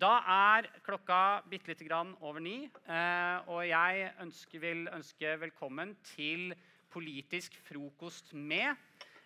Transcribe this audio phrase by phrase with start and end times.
[0.00, 5.92] Da er klokka bitte lite grann over ni, eh, og jeg ønsker, vil ønske velkommen
[6.14, 6.54] til
[6.90, 8.78] Politisk frokost med.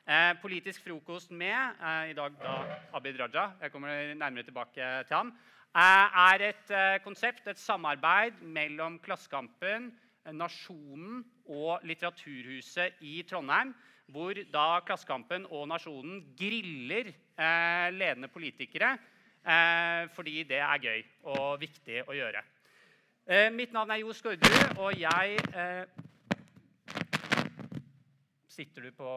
[0.05, 2.57] Eh, politisk frokost med, eh, i dag da
[2.93, 5.33] Abid Raja, jeg kommer nærmere tilbake til ham,
[5.75, 9.93] er et konsept, et samarbeid mellom Klassekampen,
[10.33, 13.75] Nasjonen og Litteraturhuset i Trondheim,
[14.09, 17.13] hvor da Klassekampen og Nasjonen griller
[17.91, 18.99] ledende politikere
[20.17, 21.03] fordi det er gøy
[21.35, 22.41] og viktig å gjøre.
[23.27, 25.85] Eh, mitt navn er Jo Skårderud, og jeg eh,
[28.55, 29.13] Sitter du på,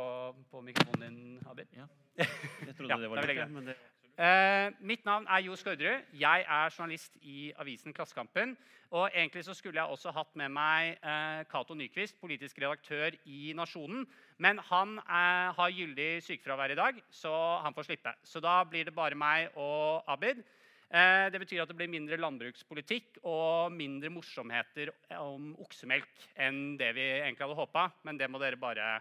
[0.49, 1.68] på mikrofonen din, Abid?
[1.76, 1.85] Ja.
[2.18, 3.76] Jeg trodde Ja, det var lurt,
[4.17, 6.07] Eh, mitt navn er Jo Skårderud.
[6.17, 8.55] Jeg er journalist i avisen Klassekampen.
[8.90, 13.52] Og egentlig så skulle jeg også hatt med meg eh, Cato Nyquist, politisk redaktør i
[13.53, 14.07] Nasjonen.
[14.41, 18.16] Men han eh, har gyldig sykefravær i dag, så han får slippe.
[18.26, 20.41] Så da blir det bare meg og Abid.
[20.90, 26.90] Eh, det betyr at det blir mindre landbrukspolitikk og mindre morsomheter om oksemelk enn det
[26.98, 27.90] vi egentlig hadde håpa.
[28.07, 28.96] Men det må dere bare,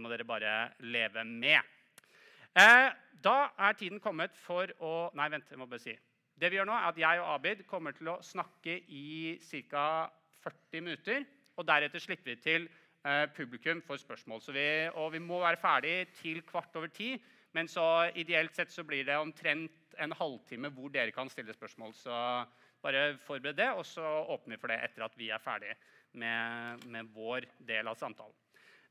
[0.00, 1.74] må dere bare leve med.
[2.54, 2.88] Eh,
[3.24, 5.48] da er tiden kommet for å Nei, vent.
[5.50, 5.94] jeg må bare si.
[6.38, 9.38] Det vi gjør nå er at Jeg og Abid kommer til å snakke i
[9.70, 10.10] ca.
[10.44, 11.24] 40 minutter.
[11.56, 12.68] og Deretter slipper vi til
[13.04, 14.40] eh, publikum for spørsmål.
[14.54, 17.16] Vi, og vi må være ferdig til kvart over ti.
[17.54, 21.94] Men så ideelt sett så blir det omtrent en halvtime hvor dere kan stille spørsmål.
[21.94, 22.14] Så
[22.82, 25.74] bare forbered det, og så åpner vi for det etter at vi er ferdig
[26.12, 28.43] med, med vår del av samtalen.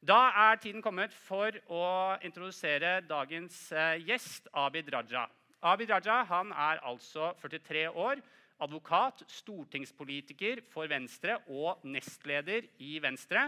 [0.03, 1.83] Da er tiden kommet for å
[2.27, 5.21] introdusere dagens eh, gjest, Abid Raja.
[5.63, 8.19] Abid Raja er altså 43 år,
[8.59, 13.45] advokat, stortingspolitiker for Venstre og nestleder i Venstre.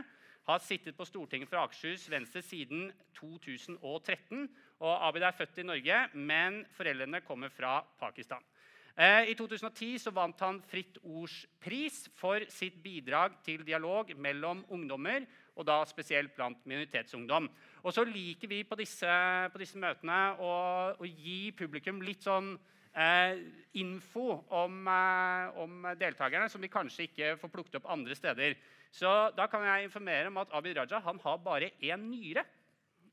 [0.48, 2.88] Har sittet på Stortinget for Akershus Venstre siden
[3.20, 4.48] 2013.
[4.80, 8.48] Og Abid er født i Norge, men foreldrene kommer fra Pakistan.
[8.96, 14.64] Eh, I 2010 så vant han Fritt Ords pris for sitt bidrag til dialog mellom
[14.72, 17.50] ungdommer, og da spesielt blant minoritetsungdom.
[17.84, 19.10] Og så liker vi på disse,
[19.54, 20.54] på disse møtene å,
[21.00, 22.54] å gi publikum litt sånn
[22.96, 23.40] eh,
[23.82, 28.58] info om, eh, om deltakerne som vi kanskje ikke får plukket opp andre steder.
[28.96, 32.46] Så da kan jeg informere om at Abid Raja han har bare én nyre.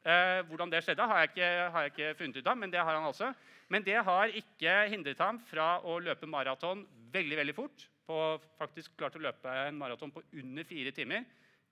[0.03, 2.83] Eh, hvordan det skjedde, har jeg, ikke, har jeg ikke funnet ut av, men det
[2.83, 3.31] har han altså.
[3.71, 6.83] Men det har ikke hindret ham fra å løpe maraton
[7.13, 7.87] veldig veldig fort.
[8.03, 8.17] På,
[8.59, 11.23] faktisk klart å løpe en maraton på under fire timer.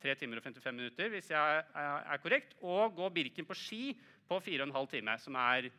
[0.01, 2.57] 3 timer og 55 minutter, hvis jeg er, korrekt.
[2.63, 3.83] Og gå Birken på ski
[4.29, 5.71] på 4 15 timer, som er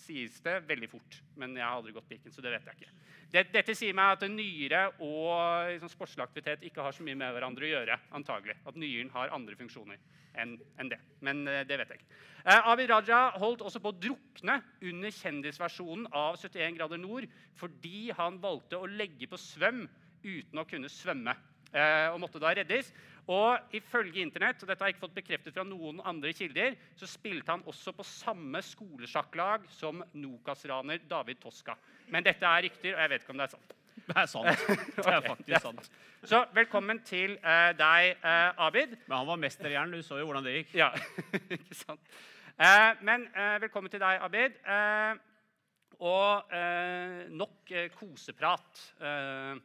[0.00, 1.20] sies det veldig fort.
[1.40, 2.94] Men jeg har aldri gått Birken, så det vet jeg ikke.
[3.30, 7.34] Det, dette sier meg at nyre og liksom, sportslig aktivitet ikke har så mye med
[7.36, 7.98] hverandre å gjøre.
[8.16, 8.56] antagelig.
[8.66, 10.00] At nyren har andre funksjoner
[10.40, 10.98] enn en det.
[11.26, 12.18] Men uh, det vet jeg ikke.
[12.40, 17.26] Uh, Abid Raja holdt også på å drukne under kjendisversjonen av 71 grader nord
[17.58, 19.84] fordi han valgte å legge på svøm
[20.24, 21.34] uten å kunne svømme.
[21.70, 22.90] Eh, og måtte da reddes.
[23.30, 27.06] Og ifølge Internett, og dette har jeg ikke fått bekreftet fra noen andre kilder, så
[27.06, 31.76] spilte han også på samme skolesjakklag som Nokas-raner David Toska.
[32.10, 33.76] Men dette er rykter, og jeg vet ikke om det er sant.
[34.00, 34.66] Det er sant.
[34.96, 35.90] Det er faktisk er sant.
[36.26, 38.96] Så velkommen til uh, deg, uh, Abid.
[39.06, 40.00] Men han var mesterhjernen.
[40.00, 40.74] Du så jo hvordan det gikk.
[40.80, 40.90] Ja,
[41.56, 42.14] ikke sant.
[42.60, 44.58] Uh, men eh, velkommen til deg, Abid.
[44.68, 45.20] Eh,
[46.00, 49.58] og eh, nok eh, koseprat, eh,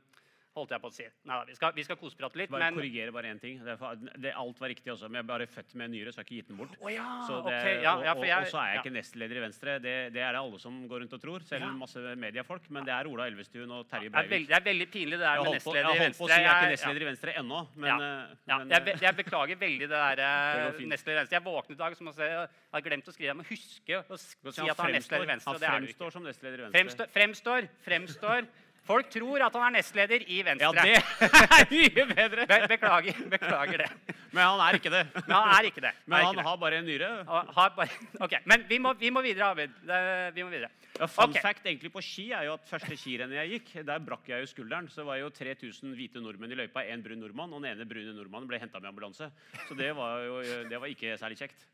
[0.56, 1.06] holdt jeg på å si.
[1.28, 3.60] Nei, vi skal, vi skal koseprate litt, Bare men korrigere bare én ting.
[3.66, 3.76] Det,
[4.24, 6.24] det, alt var riktig også, men jeg er bare født med en nyre, så jeg
[6.24, 6.78] har ikke gitt den bort.
[6.80, 8.96] Oh, ja, Så det, okay, ja, ja, og, og, jeg- og så er jeg ikke
[8.96, 9.78] nestleder i Venstre.
[9.84, 11.46] Det, det er det alle som går rundt og tror.
[11.50, 12.70] Selv masse mediefolk.
[12.74, 14.48] Men det er Ola Elvestuen og Terje er, Breivik.
[14.50, 15.82] det er veldig pinlig, det der med nestleder på, Venstre.
[15.82, 17.96] jeg i holdt på å si jeg er ikke nestleder i Venstre ennå, men, ja.
[17.96, 21.38] eh, men, jeg, eh, jeg beklager veldig det der eh, nestleder i Venstre.
[21.38, 23.32] Jeg våknet i dag som å si, jeg har glemt å skrive.
[23.32, 25.56] Jeg må huske å si at han er nestleder i Venstre.
[25.56, 27.10] han og fremstår som nestleder i Venstre.
[27.16, 28.50] Fremstår, fremstår.
[28.86, 30.84] Folk tror at han er nestleder i Venstre.
[30.86, 31.30] Ja, det
[31.60, 32.46] er mye bedre!
[32.50, 33.88] Be beklager, beklager det.
[34.36, 35.04] Men han er ikke det.
[35.26, 35.92] Men han er ikke det.
[36.12, 36.44] Men han det.
[36.46, 37.10] har bare en nyre.
[37.56, 39.74] Har bare, ok, Men vi må, vi må videre, Abid.
[39.88, 40.70] Det- Vi må videre.
[41.00, 41.42] Ja, fun okay.
[41.44, 44.48] fact egentlig på ski er jo at første skirennet jeg gikk, der brakk jeg jo
[44.48, 44.88] skulderen.
[44.88, 47.88] Så det var jo 3000 hvite nordmenn i løypa, én brun nordmann, og den ene
[47.90, 49.28] brune nordmannen ble henta med ambulanse.
[49.68, 50.40] Så det var jo
[50.70, 51.66] det var ikke særlig kjekt.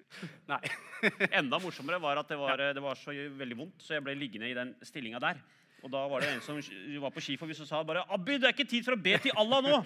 [0.50, 0.62] Nei.
[1.32, 4.50] Enda morsommere var at det var, det var så veldig vondt, så jeg ble liggende
[4.50, 5.42] i den stillinga der.
[5.82, 6.58] Og da var det en som
[7.02, 9.32] var på skiforbud som sa bare 'Abid, det er ikke tid for å be til
[9.38, 9.86] Allah nå!'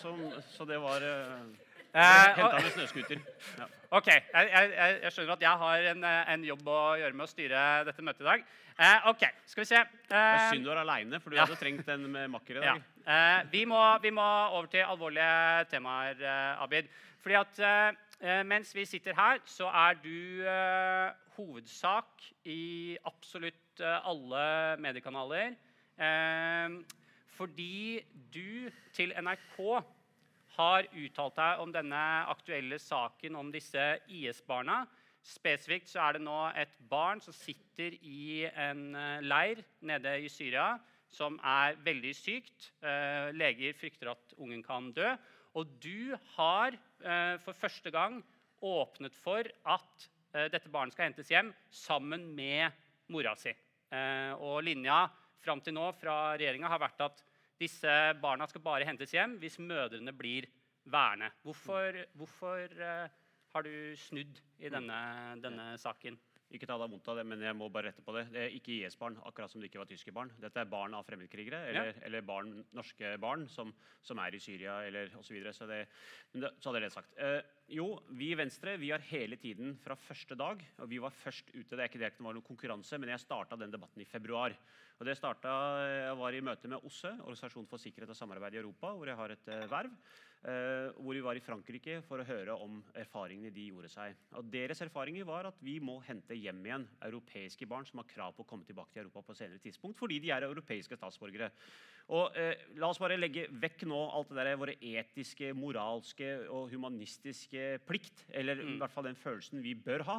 [0.00, 0.12] Så,
[0.56, 1.44] så det var uh,
[1.92, 3.18] Henta med snøscooter.
[3.58, 3.66] Ja.
[3.92, 7.26] Ok, jeg, jeg, jeg skjønner at jeg har en, eh, en jobb å gjøre med
[7.26, 8.44] å styre dette møtet i dag.
[8.78, 9.82] Eh, ok, skal vi se.
[10.08, 11.44] Det er Eh, synd du er aleine, for du ja.
[11.44, 12.72] hadde trengt en med makker i Ja.
[12.72, 12.82] dag.
[13.04, 14.24] Eh, vi, må, vi må
[14.56, 16.24] over til alvorlige temaer,
[16.64, 16.88] Abid.
[17.20, 20.42] Fordi at mens vi sitter her, så er du
[21.36, 25.54] hovedsak i absolutt eh, alle mediekanaler.
[25.96, 26.78] Eh,
[27.32, 28.00] fordi
[28.32, 29.58] du til NRK
[30.56, 32.02] har uttalt deg om denne
[32.32, 34.82] aktuelle saken om disse IS-barna.
[35.22, 40.30] Spesifikt så er det nå et barn som sitter i en eh, leir nede i
[40.32, 40.74] Syria,
[41.12, 42.72] som er veldig sykt.
[42.82, 45.14] Eh, leger frykter at ungen kan dø.
[45.52, 46.78] Og du har
[47.44, 48.22] for første gang
[48.64, 50.04] åpnet for at
[50.48, 52.70] dette barnet skal hentes hjem sammen med
[53.12, 53.52] mora si.
[53.92, 55.04] Eh, og linja
[55.42, 57.22] fram til nå fra regjeringa har vært at
[57.60, 60.48] disse barna skal bare hentes hjem hvis mødrene blir
[60.90, 61.30] værende.
[61.44, 63.08] Hvorfor, hvorfor eh,
[63.52, 64.98] har du snudd i denne,
[65.44, 66.18] denne saken?
[66.52, 68.26] Ikke ta deg vondt av det, men jeg må bare rette på det.
[68.34, 70.32] Det er ikke IS-barn, akkurat som det ikke var tyske barn.
[70.42, 73.72] Dette er barn av fremmedkrigere, eller, eller barn, norske barn som,
[74.04, 75.30] som, er i Syria, eller osv.
[75.30, 75.54] Så, videre.
[75.56, 75.80] så, det,
[76.34, 77.14] det, så hadde jeg det sagt.
[77.16, 77.38] Eh,
[77.72, 77.86] jo,
[78.18, 81.72] vi i Venstre vi har hele tiden fra første dag og Vi var først ute.
[81.72, 84.52] Det er ikke det det var noen konkurranse, men jeg starta den debatten i februar.
[85.00, 88.60] Og det startet, Jeg var i møte med OSSE, Organisasjon for sikkerhet og samarbeid i
[88.60, 89.96] Europa, hvor jeg har et eh, verv.
[90.42, 94.16] Uh, hvor vi var i Frankrike for å høre om erfaringene de gjorde seg.
[94.34, 98.34] Og Deres erfaringer var at vi må hente hjem igjen europeiske barn som har krav
[98.34, 101.52] på å komme tilbake til Europa på senere tidspunkt, fordi de er europeiske statsborgere.
[102.10, 106.74] Og eh, La oss bare legge vekk nå alt det der, våre etiske, moralske og
[106.74, 108.74] humanistiske plikt, eller mm.
[108.74, 110.18] i hvert fall den følelsen vi bør ha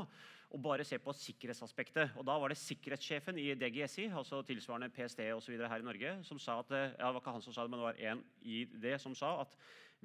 [0.54, 2.12] og bare se på sikkerhetsaspektet.
[2.16, 5.88] Og Da var det sikkerhetssjefen i DGSI, altså tilsvarende PST og så videre her i
[5.88, 8.04] Norge, som sa at ja, det var ikke han som sa det, men det var
[8.12, 9.58] en i det som sa at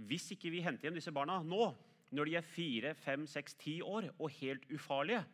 [0.07, 1.73] hvis ikke vi henter hjem disse barna nå,
[2.15, 5.25] når de er fire, fem, seks, ti år og helt ufarlige,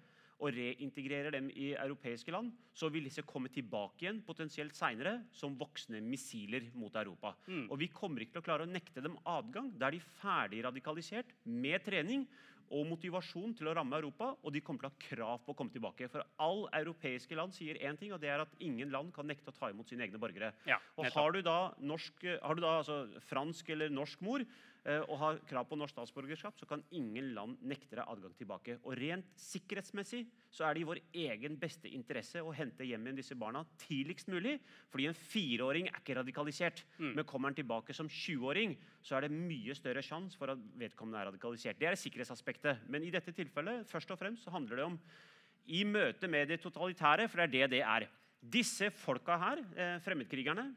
[0.43, 5.55] og reintegrerer dem i europeiske land, så vil disse komme tilbake igjen potensielt senere som
[5.59, 7.35] voksne missiler mot Europa.
[7.47, 7.69] Mm.
[7.71, 9.71] Og Vi kommer ikke til å klare å nekte dem adgang.
[9.79, 12.27] Da er de ferdig radikalisert med trening
[12.73, 15.59] og motivasjon til å ramme Europa, og de kommer til å ha krav på å
[15.59, 16.09] komme tilbake.
[16.13, 19.53] For all europeiske land sier én ting, og det er at ingen land kan nekte
[19.53, 20.53] å ta imot sine egne borgere.
[20.69, 24.47] Ja, og har du da, norsk, har du da altså, fransk eller norsk mor,
[24.85, 28.77] og har krav på norsk statsborgerskap, så kan ingen land nekte deg adgang tilbake.
[28.85, 33.17] Og Rent sikkerhetsmessig så er det i vår egen beste interesse å hente hjem igjen
[33.19, 34.59] disse barna tidligst mulig.
[34.93, 36.85] Fordi en fireåring er ikke radikalisert.
[36.99, 37.15] Mm.
[37.17, 41.23] Men kommer han tilbake som 20-åring, så er det mye større sjanse for at vedkommende
[41.23, 41.81] er radikalisert.
[41.81, 42.85] Det er sikkerhetsaspektet.
[42.93, 45.01] Men i dette tilfellet først og fremst så handler det om
[45.73, 48.09] i møte med det totalitære, for det er det det er.
[48.45, 50.75] Disse folka her, eh, fremmedkrigerne,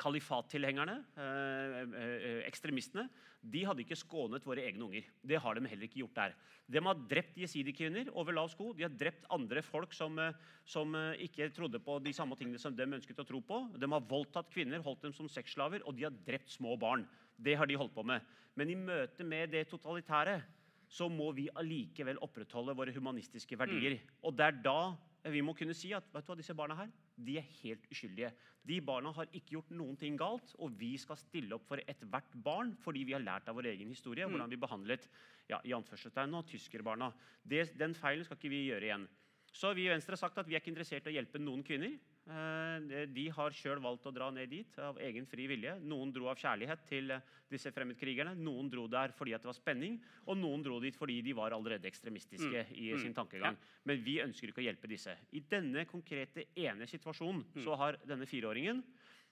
[0.00, 3.08] kalifattilhengerne, eh, eh, ekstremistene,
[3.40, 5.04] de hadde ikke skånet våre egne unger.
[5.24, 6.34] Det har de heller ikke gjort der.
[6.70, 8.72] De har drept jesidi-kvinner over lav sko.
[8.76, 10.32] De har drept andre folk som, eh,
[10.64, 13.78] som, ikke trodde på de samme tingene som de ønsket å tro på.
[13.78, 17.06] De har voldtatt kvinner, holdt dem som sexslaver, og de har drept små barn.
[17.38, 18.20] Det har de holdt på med.
[18.56, 20.42] Men i møte med det totalitære
[20.90, 23.94] så må vi allikevel opprettholde våre humanistiske verdier.
[23.94, 24.16] Mm.
[24.26, 24.96] Og det er da
[25.28, 26.90] vi må kunne si at vet du hva, disse barna her,
[27.20, 28.30] de er helt uskyldige.
[28.66, 32.36] De barna har ikke gjort noen ting galt, og vi skal stille opp for ethvert
[32.44, 34.32] barn fordi vi har lært av vår egen historie mm.
[34.32, 35.08] hvordan vi behandlet
[35.50, 37.10] ja, i anførselstegn nå, tyskerbarna.
[37.42, 39.08] Det, den feilen skal ikke vi gjøre igjen.
[39.52, 41.64] Så vi i Venstre har sagt at vi er ikke interessert i å hjelpe noen
[41.66, 41.98] kvinner.
[42.30, 45.74] Eh, de har sjøl valgt å dra ned dit av egen fri vilje.
[45.82, 48.36] Noen dro av kjærlighet til eh, disse fremmedkrigerne.
[48.38, 49.98] Noen dro der fordi det var spenning,
[50.28, 52.74] og noen dro dit fordi de var allerede ekstremistiske mm.
[52.76, 53.18] i sin mm.
[53.18, 53.58] tankegang.
[53.58, 53.78] Ja.
[53.90, 55.16] Men vi ønsker ikke å hjelpe disse.
[55.34, 57.64] I denne konkrete ene situasjonen mm.
[57.64, 58.84] så har denne fireåringen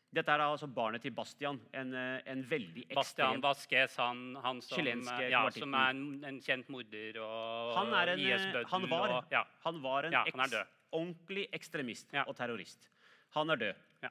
[0.08, 4.62] dette er altså barnet til Bastian, en, eh, en veldig ekstrem Bastian Vasquez, han, han
[4.64, 7.76] som, ja, som, er en, en, kjent morder og
[8.14, 8.64] IS-bøddel.
[8.72, 9.42] Han, var, ja.
[9.66, 10.56] han var en ja, han
[10.96, 12.88] ordentlig ekstremist og terrorist.
[13.36, 13.84] Han er død.
[14.02, 14.10] Ja.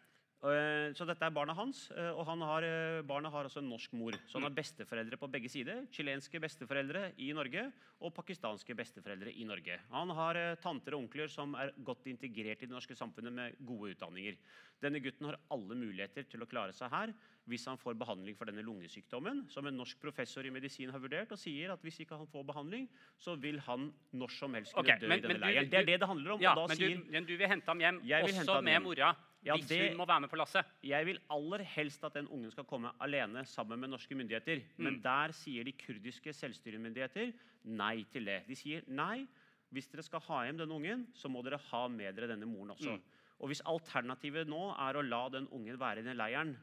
[0.94, 2.66] så dette er barna hans, eh, og han har,
[3.10, 4.14] barna har også en norsk mor.
[4.30, 5.88] Så han har besteforeldre på begge sider.
[5.92, 7.64] Chilenske besteforeldre i Norge
[8.00, 9.80] og pakistanske besteforeldre i Norge.
[9.94, 13.96] Han har tanter og onkler som er godt integrert i det norske samfunnet med gode
[13.96, 14.38] utdanninger.
[14.84, 17.16] Denne gutten har alle muligheter til å klare seg her
[17.48, 21.32] hvis han får behandling for denne lungesykdommen, som en norsk professor i medisin har vurdert,
[21.32, 22.90] og sier at hvis ikke han får behandling,
[23.24, 23.88] så vil han
[24.20, 25.72] når som helst kunne okay, dø men, i denne leiren.
[25.72, 26.44] Det er det det handler om.
[26.44, 29.16] Ja, men, sier, du, men, du, vil hente ham hjem, også med mora?
[29.46, 30.76] Ja, hvis det, hun må være med på lasset?
[30.84, 34.64] Jeg vil aller helst at den ungen skal komme alene sammen med norske myndigheter.
[34.76, 34.84] Mm.
[34.84, 37.32] Men der sier de kurdiske selvstyremyndigheter
[37.78, 38.42] nei til det.
[38.50, 39.24] De sier nei,
[39.72, 42.76] hvis dere skal ha hjem denne ungen, så må dere ha med dere denne moren
[42.76, 42.98] også.
[42.98, 43.24] Mm.
[43.38, 46.58] Og hvis alternativet nå er å la den ungen være i den leiren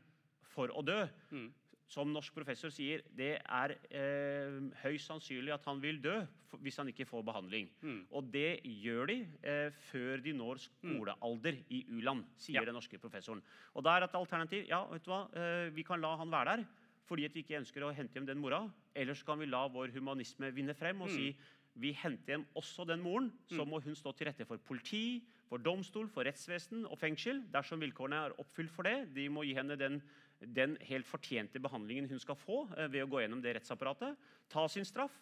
[0.55, 1.03] for å dø,
[1.35, 1.51] mm
[1.91, 6.17] som norsk professor sier, det er eh, høyst sannsynlig at han vil dø
[6.63, 7.69] hvis han ikke får behandling.
[7.83, 7.99] Mm.
[8.15, 12.67] Og det gjør de eh, før de når skolealder i u-land, sier ja.
[12.69, 13.43] den norske professoren.
[13.75, 16.57] Og da er et alternativ ja, vet du hva, eh, vi kan la han være
[16.57, 16.67] der
[17.05, 18.63] fordi vi ikke ønsker å hente hjem den mora.
[18.97, 21.19] Eller så kan vi la vår humanisme vinne frem og mm.
[21.19, 21.35] si
[21.83, 25.59] vi henter hjem også den moren, så må hun stå til rette for politi, for
[25.59, 29.11] domstol, for rettsvesen og fengsel dersom vilkårene er oppfylt for det.
[29.17, 29.99] De må gi henne den,
[30.47, 34.17] den helt fortjente behandlingen hun skal få eh, ved å gå gjennom det rettsapparatet.
[34.53, 35.13] Ta sin straff,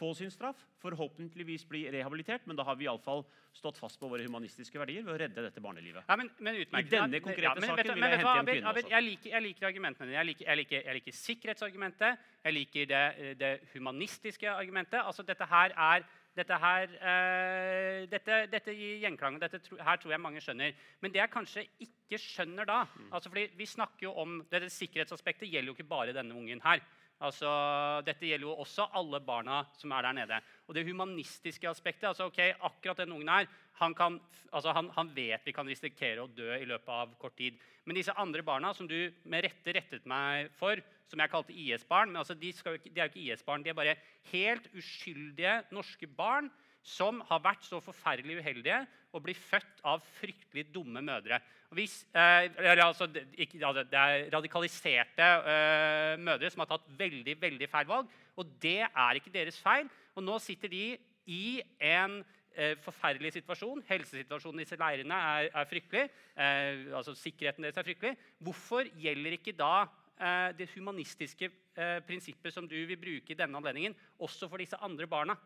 [0.00, 4.22] få sin straff, forhåpentligvis bli rehabilitert, men da har vi iallfall stått fast på våre
[4.24, 6.06] humanistiske verdier ved å redde dette barnelivet.
[6.08, 6.54] Ja, men, men.
[6.62, 8.88] I denne Ja, konkrete men saken du- vil jeg hente hjem kvinnen også.
[8.94, 10.16] Jeg liker, jeg liker argumentene dine.
[10.20, 12.24] Jeg liker, jeg liker, jeg liker sikkerhetsargumentet.
[12.44, 13.04] Jeg liker det,
[13.42, 15.00] det humanistiske argumentet.
[15.02, 16.06] Altså, dette her er
[16.36, 19.38] dette her, eh, dette, dette gir gjenklang.
[19.40, 20.72] Dette tro, her tror jeg mange skjønner.
[21.00, 23.12] Men det jeg kanskje ikke skjønner da Mm.
[23.12, 26.80] altså fordi Vi snakker jo om, dette Sikkerhetsaspektet gjelder jo ikke bare denne ungen her.
[27.20, 27.48] Altså,
[28.06, 30.38] dette gjelder jo også alle barna som er der nede.
[30.68, 33.50] Og det humanistiske aspektet altså ok, Akkurat den ungen her
[33.80, 34.16] han, kan,
[34.52, 37.58] altså han, han vet vi kan risikere å dø i løpet av kort tid.
[37.84, 42.12] Men disse andre barna som du med rette rettet meg for, som jeg kalte IS-barn
[42.12, 43.96] men altså de, skal de er jo ikke IS-barn, de er bare
[44.32, 46.48] helt uskyldige norske barn
[46.86, 51.40] som har vært så forferdelig uheldige og blir født av fryktelig dumme mødre.
[51.74, 52.50] Hvis, eh,
[52.82, 58.10] altså, ikke, altså, det er radikaliserte eh, mødre som har tatt veldig veldig feil valg.
[58.36, 59.88] Og det er ikke deres feil.
[60.18, 60.84] Og nå sitter de
[61.30, 61.60] i
[61.92, 62.20] en
[62.54, 63.84] eh, forferdelig situasjon.
[63.88, 66.08] Helsesituasjonen i disse leirene er, er fryktelig.
[66.34, 68.16] Eh, altså Sikkerheten deres er fryktelig.
[68.42, 73.62] Hvorfor gjelder ikke da eh, det humanistiske eh, prinsippet som du vil bruke i denne
[73.62, 75.38] anledningen, også for disse andre barna?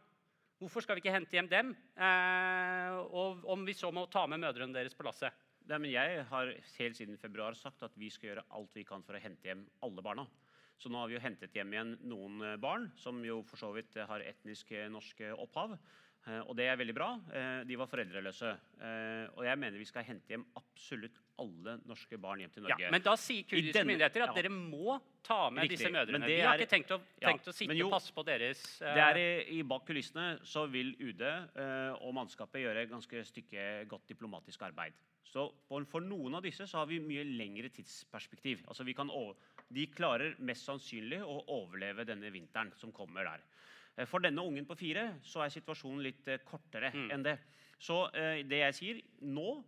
[0.63, 1.73] Hvorfor skal vi ikke hente hjem dem?
[1.99, 5.35] Eh, og om vi så må ta med mødrene deres på lasset?
[5.67, 9.03] Nei, men jeg har helt siden februar sagt at vi skal gjøre alt vi kan
[9.03, 10.27] for å hente hjem alle barna.
[10.79, 13.97] Så nå har vi jo hentet hjem igjen noen barn som jo for så vidt
[13.97, 15.77] har etnisk norsk opphav.
[16.27, 17.09] Eh, Og det er veldig bra.
[17.37, 18.51] Eh, De var foreldreløse.
[18.81, 22.77] Eh, Og jeg mener vi skal hente hjem absolutt alle norske barn hjem til Ja,
[22.77, 22.91] Norge.
[22.93, 24.43] men da sier kurdiske denne- myndigheter at ja.
[24.43, 26.27] dere må ta med Riktig, disse mødrene.
[26.27, 28.95] Vi har er- ikke tenkt å, Ja, å sitte jo, og passe på deres uh...
[28.95, 33.89] Det er i, i Bak kulissene så vil UD uh, og mannskapet gjøre ganske stykke
[33.89, 34.93] godt diplomatisk arbeid.
[35.25, 38.63] Så for, for noen av disse så har vi mye lengre tidsperspektiv.
[38.69, 39.35] Altså vi kan over,
[39.73, 43.41] de klarer mest sannsynlig å overleve denne vinteren som kommer der.
[43.97, 47.11] Eh, For denne ungen på fire så er situasjonen litt eh, kortere Mm.
[47.15, 47.39] enn det.
[47.79, 49.65] Så eh, det jeg sier, nå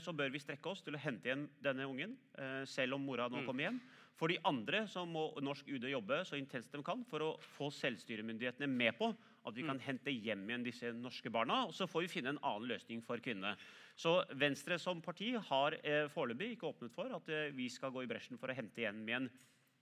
[0.00, 3.28] så bør vi strekke oss til å hente igjen denne ungen, eh, selv om mora
[3.28, 3.46] nå Mm.
[3.46, 3.80] kommer hjem.
[4.16, 7.68] For de andre så må norsk UD jobbe så intenst de kan for å få
[7.70, 9.10] selvstyremyndighetene med på
[9.44, 11.66] at vi kan hente hjem igjen disse norske barna.
[11.66, 13.56] Og så får vi finne en annen løsning for kvinnene.
[13.94, 18.04] Så Venstre som parti har eh, foreløpig ikke åpnet for at eh, vi skal gå
[18.04, 19.28] i bresjen for å hente hjem igjen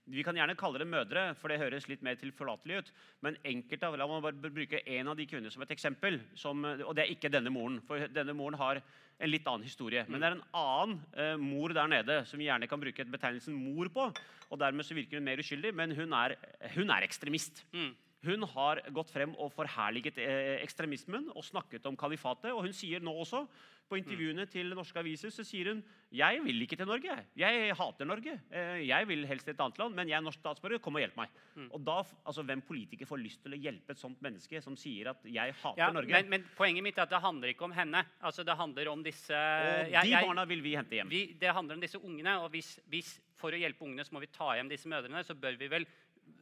[0.05, 2.91] vi kan gjerne kalle det mødre, for det høres litt mer tilforlatelig ut.
[3.25, 6.19] Men enkelte av, la meg bare bruke en av de kvinnene som et eksempel.
[6.37, 7.79] Som, og det er ikke denne moren.
[7.87, 10.03] For denne moren har en litt annen historie.
[10.05, 13.57] Men det er en annen eh, mor der nede som vi gjerne kan bruke betegnelsen
[13.57, 14.09] mor på.
[14.51, 16.35] Og dermed så virker hun mer uskyldig, men hun er,
[16.75, 17.63] hun er ekstremist.
[17.73, 17.93] Mm.
[18.25, 22.51] Hun har gått frem og forherliget eh, ekstremismen og snakket om kalifatet.
[22.53, 23.45] Og hun sier nå også,
[23.89, 25.83] på intervjuene til norske aviser, så sier hun
[26.15, 27.11] jeg vil ikke til Norge.
[27.37, 28.33] Jeg hater Norge.
[28.49, 30.79] Eh, jeg vil helst til et annet land, men jeg er norsk statsborger.
[30.79, 31.29] Kom og hjelp meg.
[31.75, 35.09] Og da, altså, Hvem politiker får lyst til å hjelpe et sånt menneske som sier
[35.11, 36.13] at jeg hater Ja, Norge?
[36.13, 38.05] men, men poenget mitt er at det handler ikke om henne.
[38.21, 41.09] Altså, det handler om disse og de jeg- barna vil vi hente hjem.
[41.09, 42.37] vi, Det handler om disse ungene.
[42.45, 45.35] Og hvis, hvis for å hjelpe ungene så må vi ta hjem disse mødrene, så
[45.35, 45.85] bør vi vel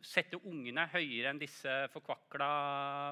[0.04, 2.48] sette ungene høyere enn disse forkvakla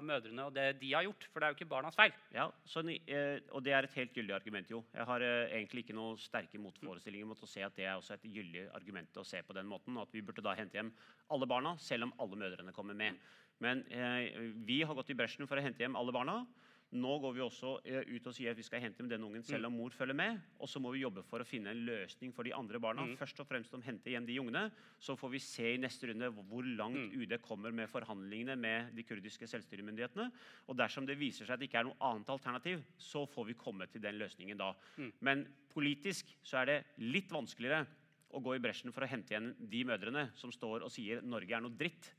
[0.06, 1.28] mødrene og det de har gjort.
[1.32, 2.14] For det er jo ikke barnas feil.
[2.36, 4.84] Ja, så, eh, Og det er et helt gyldig argument, jo.
[4.94, 8.16] Jeg har eh, egentlig ikke noen sterke motforestillinger mot å se at det er også
[8.16, 9.98] et gyldig argument å se på den måten.
[9.98, 10.92] og At vi burde da hente hjem
[11.30, 13.20] alle barna, selv om alle mødrene kommer med.
[13.60, 16.46] Men eh, vi har gått i bresjen for å hente hjem alle barna.
[16.92, 19.46] Nå går vi også eh, ut og sier at vi skal hente hjem den ungen
[19.48, 20.42] selv om mor følger med.
[20.60, 23.06] Og så må vi jobbe for å finne en løsning for de andre barna.
[23.08, 23.14] Mm.
[23.20, 24.66] Først og fremst om hente hjem de ungene.
[25.00, 29.04] Så får vi se i neste runde hvor- langt UD kommer med forhandlingene med de
[29.08, 30.28] kurdiske selvstyremyndighetene.
[30.68, 33.54] Og dersom det viser seg at det ikke er noe annet alternativ, så får vi
[33.60, 34.74] komme til den løsningen da.
[34.98, 35.12] Mm.
[35.22, 37.86] Men politisk så er det litt vanskeligere
[38.32, 41.56] å gå i bresjen for å hente igjen de mødrene som står og sier Norge
[41.56, 42.12] er noe dritt.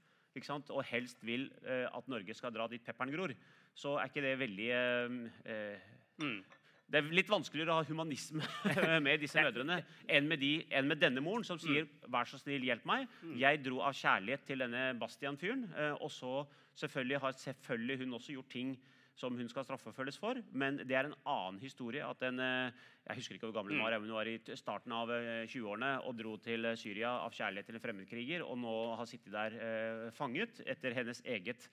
[0.73, 3.35] Og helst vil eh, at Norge skal dra dit pepperen gror.
[3.75, 5.89] Så er ikke det veldig eh, eh,
[6.23, 6.43] Mm.
[6.93, 8.45] Det er litt vanskeligere å ha humanisme
[9.07, 9.79] med disse mødrene
[10.13, 13.09] enn med, de, enn med denne moren, som sier 'vær så snill, hjelp meg'.
[13.41, 15.65] Jeg dro av kjærlighet til denne Bastian-fyren.
[15.75, 18.77] eh, Og så selvfølgelig har selvfølgelig hun også gjort ting
[19.17, 20.35] som hun skal straffefølges for.
[20.53, 22.05] Men det er en annen historie.
[22.05, 22.71] at en, eh,
[23.09, 23.99] Jeg husker ikke hvor gammel hun var.
[23.99, 27.81] Hun var i starten av eh, 20-årene og dro til Syria av kjærlighet til en
[27.81, 28.43] fremmedkriger.
[28.45, 31.71] Og nå har sittet der eh, fanget etter hennes eget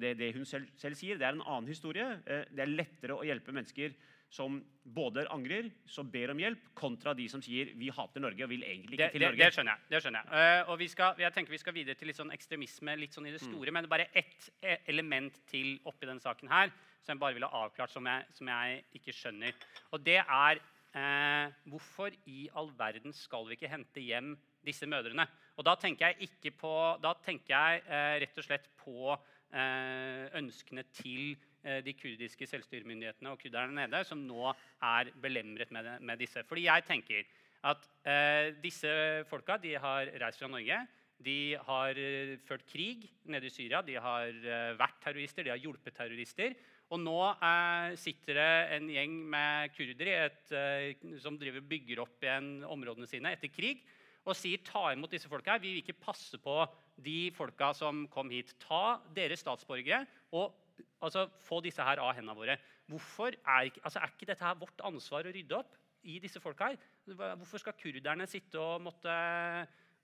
[0.00, 1.18] det, det hun selv, selv sier.
[1.20, 2.06] Det er en annen historie.
[2.26, 3.94] Eh, Det er lettere å hjelpe mennesker
[4.30, 8.52] som både angrer, som ber om hjelp, kontra de som sier vi hater Norge og
[8.52, 9.40] vil egentlig Det, ikke til det, Norge.
[9.40, 9.88] det skjønner jeg.
[9.90, 10.60] det skjønner jeg.
[10.60, 13.26] Uh, og vi skal, jeg tenker vi skal videre til litt sånn ekstremisme litt sånn
[13.26, 13.74] i det store.
[13.74, 16.70] Men det er bare ett eh, element til oppi denne saken her
[17.00, 19.66] som jeg bare ville ha avklart, som jeg, som jeg ikke skjønner.
[19.96, 20.62] Og det er
[20.94, 25.26] uh, hvorfor i all verden skal vi ikke hente hjem disse mødrene?
[25.58, 26.72] Og da tenker jeg, ikke på,
[27.02, 33.32] da tenker jeg uh, rett og slett på eh, ønskene til eh, de kurdiske selvstyremyndighetene
[33.32, 36.44] og kurderne nede, som nå er belemret med, med disse.
[36.48, 37.28] Fordi jeg tenker
[37.70, 38.90] at eh, disse
[39.28, 40.80] folka de har reist fra Norge.
[41.20, 43.82] De har eh, ført krig nede i Syria.
[43.84, 46.56] De har eh, vært terrorister, de har hjulpet terrorister.
[46.90, 52.52] Og nå eh, sitter det en gjeng med kurdere eh, som driver bygger opp igjen
[52.66, 53.84] områdene sine etter krig,
[54.28, 55.56] og sier ta imot disse folka.
[55.60, 56.56] Vi vil ikke passe på
[57.00, 58.52] de folka som kom hit.
[58.62, 60.04] Ta deres statsborgere
[60.36, 60.52] og
[61.00, 62.58] altså, få disse her av hendene våre.
[62.90, 66.72] Hvorfor er altså, er ikke dette her vårt ansvar å rydde opp i disse folka
[66.72, 66.80] her?
[67.06, 69.14] Hvorfor skal kurderne sitte og måtte,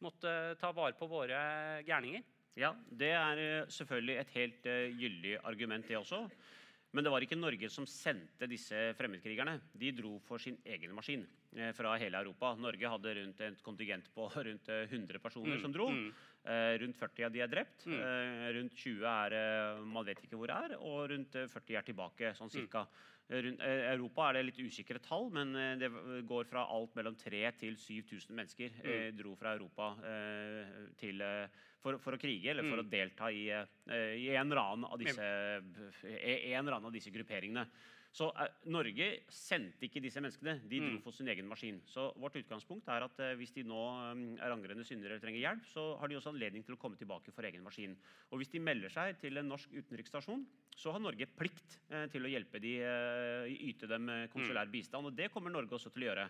[0.04, 1.38] måtte ta vare på våre
[1.86, 2.24] gærninger?
[2.56, 6.22] Ja, Det er eh, selvfølgelig et helt eh, gyldig argument, det også.
[6.96, 9.58] Men det var ikke Norge som sendte disse fremmedkrigerne.
[9.76, 12.54] De dro for sin egen maskin eh, fra hele Europa.
[12.56, 15.90] Norge hadde rundt et kontingent på rundt eh, 100 personer Mm, som dro.
[15.92, 16.08] mm.
[16.46, 17.84] Eh, rundt 40 av de er drept.
[17.90, 17.98] Mm.
[17.98, 21.86] Eh, rundt 20 er eh, man vet ikke hvor er, og rundt eh, 40 er
[21.90, 22.32] tilbake.
[22.38, 22.54] sånn Mm.
[22.56, 22.86] cirka.
[23.28, 25.88] Eh, Rundt eh, Europa er det litt usikre tall, men eh, det
[26.30, 28.86] går fra alt mellom 3000 til 7000 mennesker Mm.
[28.92, 31.48] eh, dro fra Europa eh, til, eh,
[31.86, 32.86] for, for å krige eller for Mm.
[32.86, 37.66] å delta i, eh, i en, eller annen av disse, eh, annen av disse grupperingene.
[38.16, 40.54] Så eh, Norge sendte ikke disse menneskene.
[40.70, 41.02] De dro Mm.
[41.04, 41.80] for sin egen maskin.
[41.90, 45.42] Så vårt utgangspunkt er at eh, hvis de nå eh, er angrende syndere eller trenger
[45.42, 47.96] hjelp, så har de også anledning til å komme tilbake for egen maskin.
[48.32, 50.46] Og hvis de melder seg til en norsk utenriksstasjon,
[50.76, 52.72] så har Norge plikt eh, til å hjelpe de,
[53.68, 55.06] yte dem konsulær bistand.
[55.10, 56.26] Og det kommer Norge også til å gjøre.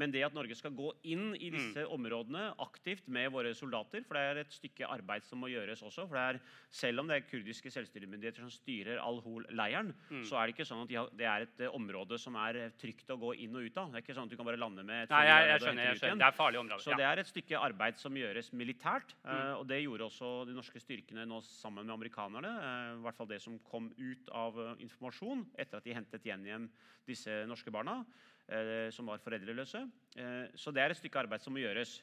[0.00, 4.16] Men det at Norge skal gå inn i disse områdene aktivt med våre soldater, for
[4.16, 6.06] det er et stykke arbeid som må gjøres også.
[6.08, 9.92] for det er, Selv om det er kurdiske selvstyremyndigheter som styrer Al-Hol-leiren,
[10.24, 12.58] så er det ikke sånn at de har, det er et eh, område som er
[12.60, 13.90] eh, trygt å gå inn og ut av.
[13.90, 15.84] Det er ikke sånn at du kan bare lande med Nei, jeg, jeg skjønner.
[15.88, 16.22] jeg skjønner.
[16.22, 16.84] Det er farlige områder.
[16.84, 16.98] Så ja.
[17.00, 19.14] det er et stykke arbeid som gjøres militært.
[19.24, 19.38] Mm.
[19.60, 22.52] og det gjorde også de norske styrkene nå sammen med amerikanerne.
[22.66, 26.26] eh, I hvert fall det som kom ut av eh, informasjon etter at de hentet
[26.26, 26.68] igjen hjem
[27.08, 28.00] disse norske barna.
[28.50, 29.84] eh, som var foreldreløse.
[30.16, 32.00] Eh, så det er et stykke arbeid som må gjøres.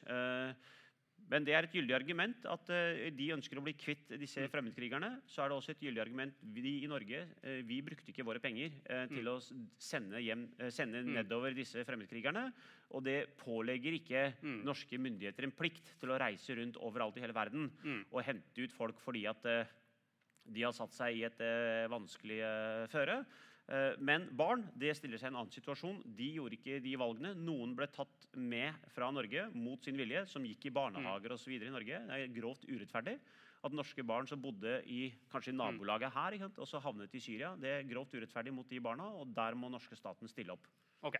[1.28, 5.10] Men det er et gyldig argument at eh, de ønsker å bli kvitt disse fremmedkrigerne.
[5.28, 8.40] Så er det også et gyldig argument vi i Norge eh, vi brukte ikke våre
[8.40, 12.46] penger eh, til å sende, hjem, sende nedover disse fremmedkrigerne.
[12.96, 14.62] Og det pålegger ikke Mm.
[14.64, 18.04] norske myndigheter en plikt til å reise rundt overalt i hele verden Mm.
[18.10, 19.42] og hente ut folk fordi at
[20.48, 21.40] de har satt seg i et
[21.90, 22.38] vanskelig
[22.92, 23.18] føre.
[23.68, 26.00] Eh, Men barn det stiller seg i en annen situasjon.
[26.16, 27.34] De gjorde ikke de valgene.
[27.36, 31.52] Noen ble tatt med fra Norge mot sin vilje, som gikk i barnehager og så
[31.52, 32.00] videre i Norge.
[32.08, 33.18] Det er grovt urettferdig.
[33.66, 37.14] At norske barn som bodde i kanskje i nabolaget her, ikke sant, og så havnet
[37.14, 40.54] i Syria, det er grovt urettferdig mot de barna, og der må norske staten stille
[40.54, 40.68] opp.
[41.06, 41.18] Ok.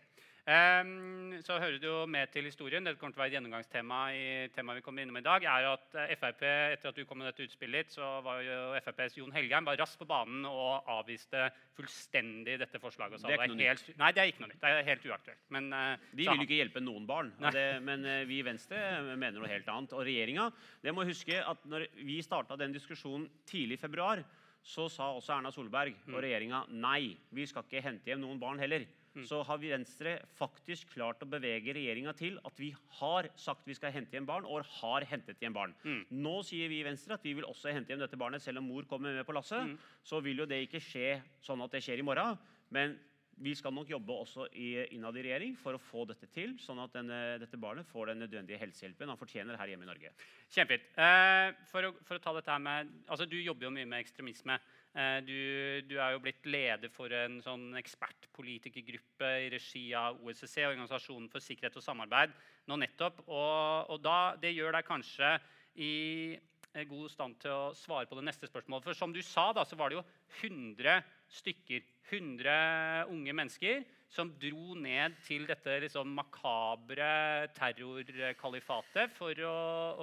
[0.49, 2.81] Um, så hører det jo med til historien.
[2.81, 4.23] Det kommer til å være et gjennomgangstema i
[4.55, 5.43] temaet vi kommer innom i dag.
[5.45, 6.41] er at eh, FRP,
[6.73, 9.77] Etter at du kom med dette utspillet ditt, så var jo FrPs Jon Helgheim var
[9.77, 13.21] raskt på banen og avviste fullstendig dette forslaget.
[13.21, 14.61] Det er ikke noe helt, Nei, det er ikke noe nytt.
[14.63, 15.45] Det er helt uaktuelt.
[15.53, 17.33] Men, uh, De vil jo ikke hjelpe noen barn.
[17.53, 19.93] Det, men uh, vi i Venstre mener noe helt annet.
[19.93, 20.49] Og regjeringa
[20.81, 24.25] det må huske at når vi starta den diskusjonen tidlig i februar,
[24.65, 26.15] så sa også Erna Solberg Mm.
[26.15, 28.87] og regjeringa nei, vi skal ikke hente hjem noen barn heller.
[29.19, 29.25] Mm.
[29.29, 33.77] Så har vi Venstre faktisk klart å bevege regjeringa til at vi har sagt vi
[33.77, 35.75] skal hente hjem barn, og har hentet hjem barn.
[35.83, 36.01] Mm.
[36.23, 38.71] Nå sier vi i Venstre at vi vil også hente hjem dette barnet, selv om
[38.71, 39.67] mor kommer med på lasset.
[39.67, 39.77] Mm.
[40.03, 42.39] Så vil jo det ikke skje sånn at det skjer i morgen.
[42.73, 42.97] Men
[43.39, 46.81] vi skal nok jobbe også i, innad i regjering for å få dette til, sånn
[46.83, 50.11] at denne, dette barnet får den nødvendige helsehjelpen han fortjener her hjemme i Norge.
[50.51, 50.89] Kjempefint.
[50.99, 54.59] Eh, for, for å ta dette her med altså Du jobber jo mye med ekstremisme.
[54.99, 55.39] Eh, du,
[55.87, 61.43] du er jo blitt leder for en sånn ekspertpolitikergruppe i regi av OSSE, Organisasjonen for
[61.43, 62.33] sikkerhet og samarbeid,
[62.67, 63.21] nå nettopp.
[63.27, 65.37] Og, og da, det gjør deg kanskje
[65.79, 65.93] i
[66.35, 68.89] eh, god stand til å svare på det neste spørsmålet.
[68.89, 70.05] For som du sa, da, så var det jo
[70.41, 70.99] 100
[71.39, 79.57] stykker, 100 unge mennesker, som dro ned til dette liksom makabre terrorkalifatet for å,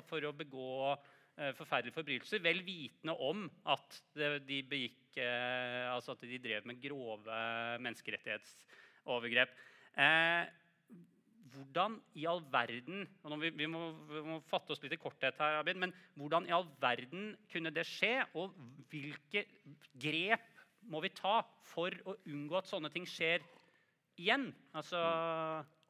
[0.06, 0.94] for å begå
[1.59, 3.99] forferdelige forbrytelser, vel vitende om at
[4.49, 7.40] de begikk eh, Altså at de drev med grove
[7.85, 9.53] menneskerettighetsovergrep.
[9.96, 10.49] Eh,
[11.57, 13.07] hvordan i all verden
[13.40, 16.55] vi, vi, må, vi må fatte oss litt i korthet her, Abid, men hvordan i
[16.57, 18.18] all verden kunne det skje?
[18.37, 18.57] Og
[18.92, 19.46] hvilke
[19.96, 20.53] grep
[20.87, 23.44] må vi ta for å unngå at sånne ting skjer
[24.20, 24.51] igjen.
[24.77, 25.01] Altså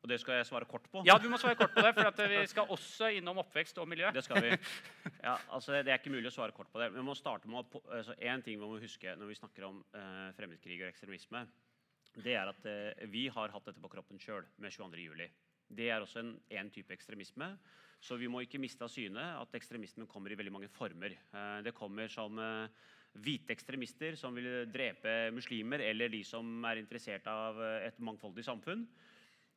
[0.07, 1.01] Og det skal jeg svare kort på.
[1.03, 3.89] Ja, du må svare kort på det, for at vi skal også innom oppvekst og
[3.91, 4.07] miljø.
[4.15, 4.53] Det skal vi.
[5.27, 6.93] Ja, altså Det er ikke mulig å svare kort på det.
[6.95, 9.81] Vi må starte med å, altså, En ting vi må huske når vi snakker om
[9.97, 11.41] uh, fremmedkrig og ekstremisme,
[12.23, 15.27] det er at uh, vi har hatt dette på kroppen sjøl med 22.07.
[15.75, 17.51] Det er også en, en, type ekstremisme.
[17.99, 21.19] Så vi må ikke miste av syne at ekstremismen kommer i veldig mange former.
[21.35, 22.39] Uh, det kommer som
[23.19, 28.87] hvite ekstremister som vil drepe muslimer, eller de som er interessert av et mangfoldig samfunn.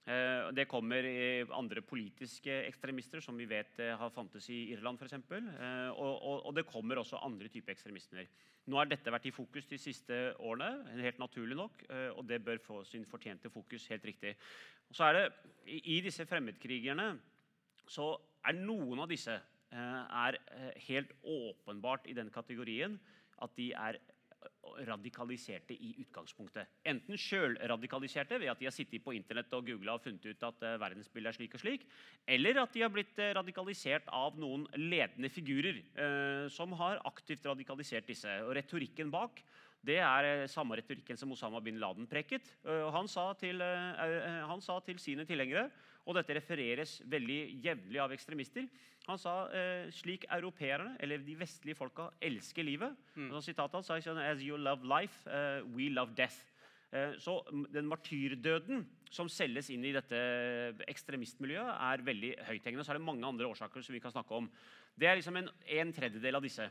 [0.09, 1.05] Eh, det kommer
[1.53, 5.13] andre politiske ekstremister, som vi vet eh, har fantes i Irland f.eks.
[5.13, 8.25] Eh, og, og, det kommer også andre typer ekstremismer.
[8.69, 11.83] Nå har dette vært i fokus de siste årene, helt naturlig nok,
[12.17, 13.87] og det bør få sin fortjente fokus.
[13.89, 14.35] helt riktig.
[14.89, 15.23] Og så er det,
[15.65, 17.07] I disse fremmedkrigerne
[17.89, 18.11] så
[18.45, 19.39] er noen av disse
[19.71, 20.37] er
[20.85, 22.99] helt åpenbart i den kategorien
[23.41, 23.97] at de er
[24.87, 26.69] radikaliserte i utgangspunktet.
[26.87, 30.63] Enten sjølradikaliserte ved at de har sittet på internett og googla og funnet ut at
[30.63, 31.85] uh, verdensbildet er slik og slik,
[32.27, 37.45] eller at de har blitt uh, radikalisert av noen ledende figurer eh, som har aktivt
[37.47, 38.31] radikalisert disse.
[38.45, 39.43] Og Retorikken bak
[39.85, 42.49] det er samme retorikken som Osama bin Laden preket.
[42.67, 45.69] Han sa, til, han sa til sine tilhengere
[46.05, 48.67] og dette refereres veldig jevnlig av ekstremister.
[49.09, 52.95] Han sa eh, slik europeerne, eller de vestlige folka, elsker livet.
[53.15, 53.31] Mm.
[53.33, 56.37] Og sitatet hans sa sånn, As you love life, uh, we love death.
[56.89, 58.83] Eh, så den martyrdøden
[59.13, 60.19] som selges inn i dette
[60.89, 62.85] ekstremistmiljøet, er veldig høythengende.
[62.85, 64.49] Så er det mange andre årsaker som vi kan snakke om.
[64.97, 66.65] Det er liksom en, en tredjedel av disse.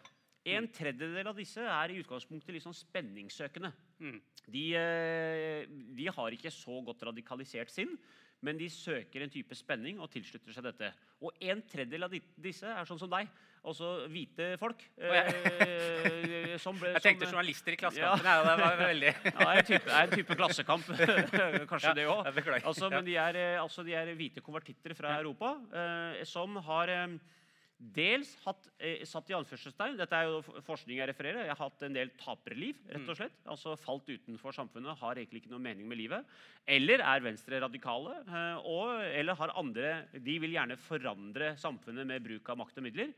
[0.55, 3.73] En tredjedel av disse er i utgangspunktet litt sånn spenningssøkende.
[4.01, 4.21] Mm.
[4.49, 5.67] De, eh,
[5.99, 7.97] de, har ikke så godt radikalisert sinn
[8.45, 10.91] men de søker en type spenning og tilslutter seg dette.
[11.25, 13.31] Og en tredjedel av disse er sånn som deg.
[13.69, 14.85] altså hvite folk.
[14.97, 18.29] Eh, som jeg tenkte som, journalister i Klassekampen.
[18.29, 18.45] Ja.
[18.47, 19.15] det var veldig...
[19.33, 20.87] ja, en type, en type klassekamp.
[21.73, 22.31] Kanskje ja, det òg.
[22.63, 26.95] Altså, men de er, eh, altså, de er, hvite konvertitter fra Europa eh, som har
[26.95, 27.19] eh,
[27.79, 31.47] dels hatt, eh, satt i anførselstegn Dette er jo forskning jeg refererer.
[31.47, 32.77] Jeg har hatt en del taperliv.
[32.91, 33.19] rett og mm.
[33.21, 36.27] slett, altså Falt utenfor samfunnet, har egentlig ikke noe mening med livet.
[36.67, 38.19] Eller er Venstre radikale.
[38.27, 42.89] Eh, og, eller har andre De vil gjerne forandre samfunnet med bruk av makt og
[42.89, 43.15] midler.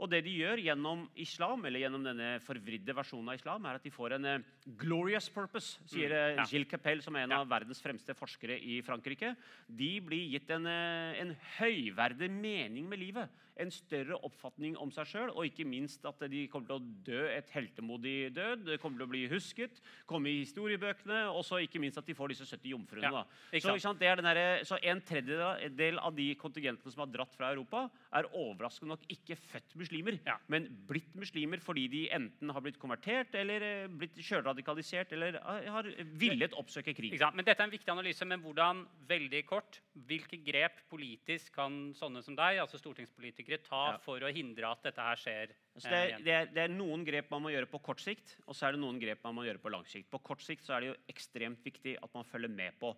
[0.00, 3.84] Og det de gjør gjennom islam, eller gjennom denne forvridde versjonen av islam, er at
[3.84, 4.46] de får en uh,
[4.80, 6.46] 'glorious purpose', sier mm, ja.
[6.48, 7.42] Gilles Capel, som er en ja.
[7.42, 9.34] av verdens fremste forskere i Frankrike.
[9.68, 15.08] De blir gitt en, uh, en høyverdig mening med livet en større oppfatning om seg
[15.10, 18.64] sjøl, og ikke minst at de kommer til å dø et heltemodig død.
[18.68, 22.16] Det kommer til å bli husket, komme i historiebøkene, og så ikke minst at de
[22.16, 23.10] får disse 70 jomfruene.
[23.10, 23.24] Ja,
[23.60, 28.94] så, der, så, en tredjedel av de kontingentene som har dratt fra Europa, er overraskende
[28.94, 30.36] nok ikke født muslimer, ja.
[30.50, 35.88] men blitt muslimer fordi de enten har blitt konvertert eller eh, blitt sjølradikalisert eller har
[36.20, 37.16] villet oppsøke krig.
[37.34, 42.22] Men Dette er en viktig analyse, men hvordan, veldig kort, hvilke grep politisk kan sånne
[42.24, 43.98] som deg, altså stortingspolitikere, politikere ta ja.
[44.02, 45.54] for å hindre at dette her skjer?
[45.74, 48.36] Altså det, er, det, er, det, er, noen grep man må gjøre på kort sikt,
[48.46, 50.10] og så er det noen grep man må gjøre på lang sikt.
[50.10, 52.92] På kort sikt så er det jo ekstremt viktig at man følger med på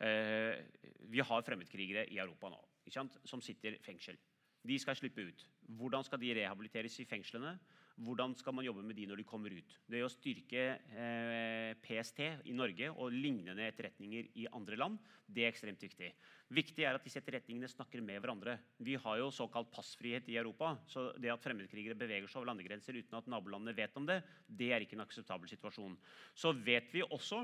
[0.00, 0.64] eh,
[1.08, 4.16] Vi har fremmedkrigere i Europa nå som sitter i fengsel.
[4.64, 5.42] De skal slippe ut.
[5.76, 7.52] Hvordan skal de rehabiliteres i fengslene?
[7.98, 9.72] Hvordan skal man jobbe med de når de kommer ut?
[9.90, 15.50] Det å styrke eh, PST i Norge og lignende etterretninger i andre land, det er
[15.50, 16.12] ekstremt viktig.
[16.54, 18.54] Viktig er at disse etterretningene snakker med hverandre.
[18.80, 20.76] Vi har jo såkalt passfrihet i Europa.
[20.88, 24.70] Så det at fremmedkrigere beveger seg over landegrenser uten at nabolandene vet om det, det
[24.72, 25.98] er ikke en akseptabel situasjon.
[26.38, 27.42] Så vet vi også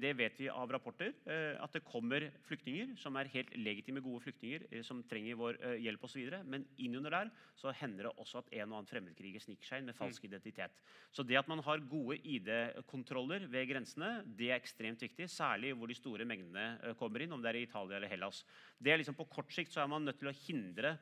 [0.00, 1.12] det vet vi av rapporter.
[1.28, 5.58] Eh, at det kommer flyktninger som er helt legitime, gode flyktninger eh, som trenger vår
[5.82, 6.38] hjelp osv.
[6.48, 9.90] Men innunder der så hender det også at en og annen fremmedkriger sniker seg inn
[9.90, 10.28] med falsk mm.
[10.30, 10.80] identitet.
[11.12, 15.28] Så det at man har gode ID-kontroller ved grensene, det er ekstremt viktig.
[15.32, 18.44] Særlig hvor de store mengdene kommer inn, om det er i Italia eller Hellas.
[18.78, 20.96] Det er liksom På kort sikt så er man nødt til å hindre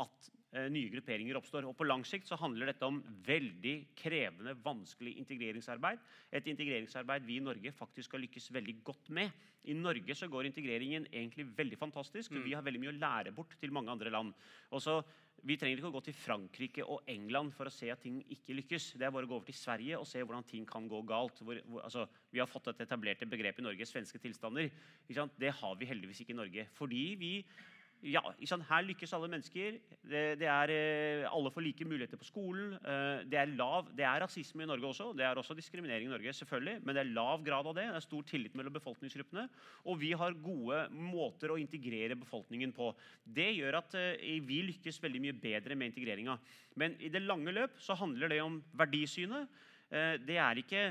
[0.00, 1.68] at Eh, nye grupperinger oppstår.
[1.68, 6.02] Og På lang sikt så handler dette om veldig krevende, vanskelig integreringsarbeid.
[6.34, 9.30] Et integreringsarbeid vi i Norge faktisk skal lykkes veldig godt med.
[9.70, 12.32] I Norge så går integreringen egentlig veldig fantastisk.
[12.32, 12.44] Mm.
[12.48, 14.34] Vi har veldig mye å lære bort til mange andre land.
[14.74, 14.98] Også,
[15.46, 18.56] vi trenger ikke å gå til Frankrike og England for å se at ting ikke
[18.58, 18.94] lykkes.
[18.98, 21.44] Det er bare å gå over til Sverige og se hvordan ting kan gå galt.
[21.44, 24.72] Hvor, hvor, altså, vi har fått et etablerte begrep i Norge, svenske tilstander.
[25.06, 26.66] Det har vi heldigvis ikke i Norge.
[26.74, 27.34] Fordi vi
[28.00, 29.76] ja, Her lykkes alle mennesker.
[30.00, 32.72] Det, det er, eh, alle får like muligheter på skolen.
[32.80, 35.10] Eh, det er, lav, det er rasisme i Norge også.
[35.16, 37.84] Det er også diskriminering i Norge, selvfølgelig, men det er lav grad av det.
[37.90, 39.46] Det er stor tillit mellom befolkningsgruppene.
[39.84, 42.94] Og vi har gode måter å integrere befolkningen på.
[43.24, 46.38] Det gjør at eh, vi lykkes veldig mye bedre med integreringa.
[46.80, 49.50] Men i det lange løp så handler det om verdisynet.
[49.90, 50.84] Det er ikke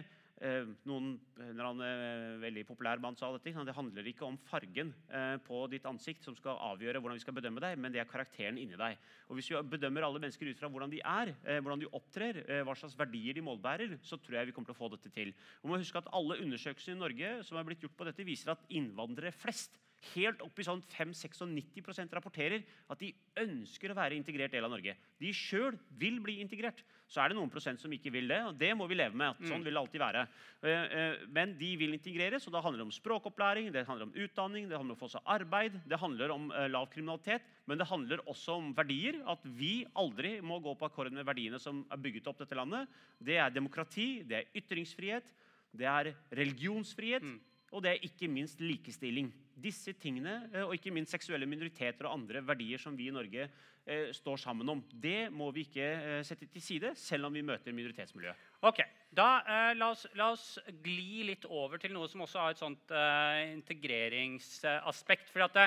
[0.88, 3.52] noen, en eller annen eh, veldig populær mann sa dette.
[3.52, 7.36] Det handler ikke om fargen eh, på ditt ansikt som skal avgjøre hvordan vi skal
[7.36, 8.95] bedømme deg, men det er karakteren inni deg.
[9.28, 12.41] Og Hvis vi bedømmer alle mennesker ut fra hvordan de er, eh, hvordan de opptrer,
[12.45, 15.12] eh, hva slags verdier de målbærer, så tror jeg vi kommer til å få dette
[15.15, 15.36] til.
[15.63, 18.56] Og må huske at Alle undersøkelser i Norge som er blitt gjort på dette, viser
[18.56, 19.75] at innvandrere flest
[20.14, 24.96] helt opp i sånn 5-96 rapporterer at de ønsker å være integrert del av Norge.
[25.20, 26.82] De sjøl vil bli integrert.
[27.10, 29.40] Så er det noen prosent som ikke vil det, og det må vi leve med.
[29.50, 30.24] Sånn vil det alltid være.
[30.62, 34.14] Eh, eh, men de vil integreres, og da handler det om språkopplæring, det handler om
[34.14, 37.82] utdanning, det handler om å få seg arbeid, det handler om eh, lav kriminalitet, men
[37.82, 39.20] det handler også om verdier.
[39.30, 42.88] At vi aldri må gå på akkord med verdiene som er bygget opp dette landet.
[43.18, 45.34] Det er demokrati, det er ytringsfrihet,
[45.80, 47.26] det er religionsfrihet.
[47.26, 47.40] Mm.
[47.75, 49.29] Og det er ikke minst likestilling.
[49.60, 54.08] Disse tingene, og ikke minst seksuelle minoriteter og andre verdier som vi i Norge eh,
[54.15, 57.75] står sammen om, det må vi ikke eh, sette til side, selv om vi møter
[57.75, 58.47] minoritetsmiljøet.
[58.69, 58.79] Ok,
[59.15, 60.47] da eh, la, oss, la, oss,
[60.84, 65.29] gli litt over til noe som også har et sånt eh, integreringsaspekt.
[65.34, 65.62] for at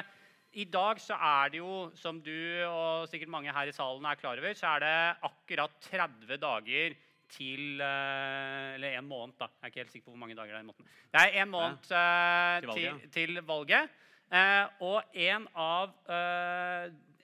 [0.52, 2.34] i dag så er det jo, som du
[2.66, 4.96] og sikkert mange her i salen er klar over, så er det
[5.28, 6.96] akkurat 30 dager
[7.32, 9.48] til uh, Eller en måned, da.
[9.48, 10.64] Jeg er ikke helt sikker på hvor mange dager det er.
[10.64, 10.90] i måneden.
[11.12, 13.00] Det er en måned uh, til valget.
[13.02, 13.98] Til, til valget.
[14.32, 15.90] Uh, og en av,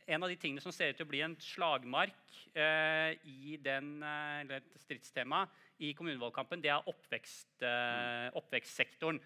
[0.08, 4.58] en av, de tingene som ser ut til å bli en slagmark i den, eller
[4.58, 5.44] et stridstema
[5.84, 8.36] i kommunevalgkampen, det er oppvekst, mm.
[8.40, 9.20] oppvekstsektoren.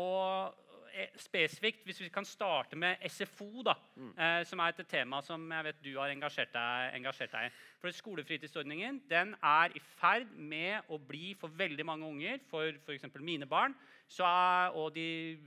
[0.00, 0.54] og
[0.92, 4.10] Eh, spesifikt, hvis vi kan starte med SFO, da, mm.
[4.18, 7.52] eh, som er et tema som jeg vet du har engasjert deg, engasjert deg i.
[7.80, 13.08] For Skolefritidsordningen den er i ferd med å bli for veldig mange unger, for f.eks.
[13.24, 13.74] mine barn
[14.20, 15.38] er, og de,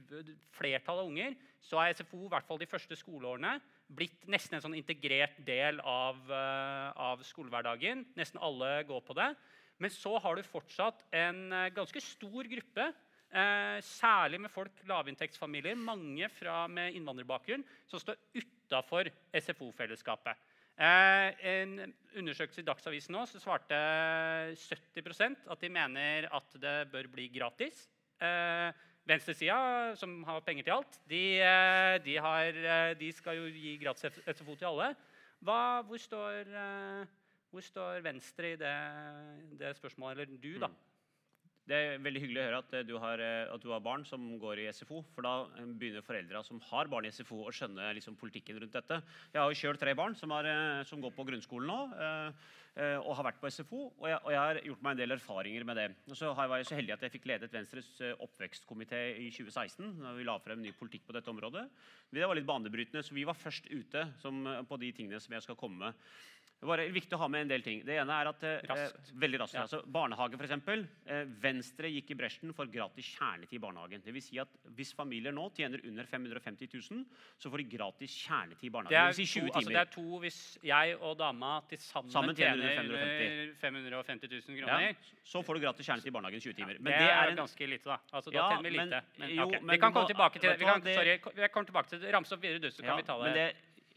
[0.55, 3.57] flertallet av unger, så er SFO i hvert fall de første skoleårene
[3.93, 8.05] blitt nesten en sånn integrert del av, uh, av skolehverdagen.
[8.17, 9.29] Nesten alle går på det.
[9.83, 12.89] Men så har du fortsatt en uh, ganske stor gruppe
[13.33, 20.37] Eh, særlig med folk, lavinntektsfamilier, mange fra, med innvandrerbakgrunn, som står utafor SFO-fellesskapet.
[20.73, 23.77] Eh, en undersøkelse i Dagsavisen nå så svarte
[24.57, 27.85] 70% at de mener at det bør bli gratis.
[28.17, 28.73] Eh,
[29.05, 33.75] Venstresida, som har penger til alt, de, eh, de, har, eh, de, skal jo gi
[33.81, 34.93] gratis SFO til alle.
[35.43, 36.47] Hva, hvor, står,
[37.51, 38.75] hvor, står, Venstre i det,
[39.59, 40.23] det, spørsmålet?
[40.23, 40.71] Eller du, da?
[40.71, 40.92] Mm.
[41.63, 44.23] Det er veldig hyggelig å høre at du, har, eh, at du har, barn som
[44.39, 44.99] går i SFO.
[45.15, 48.75] For da eh, begynner foreldra som har barn i SFO, å skjønne liksom, politikken rundt
[48.75, 48.97] dette.
[49.31, 51.79] Jeg har jo sjøl tre barn som, har, eh, som, går på grunnskolen nå.
[52.73, 55.65] og har vært på SFO, og jeg, og jeg, har gjort meg en del erfaringer
[55.69, 55.83] med det.
[56.09, 59.91] Og så var jeg så heldig at jeg fikk ledet Venstres oppvekstkomité i 2016.
[60.01, 61.67] da vi la frem ny politikk på dette området.
[62.09, 65.45] Det var litt banebrytende, så vi var først ute som, på de tingene som jeg
[65.45, 66.01] skal komme med.
[66.63, 67.81] Det var viktig å ha med en del ting.
[67.83, 68.83] Det ene er at, eh,
[69.19, 69.65] veldig raskt, ja.
[69.65, 70.53] altså, Barnehage, f.eks.
[71.11, 74.03] Eh, Venstre gikk i bresjen for gratis kjernetid i barnehagen.
[74.05, 74.47] Det vil si at
[74.77, 77.03] Hvis familier nå tjener under 550 000,
[77.37, 79.11] så får de gratis kjernetid i barnehagen.
[79.11, 82.39] Det, er si to, altså det er to hvis jeg og dama til sammen, sammen
[82.39, 84.87] tjener, tjener 550 000 kroner.
[84.87, 86.79] Ja, så får du gratis kjernetid i barnehagen 20 timer.
[86.79, 87.41] Men det, det er, en...
[87.43, 87.99] ganske lite, da.
[88.13, 89.03] Altså, da tjener vi lite.
[89.19, 89.61] Men, men, okay.
[89.73, 90.57] vi kan komme tilbake til det.
[90.63, 91.19] Vi kan, sorry,
[91.51, 92.15] kommer tilbake til det.
[92.15, 93.51] Ramse opp videre, du, så kan vi ta det.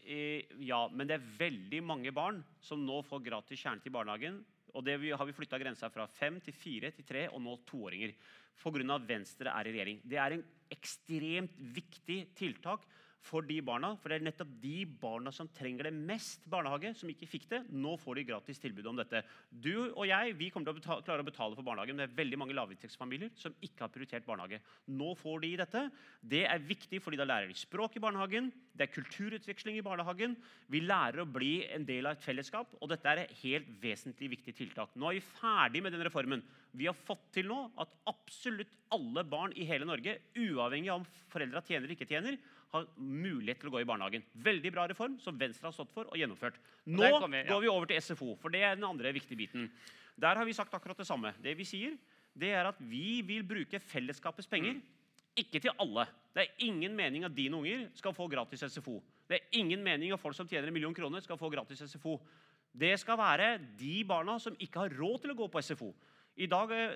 [0.07, 4.37] Ja, men det er veldig mange barn som nå får gratis kjernetid i barnehagen.
[4.77, 8.13] Og det har vi flytta grensa fra fem til fire til tre, og nå toåringer.
[8.57, 8.97] Pga.
[9.05, 9.99] Venstre er i regjering.
[10.03, 12.87] Det er en ekstremt viktig tiltak
[13.25, 13.93] for de barna.
[13.99, 17.61] For det er nettopp de barna som trenger det mest barnehage, som ikke fikk det.
[17.73, 19.23] Nå får de gratis tilbud om dette.
[19.49, 21.99] Du og jeg vi kommer til å betale, klare å betale for barnehagen.
[21.99, 24.61] Det er veldig mange lavinntektsfamilier som ikke har prioritert barnehage.
[24.91, 25.83] Nå får de dette.
[26.21, 28.51] Det er viktig, fordi da lærer de språk i barnehagen.
[28.77, 30.37] Det er kulturutveksling i barnehagen.
[30.71, 32.77] Vi lærer å bli en del av et fellesskap.
[32.81, 34.93] Og dette er et helt vesentlig viktig tiltak.
[34.95, 36.45] Nå er vi ferdig med den reformen.
[36.77, 41.07] Vi har fått til nå at absolutt alle barn i hele Norge, uavhengig av om
[41.31, 42.37] foreldra tjener eller ikke tjener,
[42.73, 44.25] har mulighet til å gå i barnehagen.
[44.43, 46.57] Veldig bra reform som Venstre har stått for og gjennomført.
[46.85, 47.45] Nå vi, ja.
[47.47, 49.69] går vi over til SFO, for det er den andre viktige biten.
[50.19, 51.33] Der har vi sagt akkurat det samme.
[51.43, 51.95] Det vi sier,
[52.37, 54.81] det er at vi vil bruke fellesskapets penger.
[55.37, 56.07] Ikke til alle.
[56.33, 58.97] Det er ingen mening at dine unger skal få gratis SFO.
[59.29, 62.17] Det er ingen mening at folk som tjener en million kroner, skal få gratis SFO.
[62.77, 65.91] Det skal være de barna som ikke har råd til å gå på SFO.
[66.37, 66.91] I dag går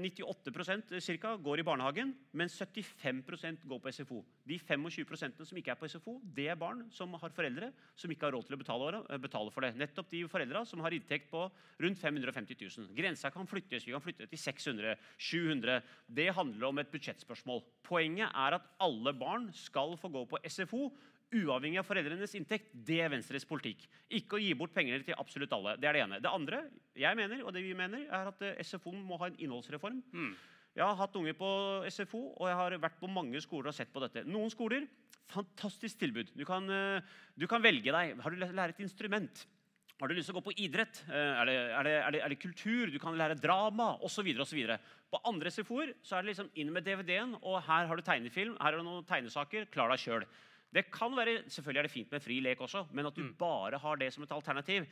[0.00, 4.22] 98% cirka, går i barnehagen, men 75% går på SFO.
[4.48, 8.24] De 25% som ikke er på SFO, det er barn som har foreldre som ikke
[8.24, 9.74] har råd til å eh, betale for det.
[9.76, 11.44] Nettopp de foreldra som har inntekt på
[11.84, 12.88] rundt 550 000.
[12.96, 13.84] Grensa kan flyttes.
[13.84, 17.60] Vi kan flytte til 600 700 Det handler om et budsjettspørsmål.
[17.84, 20.88] Poenget er at alle barn skal få gå på SFO
[21.34, 23.84] uavhengig av foreldrenes inntekt, det er Venstres politikk.
[24.16, 25.76] Ikke å gi bort penger til absolutt alle.
[25.80, 26.20] Det er det ene.
[26.24, 26.62] Det andre
[26.98, 30.00] jeg mener, og det vi mener, er at eh, SFO må ha en innholdsreform.
[30.12, 30.32] Mm.
[30.78, 31.50] Jeg har hatt unger på
[31.90, 34.24] SFO, og jeg har vært på mange skoler og sett på dette.
[34.28, 34.86] Noen skoler
[35.28, 36.32] fantastisk tilbud.
[36.38, 37.00] Du kan, eh,
[37.36, 38.18] du kan velge deg.
[38.22, 39.44] Har du lære et instrument?
[39.98, 41.02] Har du lyst til å gå på idrett?
[41.10, 41.12] Eh,
[41.42, 42.86] Er det, er det, er det, er det kultur?
[42.86, 44.28] Du kan lære drama osv.
[45.10, 48.72] På andre SFO-er er det liksom inn med DVD-en, og her har du tegnefilm, her
[48.72, 49.66] har du noen tegnesaker.
[49.72, 50.24] Klar deg sjøl.
[50.74, 53.34] Det kan være, selvfølgelig er det fint med fri lek også, men at du Mm.
[53.34, 54.84] bare har det som et alternativ,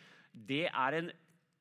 [0.48, 1.10] det er en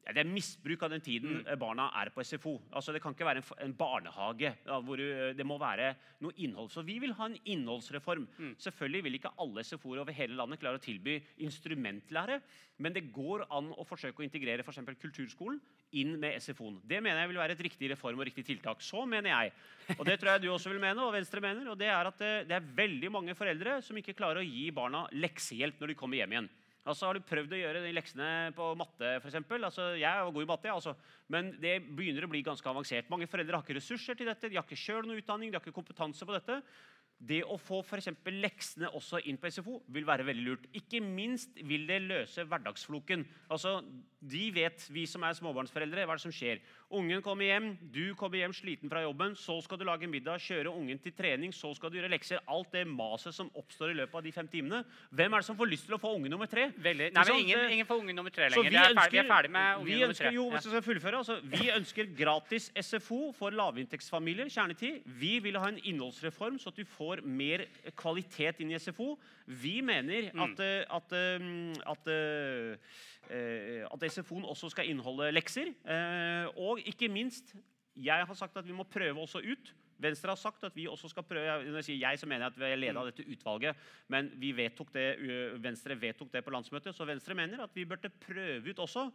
[0.05, 1.47] ja, det er misbruk av den tiden Mm.
[1.49, 2.61] eh, barna er på SFO.
[2.71, 6.69] Altså, det kan ikke være en, en barnehage ja, hvor det må være noe innhold.
[6.69, 8.27] Så vi vil ha en innholdsreform.
[8.37, 8.55] Mm.
[8.61, 12.39] Selvfølgelig vil ikke alle SFO-er over hele landet klare å tilby instrumentlære,
[12.77, 15.59] men det går an å forsøke å integrere eksempel kulturskolen
[15.95, 16.81] inn med SFO-en.
[16.83, 18.81] Det mener jeg vil være et riktig reform og riktig tiltak.
[18.83, 19.53] Så mener jeg,
[19.97, 22.19] og det tror jeg du også vil mene, og Venstre mener, og det er at
[22.19, 25.97] det, det er veldig mange foreldre som ikke klarer å gi barna leksehjelp når de
[25.99, 26.49] kommer hjem igjen.
[26.85, 29.15] Altså, Har du prøvd å gjøre de leksene på matte?
[29.23, 30.93] For altså, jeg er god i matte, ja, altså.
[31.33, 33.09] men det begynner å bli ganske avansert.
[33.09, 35.65] Mange foreldre har ikke ressurser til dette, de har ikke selv noe utdanning, de har
[35.65, 36.59] ikke kompetanse på dette.
[37.17, 40.65] Det å få eksempel leksene også inn på SFO vil være veldig lurt.
[40.75, 43.23] Ikke minst vil det løse hverdagsfloken.
[43.49, 43.79] Altså,
[44.25, 46.61] De vet, vi som er småbarnsforeldre, hva er det som skjer.
[46.97, 50.71] Ungen kommer hjem, du kommer hjem sliten fra jobben, så skal du lage middag, kjøre
[50.73, 52.41] ungen til trening, så skal du gjøre lekser.
[52.49, 54.81] Alt det maset som oppstår i løpet av de fem timene.
[55.13, 56.71] Hvem er det som får lyst til å få unge nummer tre?
[56.73, 57.11] Veldig.
[57.13, 58.73] Nei, men ingen, ingen får unge nummer tre lenger.
[58.73, 60.33] Vi er, ferdig, vi er ferdig med vi unge nummer tre.
[60.33, 64.49] jo, hvis jeg skal fullføre, altså, vi ønsker gratis SFO for lavinntektsfamilier.
[64.49, 65.05] kjernetid.
[65.21, 67.65] Vi vil ha en innholdsreform, så at du får mer
[67.95, 69.15] kvalitet inn i SFO.
[69.47, 70.41] Vi mener Mm.
[70.43, 72.07] at, eh, at, eh, at,
[73.31, 75.73] eh, at SFO-en også skal inneholde lekser.
[76.57, 77.55] Og ikke minst,
[77.95, 79.73] jeg har sagt at vi må prøve også ut.
[79.97, 82.75] Venstre har sagt at vi også skal prøve jeg- jeg så mener at vi er
[82.75, 83.75] leder av dette utvalget.
[84.09, 88.09] Men vi vedtok det, Venstre vedtok det på landsmøtet, så Venstre mener at vi burde
[88.09, 89.11] prøve ut også.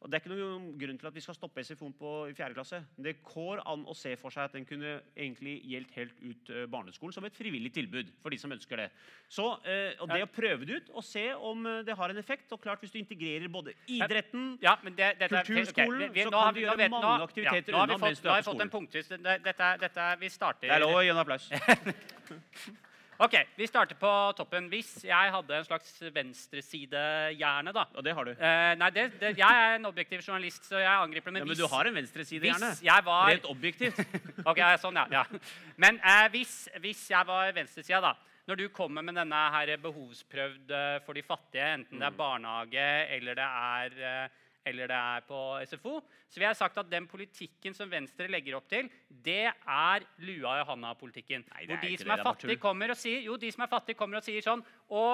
[0.00, 2.54] Og Det er ikke noen grunn til at vi skal stoppe SFO-en på i fjerde
[2.56, 2.78] klasse.
[2.96, 7.12] Det går an å se for seg at den kunne egentlig gjeldt helt ut barneskolen
[7.12, 8.86] som et frivillig tilbud for de som ønsker det.
[9.28, 12.50] Så eh, og Det å prøve det ut og se om det har en effekt
[12.56, 16.14] og klart Hvis du integrerer både idretten Ja, men det, er- Kulturskolen, okay.
[16.16, 17.98] vi- så kan vi- du gjøre vet- mange nå- aktiviteter ja, nå har vi unna
[17.98, 19.22] fått, mens nå er har vi fått en skolen.
[19.22, 21.50] Dette, Dette, er- dette, er- vi starter Det er lov å gi en applaus.
[23.20, 24.70] Ok, Vi starter på toppen.
[24.72, 28.30] Hvis jeg hadde en slags venstresidehjerne, da Og det har du.
[28.32, 31.34] Eh, nei, det, det, Jeg er en objektiv journalist, så jeg angriper det.
[31.34, 32.70] Men, Ja, men hvis, du har en venstreside, hvis gjerne.
[32.86, 34.00] jeg var Rent objektivt.
[34.50, 35.20] Ok, sånn, ja.
[35.20, 35.40] ja.
[35.76, 38.14] Men eh, hvis, hvis jeg var venstresida, da
[38.48, 42.88] Når du kommer med denne her behovsprøvd eh, for de fattige, enten det er barnehage
[43.18, 47.06] eller det er, eh, eller det er på SFO, så vi har sagt at den
[47.08, 51.46] politikken som Venstre legger opp til, det er lua i handa-politikken.
[51.48, 54.26] Hvor de som er fattige, kommer og sier Jo, de som er fattige, kommer og
[54.26, 55.04] sier sånn Å,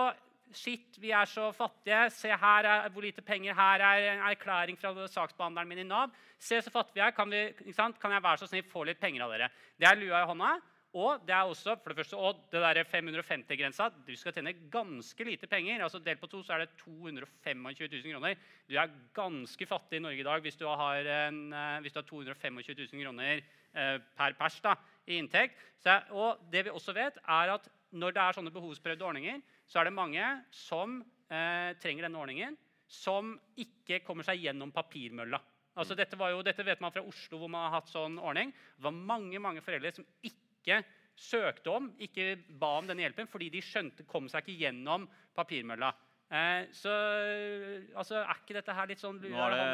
[0.55, 2.07] shit, vi er så fattige.
[2.15, 3.55] Se her er hvor lite penger.
[3.59, 6.15] Her er en erklæring fra saksbehandleren min i Nav.
[6.39, 7.15] Se så fattige vi er.
[7.17, 9.51] Kan, vi, kan jeg være så snill få litt penger av dere?
[9.79, 10.57] Det er lua i hånda.
[10.97, 13.91] Og det er også, for det første, og det der 550-grensa.
[14.07, 15.83] Du skal tjene ganske lite penger.
[15.85, 18.37] altså Delt på to så er det 225 000 kroner.
[18.69, 22.01] Du er ganske fattig i Norge i dag hvis du har, en, eh, hvis du
[22.01, 25.61] har 225 000 kroner eh, per pers da, i inntekt.
[25.85, 29.81] Så, og det vi også vet, er at når det er sånne behovsprøvde ordninger, så
[29.81, 32.57] er det mange som eh, trenger denne ordningen,
[32.89, 35.43] som ikke kommer seg gjennom papirmølla.
[35.77, 38.55] Altså, dette, var jo, dette vet man fra Oslo, hvor man har hatt sånn ordning.
[38.79, 40.46] Det var mange mange foreldre som ikke
[41.17, 45.95] søkte om, ikke ba om denne hjelpen, fordi de skjønte, kom seg ikke gjennom papirmølla.
[46.27, 46.93] Eh, så
[47.95, 49.67] altså, er ikke dette her litt sånn Nå er det,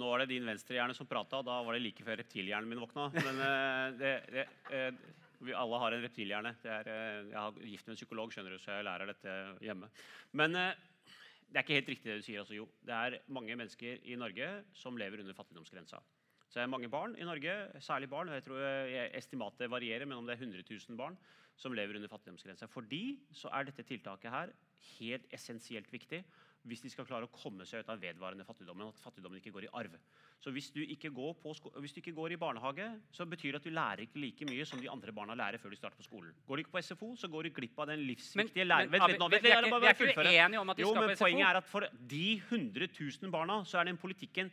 [0.00, 2.80] nå er det din venstrehjerne som prata, og da var det like før reptilhjernen min
[2.80, 3.10] våkna.
[3.14, 6.54] Men eh, det, det, eh, vi alle har en reptilhjerne.
[6.62, 9.34] Det er, eh, jeg har gift med en psykolog, skjønner du, så jeg lærer dette
[9.64, 9.90] hjemme.
[10.40, 10.86] Men eh,
[11.48, 12.42] det er ikke helt riktig det du sier.
[12.42, 12.66] Altså, jo.
[12.84, 16.00] Det er mange mennesker i Norge som lever under fattigdomsgrensa.
[16.48, 20.06] Så det er mange barn i Norge, særlig barn, og jeg tror eh, estimatet varierer,
[20.08, 21.18] men om det er 100 000 barn
[21.58, 22.68] som lever under fattigdomsgrensa.
[22.72, 24.54] For de så er dette tiltaket her
[24.98, 26.22] helt essensielt viktig
[26.68, 28.90] hvis de skal klare å komme seg ut av vedvarende fattigdommen.
[28.92, 29.96] At fattigdommen ikke går i arv.
[30.38, 33.62] Så hvis du ikke går, på hvis du ikke går i barnehage, så betyr det
[33.62, 36.06] at du lærer ikke like mye som de andre barna lærer før de starter på
[36.06, 36.30] skolen.
[36.46, 39.50] Går du ikke på SFO, så går du glipp av den livsviktige nå, vi, vi,
[39.50, 41.24] er ikke, vi er uenige om at de Jo, skal på SFO.
[41.24, 44.52] poenget er at for de 100 000 barna så er den politikken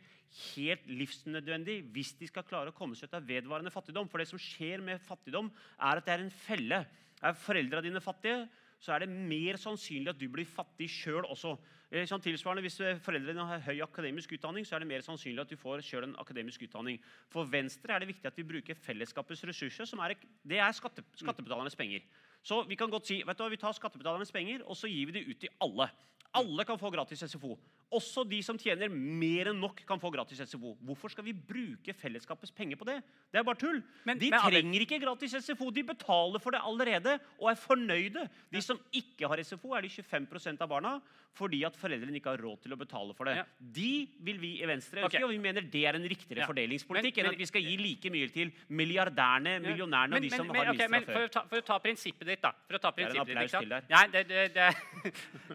[0.56, 4.08] helt livsnødvendig hvis de skal klare å komme seg ut av vedvarende fattigdom.
[4.10, 6.82] For det som skjer med fattigdom, er at det er en felle.
[7.24, 8.44] Er foreldra dine fattige,
[8.82, 11.54] så er det mer sannsynlig at du blir fattig sjøl også.
[11.90, 15.52] Eh, Sånn tilsvarende, Hvis foreldrene har høy akademisk utdanning, så er det mer sannsynlig at
[15.52, 16.98] du får selv en akademisk utdanning.
[17.30, 21.04] For Venstre er det viktig at vi bruker fellesskapets ressurser, som er, det er skatte,
[21.14, 22.02] skattebetalernes penger.
[22.42, 25.06] Så vi kan godt si vet du hva, vi tar skattebetalernes penger og så gir
[25.06, 25.88] vi det ut til alle.
[26.34, 27.56] Alle kan få gratis SFO.
[27.94, 30.72] Også de som tjener mer enn nok, kan få gratis SFO.
[30.82, 32.96] Hvorfor skal vi bruke fellesskapets penger på det?
[33.30, 33.82] Det er bare tull.
[34.04, 35.70] Men- de men trenger ikke gratis SFO.
[35.70, 38.28] De betaler for det allerede og er fornøyde.
[38.50, 41.00] De som ikke har SFO, er de 25% av barna
[41.36, 43.36] fordi at foreldrene ikke har råd til å betale for det.
[43.36, 43.44] Ja.
[43.60, 45.24] De vil vi i Venstre ønske, okay.
[45.26, 46.46] og vi mener det er en riktigere Ja.
[46.48, 50.48] fordelingspolitikk Men- enn at vi skal gi like mye til milliardærene, millionærene og de som
[50.48, 51.28] har okay, minst men fra for, før.
[51.28, 52.52] å ta, for å ta prinsippet ditt, da.
[52.66, 53.90] For å ta prinsippet ditt, ikke sant?
[53.90, 54.52] Nei, det, det,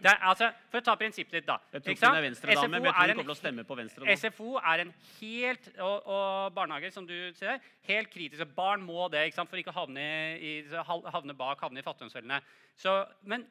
[0.02, 1.58] det, altså, For å ta prinsippet ditt, da.
[2.22, 4.16] Er Venstre-dame, men jeg tror hun kommer til å stemme på Venstre nå.
[4.18, 7.58] SFO er en helt Og, og barnehager, som du ser,
[7.88, 8.46] helt kritiske.
[8.56, 9.50] Barn må det ikke sant?
[9.50, 10.04] for ikke å havne,
[10.38, 10.52] i,
[10.86, 12.38] havne bak, havne i fattigdomsfellene.
[12.78, 12.94] Så,
[13.28, 13.44] men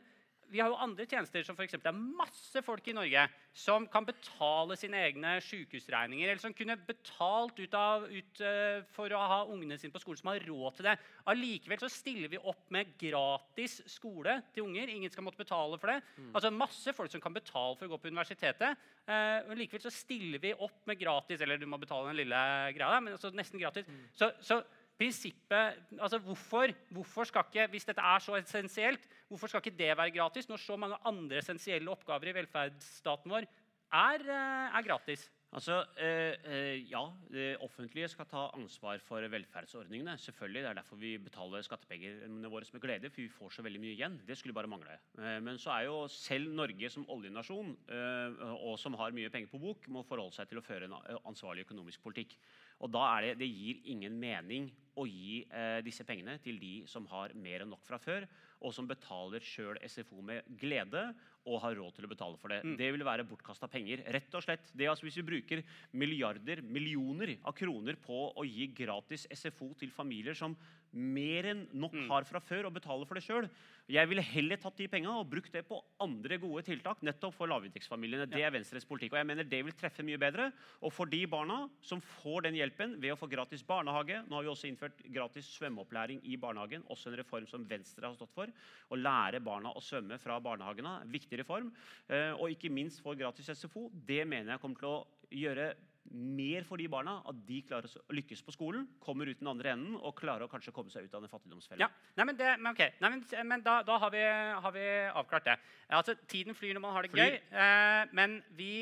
[0.51, 3.23] vi har jo andre tjenester som for eksempel, Det er masse folk i Norge
[3.55, 9.11] som kan betale sine egne sykehusregninger, eller som kunne betalt ut, av, ut eh, for
[9.11, 10.97] å ha ungene sine på skolen, som har råd til det.
[11.31, 14.91] Allikevel så stiller vi opp med gratis skole til unger.
[14.91, 15.99] Ingen skal måtte betale for det.
[16.31, 18.77] Altså Masse folk som kan betale for å gå på universitetet.
[19.07, 22.43] Eh, men likevel så stiller vi opp med gratis, eller du må betale den lille
[22.75, 23.87] greia, der, men altså nesten gratis.
[24.15, 24.61] Så, så
[25.01, 29.91] prinsippet altså hvorfor, hvorfor skal ikke, Hvis dette er så essensielt, hvorfor skal ikke det
[29.97, 33.47] være gratis når så mange andre essensielle oppgaver i velferdsstaten vår
[33.91, 35.29] er, eh, er gratis?
[35.51, 40.17] Altså, eh, eh, ja, Det offentlige skal ta ansvar for velferdsordningene.
[40.17, 43.09] selvfølgelig, Det er derfor vi betaler skattepengene våre med glede.
[43.09, 44.25] for vi får så veldig mye igjen.
[44.25, 44.97] Det skulle bare mangle.
[45.17, 49.49] Eh, men så er jo selv Norge som oljenasjon, eh, og som har mye penger
[49.49, 52.37] på bok, må forholde seg til å føre en ansvarlig økonomisk politikk.
[52.79, 56.71] Og da er det, det gir ingen mening å gi eh, disse pengene til de
[56.89, 58.25] som har mer enn nok fra før,
[58.61, 61.05] og som betaler sjøl SFO med glede
[61.49, 62.59] og har råd til å betale for det.
[62.77, 64.03] Det vil være bortkasta penger.
[64.13, 64.69] rett og slett.
[64.73, 65.63] Det, altså, hvis vi bruker
[65.97, 70.53] milliarder, millioner av kroner på å gi gratis SFO til familier som
[70.91, 73.47] mer enn nok har fra før, og betaler for det sjøl
[73.91, 77.49] Jeg ville heller tatt de penga og brukt det på andre gode tiltak nettopp for
[77.51, 78.27] lavinntektsfamiliene.
[78.29, 79.13] Det er Venstres politikk.
[79.15, 80.49] Og jeg mener det vil treffe mye bedre.
[80.79, 84.45] Og for de barna som får den hjelpen ved å få gratis barnehage Nå har
[84.45, 88.51] vi også innført gratis svømmeopplæring i barnehagen, også en reform som Venstre har stått for.
[88.91, 91.07] Å lære barna å svømme fra barnehagen av.
[91.11, 91.71] Viktig reform.
[92.07, 93.89] Eh, Og ikke minst få gratis SFO.
[93.91, 95.73] Det mener jeg kommer til å gjøre
[96.09, 99.75] mer for de barna at de klarer å lykkes på skolen, kommer ut den andre
[99.75, 101.83] enden og klarer å kanskje komme seg ut av den fattigdomsfellen.
[101.85, 102.95] Ja, nei, men, det, men, okay.
[102.99, 104.23] nei, men, men da, da har, vi,
[104.65, 104.87] har vi
[105.21, 105.59] avklart det.
[105.89, 107.37] Altså, Tiden flyr når man har det Flyr.
[107.37, 107.39] gøy.
[107.53, 108.73] Eh, men vi,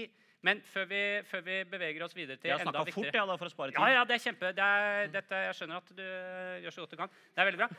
[0.41, 3.35] men før, vi, før vi beveger oss videre til Jeg enda snakka fort ja, da,
[3.41, 3.79] for å spare tid.
[3.83, 4.51] Ja, ja, det er kjempe.
[4.55, 6.05] Det er, dette, jeg skjønner at du
[6.63, 7.11] gjør så godt du kan.
[7.35, 7.69] Det er veldig bra.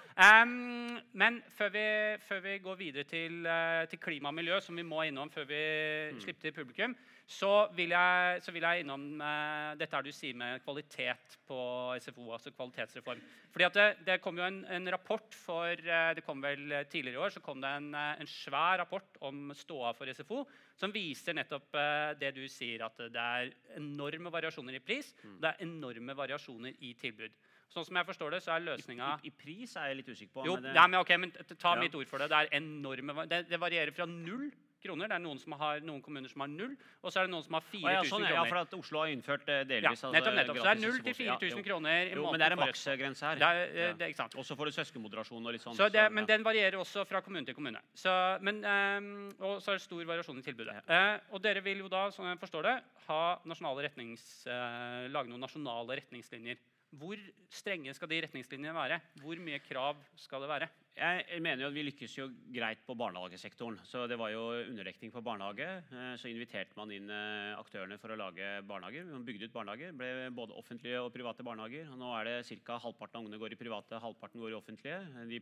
[0.44, 1.86] Um, men før vi,
[2.28, 5.48] før vi går videre til, eh, til klima og miljø, som vi må innom før
[5.48, 5.62] vi
[6.10, 6.20] Mm.
[6.20, 6.94] slipper til publikum,
[7.30, 11.58] så vil jeg, så vil jeg innom eh, dette her du sier med kvalitet på
[12.02, 13.20] SFO, altså kvalitetsreform.
[13.54, 17.14] Fordi at det, det kom jo en, en rapport for eh, det kom vel tidligere
[17.20, 20.42] i år, så kom det en, eh, en svær rapport om ståa for SFO,
[20.80, 25.12] som viser nettopp eh, det du sier, at det er enorme variasjoner i pris.
[25.22, 25.36] Mm.
[25.44, 27.36] Det er enorme variasjoner i tilbud.
[27.70, 30.32] Sånn som jeg forstår det, så er løsninga I, I pris er jeg litt usikker
[30.40, 30.46] på.
[30.48, 31.80] jo, men det- nei, men okay, men ta Ja.
[31.84, 32.26] mitt ord for det.
[32.32, 34.50] Det er enorme det, det varierer fra null
[34.82, 35.10] kroner.
[35.10, 37.44] Det er noen, som har, noen kommuner som har null, og så er det noen
[37.46, 39.84] som har Å, 4000 ja, sånn, ja, for at Oslo har innført delvis.
[39.84, 40.60] Ja, altså, nettopp, nettopp.
[40.60, 43.26] Så det er null til 4000 Ja, kroner i Jo, men det er en maksgrense
[43.28, 43.40] her.
[43.40, 43.92] Det er, eh, Ja.
[44.00, 44.36] det, ikke sant?
[44.40, 45.76] Og så får du søskenmoderasjon og litt sånn.
[45.76, 47.80] Så det, men den varierer også fra kommune til kommune.
[47.94, 48.10] Så,
[48.42, 50.76] men, um, og så er det stor variasjon i tilbudet.
[50.88, 52.76] Uh, og dere vil jo da, som jeg forstår det,
[53.08, 56.58] ha nasjonale retnings, uh, lage noen nasjonale retningslinjer.
[56.98, 57.18] Hvor
[57.54, 59.00] strenge skal de retningslinjene være?
[59.22, 60.68] Hvor mye krav skal det være?
[61.00, 63.78] Jeg mener jo at vi lykkes jo greit på barnehagesektoren.
[63.86, 65.68] Så det var jo underdekning på barnehage.
[65.86, 69.06] Eh, Så inviterte man inn eh, aktørene for å lage barnehager.
[69.06, 69.94] Man bygde ut barnehager.
[69.96, 71.86] ble både offentlige og private barnehager.
[71.94, 72.80] Og nå er det ca.
[72.82, 74.98] halvparten av ungene går i private, halvparten går i offentlige.
[75.30, 75.40] De,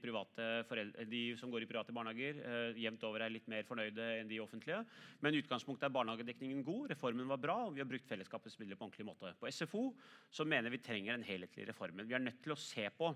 [0.69, 4.31] foreldre, de som går i private barnehager, eh, jevnt over er litt mer fornøyde enn
[4.31, 4.85] de offentlige.
[5.25, 6.93] Men utgangspunktet er barnehagedekningen god.
[6.93, 9.35] Reformen var bra, og vi har brukt fellesskapets midler på ordentlig måte.
[9.41, 9.89] På SFO
[10.31, 12.07] så mener vi trenger den helhetlige reformen.
[12.07, 13.11] Vi er nødt til å se på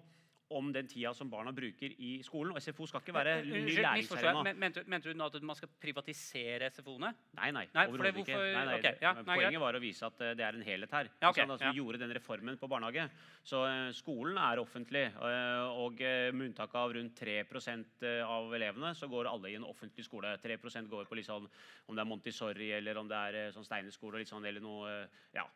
[0.59, 2.53] om den tida som barna bruker i skolen.
[2.55, 4.43] Og SFO skal ikke være ny Unnskyld, misforstår læringsarena.
[4.45, 7.13] Men- Mente, mente du nå at man skal privatisere SFO-ene?
[7.39, 7.67] Nei, nei.
[7.75, 8.37] Nei, for overhodet ikke.
[8.39, 11.09] Nei, nei, okay, ja, poenget var å vise at eh, det er en helhet her.
[11.23, 11.73] Ja, okay, sånn ja.
[11.73, 13.09] Vi gjorde den reformen på barnehage.
[13.43, 15.07] Så eh, skolen er offentlig.
[15.13, 19.65] eh, og eh, med unntak av rundt 3% av elevene, så går alle i en
[19.67, 20.37] offentlig skole.
[20.43, 21.49] 3% går på litt sånn,
[21.89, 25.07] om det er Montessori eller om det er eh, sånn Steinerskole sånn, eller noe, eh,
[25.35, 25.47] ja,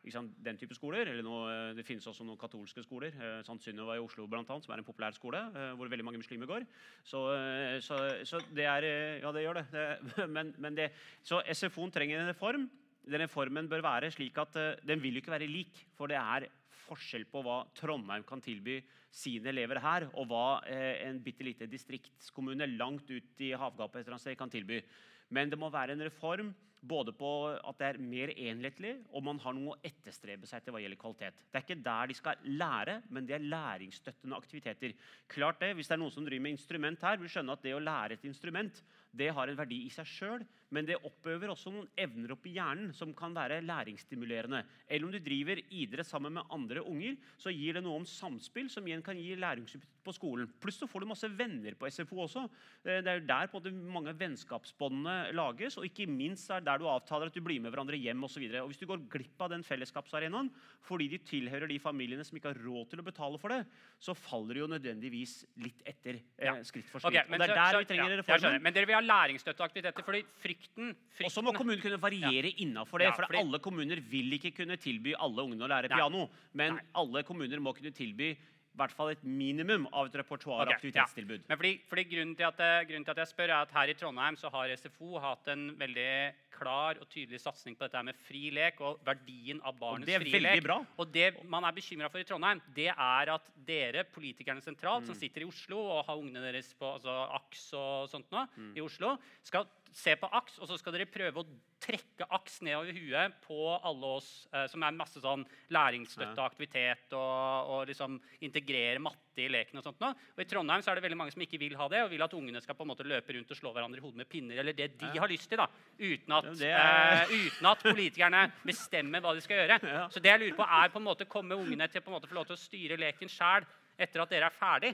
[0.43, 1.07] den type skoler.
[1.07, 3.13] Eller noe, eh, det finnes også noen katolske skoler.
[3.21, 3.59] eh, St.
[3.71, 6.49] Synnøve i Oslo blant annet, som er en populær skole, eh, hvor veldig mange muslimer
[6.49, 6.67] går.
[7.05, 9.67] Så, eh, så, så det er eh, Ja, det gjør det.
[9.73, 10.91] det men, men det,
[11.27, 12.69] så SFO-en trenger en reform.
[13.07, 15.83] den reformen bør være slik at den vil jo ikke være lik.
[15.97, 16.49] For det er
[16.87, 18.81] forskjell på hva Trondheim kan tilby
[19.11, 24.83] sine elever her, og hva en bitte lite distriktskommune langt ut i havgapet kan tilby.
[25.31, 26.53] Men det må være en reform
[26.89, 30.75] både på at det er mer enhetlig, og man har noe å etterstrebe seg til
[30.75, 31.41] hva gjelder kvalitet.
[31.51, 34.95] Det er ikke der de skal lære, men det er læringsstøttende aktiviteter.
[35.33, 37.75] Klart det, Hvis det er noen som driver med instrument her, vil skjønne at det
[37.75, 38.83] å lære et instrument
[39.17, 40.43] det har en verdi i seg sjøl,
[40.75, 44.65] men det oppøver også noen evner oppi hjernen som kan være læringsstimulerende.
[44.89, 48.71] Eller om du driver idrett sammen med andre unger, så gir det noe om samspill
[48.73, 50.51] som igjen kan gi læringsutbytte på skolen.
[50.63, 52.45] Pluss så får du masse venner på SFO også.
[52.85, 56.81] Eh, det er der på en måte mange vennskapsbåndene lages, og ikke minst er der
[56.81, 58.47] du avtaler at du blir med hverandre hjem osv.
[58.47, 60.51] Hvis du går glipp av den fellesskapsarenaen
[60.87, 63.63] fordi de tilhører de familiene som ikke har råd til å betale for det,
[64.03, 66.57] så faller det jo nødvendigvis litt etter eh, ja.
[66.67, 67.23] skritt for skritt.
[67.23, 68.63] Okay, og det er der så, vi trenger ja, reformen.
[68.63, 70.07] Men dere vil ha læringsstøtteaktiviteter.
[70.07, 70.23] fordi
[70.67, 72.59] frykten, frykten Og så må kommunen kunne variere ja.
[72.65, 73.09] innafor det.
[73.11, 73.43] Ja, for fordi...
[73.45, 76.29] alle kommuner vil ikke kunne tilby alle ungene å lære piano.
[76.53, 76.85] Men Nei.
[76.95, 78.35] alle kommuner må kunne tilby
[78.77, 81.47] i hvert fall et minimum av et repertoar okay, aktivitetstilbud.
[81.47, 81.49] Ja.
[81.49, 83.95] Men fordi, fordi grunnen, til at, grunnen, til at, jeg spør, er at her i
[83.97, 86.11] Trondheim så har SFO hatt en veldig
[86.57, 90.69] klar og tydelig satsing på dette med fri lek og verdien av barnets frie lek.
[91.01, 95.09] Og det man er bekymra for i Trondheim, det er at dere politikerne sentralt, mm.
[95.09, 98.71] som sitter i Oslo og har ungene deres på altså, AKS og sånt nå, mm.
[98.77, 99.65] i Oslo, skal
[99.97, 101.47] se på aks, og så skal dere prøve å
[101.81, 107.71] trekke aks nedover huet på alle oss eh, som er masse sånn læringsstøtte aktivitet og,
[107.73, 109.81] og, liksom integrere matte i leken.
[109.81, 110.11] Og sånt nå.
[110.37, 112.27] Og I Trondheim så er det veldig mange som ikke vil ha det, og vil
[112.27, 114.61] at ungene skal på en måte løpe rundt og slå hverandre i hodet med pinner.
[114.61, 115.23] eller det de ja.
[115.25, 119.81] har lyst til, da, uten at, eh, uten at politikerne bestemmer hva de skal gjøre.
[119.97, 120.07] Ja.
[120.13, 122.51] Så det jeg lurer på er på en måte komme ungene til å få lov
[122.51, 123.65] til å styre leken sjæl
[123.97, 124.93] etter at dere er ferdig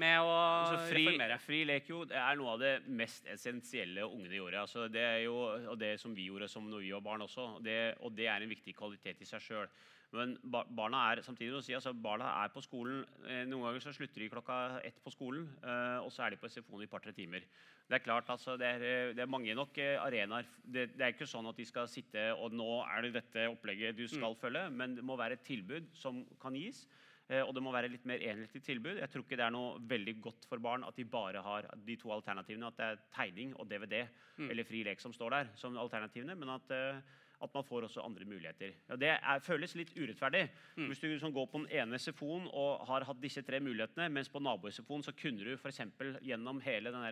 [0.00, 1.38] med å altså, fri, reformere?
[1.42, 4.64] Fri lek jo, det er noe av det mest essensielle ungene gjorde.
[4.64, 7.50] Altså, det er jo og det som vi gjorde som når vi var barn også.
[7.64, 9.70] Det, og det er en viktig kvalitet i seg sjøl.
[10.16, 13.02] Men barna er samtidig å si, altså, barna er på skolen.
[13.28, 16.38] Eh, noen ganger så slutter de klokka ett på skolen, eh, og så er de
[16.40, 17.44] på SFO-en i et par-tre timer.
[17.88, 20.48] Det er klart, altså, det, er, eh, det er mange nok arenaer.
[20.64, 24.00] Det, det, er ikke sånn at de skal sitte og nå er det dette opplegget
[24.00, 24.40] du skal mm.
[24.40, 26.86] følge, men det må være et tilbud som kan gis.
[27.28, 28.98] Eh, og det må være litt mer enhetlig tilbud.
[29.02, 31.96] Jeg tror ikke det er noe veldig godt for barn at de bare har de
[32.00, 32.72] to alternativene.
[32.72, 34.02] At det er tegning og DVD
[34.38, 34.48] mm.
[34.48, 36.36] eller fri lek som står der som alternativene.
[36.38, 37.00] men at eh,
[37.38, 38.72] at man får også andre muligheter.
[38.88, 40.48] Ja, det er, føles litt urettferdig.
[40.76, 40.86] Mm.
[40.90, 44.30] Hvis du liksom går på den ene SFO-en og har hatt disse tre mulighetene, mens
[44.32, 45.80] på nabo-SFO-en så kunne du f.eks.
[46.26, 47.06] gjennom hele den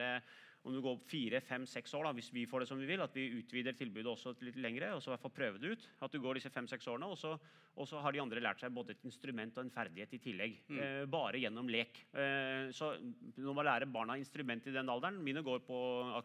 [0.67, 3.03] om du går fire, fem, seks år, da, hvis vi får det som vi vil,
[3.05, 5.87] at vi utvider tilbudet også litt lengre, og så i hvert fall prøve det ut.
[6.03, 7.37] At du går disse fem-seks årene, og så,
[7.77, 10.57] og så, har de andre lært seg både et instrument og en ferdighet i tillegg.
[10.67, 10.81] Mm.
[10.83, 12.03] Eh, bare gjennom lek.
[12.19, 12.97] Eh, så
[13.39, 15.79] når man lærer barna instrument i den alderen Mine går på,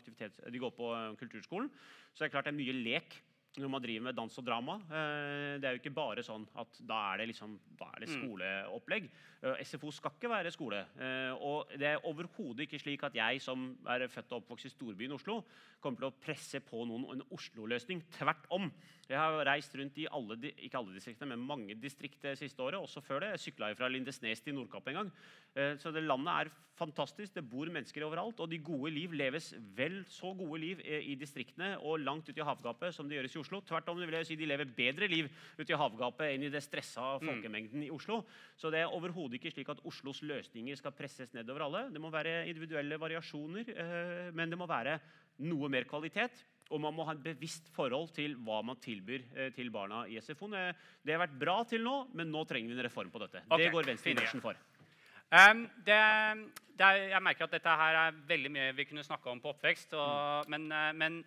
[0.09, 1.69] de går på kulturskolen,
[2.11, 3.21] så det er klart det er mye lek
[3.59, 4.77] når man driver med dans og drama.
[4.87, 8.07] Eh, det er jo ikke bare sånn at da er det, liksom, da er det
[8.07, 8.13] mm.
[8.21, 9.09] skoleopplegg.
[9.41, 10.79] Eh, SFO skal ikke være skole.
[10.95, 14.71] Eh, og det er overhodet ikke slik at jeg som er født og oppvokst i
[14.71, 15.41] storbyen Oslo,
[15.83, 18.05] kommer til å presse på noen en Oslo-løsning.
[18.15, 18.71] Tvert om.
[19.09, 22.79] Jeg har reist rundt i alle, ikke alle distriktene, men mange distrikt det siste året.
[22.79, 23.33] Også før det.
[23.35, 25.15] Jeg sykla fra Lindesnes til Nordkapp en gang.
[25.81, 26.51] Så det landet er
[26.81, 27.35] fantastisk.
[27.37, 28.41] Det bor mennesker overalt.
[28.41, 32.47] Og de gode liv leves vel så gode liv i distriktene og langt ute i
[32.47, 33.61] havgapet som det gjøres i Oslo.
[33.65, 35.29] Tvert om vil jeg si de lever bedre liv
[35.59, 37.27] ute i havgapet enn i det stressa mm.
[37.29, 38.21] folkemengden i Oslo.
[38.59, 41.87] Så det er overhodet ikke slik at Oslos løsninger skal presses nedover alle.
[41.93, 44.97] Det må være individuelle variasjoner, eh, men det må være
[45.47, 46.43] noe mer kvalitet.
[46.71, 50.21] Og man må ha et bevisst forhold til hva man tilbyr eh, til barna i
[50.23, 50.47] SFO.
[50.51, 53.43] Det har vært bra til nå, men nå trenger vi en reform på dette.
[53.47, 53.65] Okay.
[53.65, 54.70] Det går Venstre i for.
[55.31, 55.97] Um, det,
[56.75, 59.53] det er, jeg merker at dette her er veldig mye vi kunne snakka om på
[59.53, 59.93] oppvekst.
[59.95, 60.51] Og, mm.
[60.51, 61.21] men, uh, men,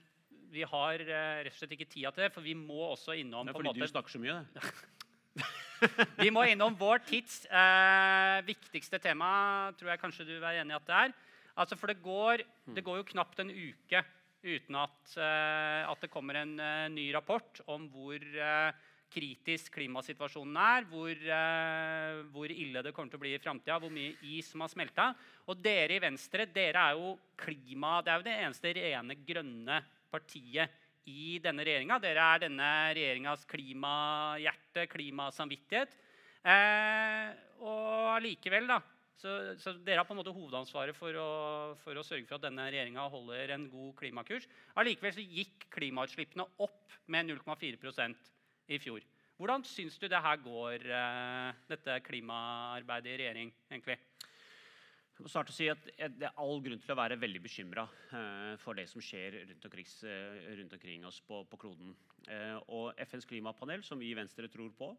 [0.54, 3.48] vi har uh, rett og slett ikke tida til det, for vi må også innom
[3.48, 4.36] Det er fordi måte, du snakker så mye.
[6.24, 10.78] vi må innom vår tids uh, viktigste tema, tror jeg kanskje du er enig i
[10.78, 11.16] at det er.
[11.58, 12.84] Altså, for det går, det mm.
[12.86, 14.04] går jo knapt en uke
[14.44, 16.58] uten at, at det kommer en
[16.92, 18.20] ny rapport om hvor
[19.14, 23.92] kritisk klimasituasjonen er, hvor, uh, hvor, ille det kommer til å bli i framtida, hvor
[23.94, 25.10] mye is som har smelta.
[25.48, 29.82] Og dere i Venstre dere er jo klima, det er jo det eneste rene grønne
[30.12, 32.00] partiet i denne regjeringa.
[32.02, 35.94] Dere er denne regjeringas klimahjerte, klimasamvittighet.
[36.44, 37.30] Uh,
[37.64, 38.82] og allikevel, da
[39.24, 41.28] så, så, dere har på en måte hovedansvaret for å,
[41.80, 44.48] for å sørge for at denne regjeringa holder en god klimakurs.
[44.80, 47.78] Allikevel så gikk klimautslippene opp med 0,4
[48.68, 49.04] i fjor.
[49.34, 53.52] Hvordan syns du det her går, eh, dette klimaarbeidet i regjering?
[53.70, 53.98] egentlig?
[55.14, 57.84] Jeg må starte å si at Det er all grunn til å være veldig bekymra
[58.12, 61.94] eh, for det som skjer rundt omkring, eh, rundt omkring oss på, på kloden.
[62.72, 64.96] Og FNs klimapanel, som vi i Venstre tror på,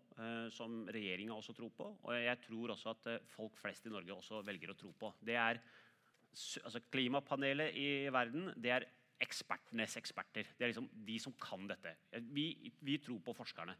[0.53, 4.43] som regjeringa også tror på, og jeg tror også at folk flest i Norge også
[4.45, 5.09] velger å tro på.
[5.25, 5.57] Det er
[6.61, 8.85] altså Klimapanelet i verden det er
[9.21, 10.49] ekspertenes eksperter.
[10.57, 11.95] Det er liksom de som kan dette.
[12.33, 12.49] Vi,
[12.81, 13.75] vi tror på forskerne.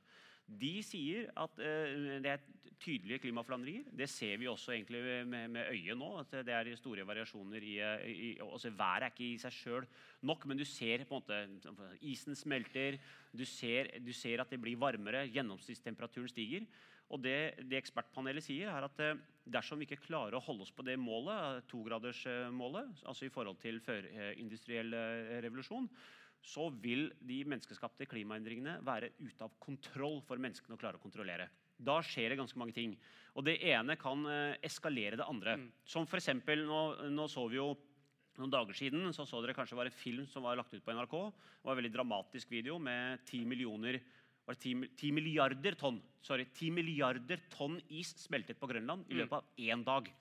[0.45, 2.43] De sier at uh, det er
[2.79, 3.87] tydelige klimaforandringer.
[3.97, 6.09] Det ser vi også egentlig med, med øyet nå.
[6.21, 7.75] at Det er store variasjoner i,
[8.11, 9.87] i også Været er ikke i seg sjøl
[10.21, 12.99] nok, men du ser på en måte isen smelter.
[13.33, 15.25] Du ser, du ser at det blir varmere.
[15.33, 16.67] Gjennomsnittstemperaturen stiger.
[17.13, 20.73] Og det, det, ekspertpanelet sier, er at eh, dersom vi ikke klarer å holde oss
[20.73, 24.95] på det målet, togradersmålet, altså i forhold til førindustriell
[25.45, 25.89] revolusjon,
[26.45, 31.47] så vil de menneskeskapte klimaendringene være ute av kontroll for menneskene å klare å kontrollere.
[31.75, 32.93] Da skjer det ganske mange ting.
[33.35, 35.57] Og det ene kan eh, eskalere det andre.
[35.59, 35.67] Mm.
[35.89, 37.73] Som eksempel, nå, nå så vi jo
[38.39, 40.95] noen dager siden så, så dere kanskje var en film som var lagt ut på
[40.95, 41.15] NRK.
[41.31, 43.99] Det var en veldig dramatisk video med ti millioner
[44.45, 49.15] var det 10, 10, milliarder tonn sorry, 10 milliarder tonn is smeltet på Grønland i
[49.15, 49.19] mm.
[49.23, 50.13] løpet av én dag.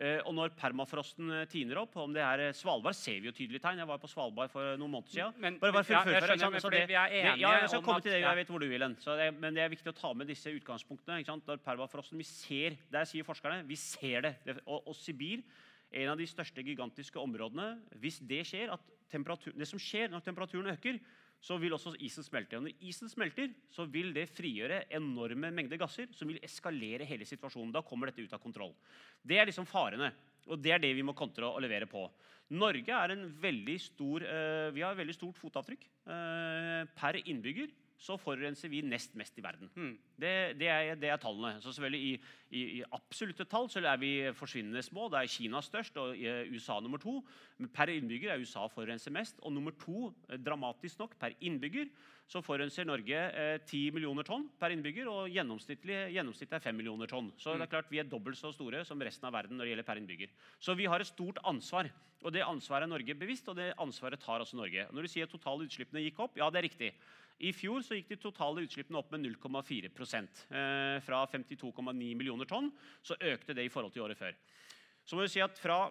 [0.00, 3.34] Eh, og når permafrosten eh, tiner opp, om det er eh, Svalbard, ser vi jo
[3.36, 3.82] tydelige tegn.
[3.82, 5.34] Jeg var på Svalbard for noen måneder siden.
[5.44, 8.04] Men, bare, bare ja, jeg skjønner, men fordi vi er enige ja, jeg skal komme
[8.06, 8.96] til det, jeg vet hvor du vil hen.
[9.42, 11.20] Men det er viktig å ta med disse utgangspunktene.
[11.44, 14.34] Når permafrosten, vi ser, Der sier forskerne vi ser det.
[14.64, 15.44] Og, og Sibir,
[15.92, 18.80] en av de største gigantiske områdene Hvis det skjer, at
[19.10, 20.96] det som skjer når temperaturen øker,
[21.40, 22.58] så vil også isen smelte.
[22.58, 27.28] Og når isen smelter, så vil det frigjøre enorme mengder gasser som vil eskalere hele
[27.28, 27.72] situasjonen.
[27.72, 28.74] Da kommer dette ut av kontroll.
[29.22, 30.12] Det er liksom farene.
[30.50, 32.04] Og det er det vi må kontre og levere på.
[32.50, 37.70] Norge er en veldig stor, uh, vi har et veldig stort fotavtrykk uh, per innbygger
[38.00, 39.68] så forurenser vi nest mest i verden.
[39.74, 39.92] Hmm.
[40.16, 41.58] Det, det, er, det, er, tallene.
[41.60, 42.12] Så selvfølgelig i,
[42.48, 45.10] i, i, absolutte tall så er vi forsvinnende små.
[45.12, 46.16] Det er Kina størst og
[46.48, 47.18] USA nummer to.
[47.60, 49.42] Men per innbygger er USA forurenser mest.
[49.44, 51.92] Og nummer to, eh, dramatisk nok, per innbygger
[52.30, 55.08] så forurenser Norge eh, 10 millioner tonn per innbygger.
[55.10, 57.32] Og gjennomsnittet er 5 millioner tonn.
[57.36, 57.72] Så det er mm.
[57.74, 60.32] klart vi er dobbelt så store som resten av verden når det gjelder per innbygger.
[60.62, 61.90] Så vi har et stort ansvar.
[62.20, 64.86] Og det ansvaret er Norge bevisst, og det ansvaret tar altså Norge.
[64.92, 66.90] Når du sier at totale utslippene gikk opp, ja, det er riktig.
[67.40, 72.68] I fjor så gikk de totale utslippene opp med 0,4 eh, Fra 52,9 millioner tonn
[73.02, 74.36] så økte det i forhold til året før.
[75.04, 75.86] Så må vi si at fra,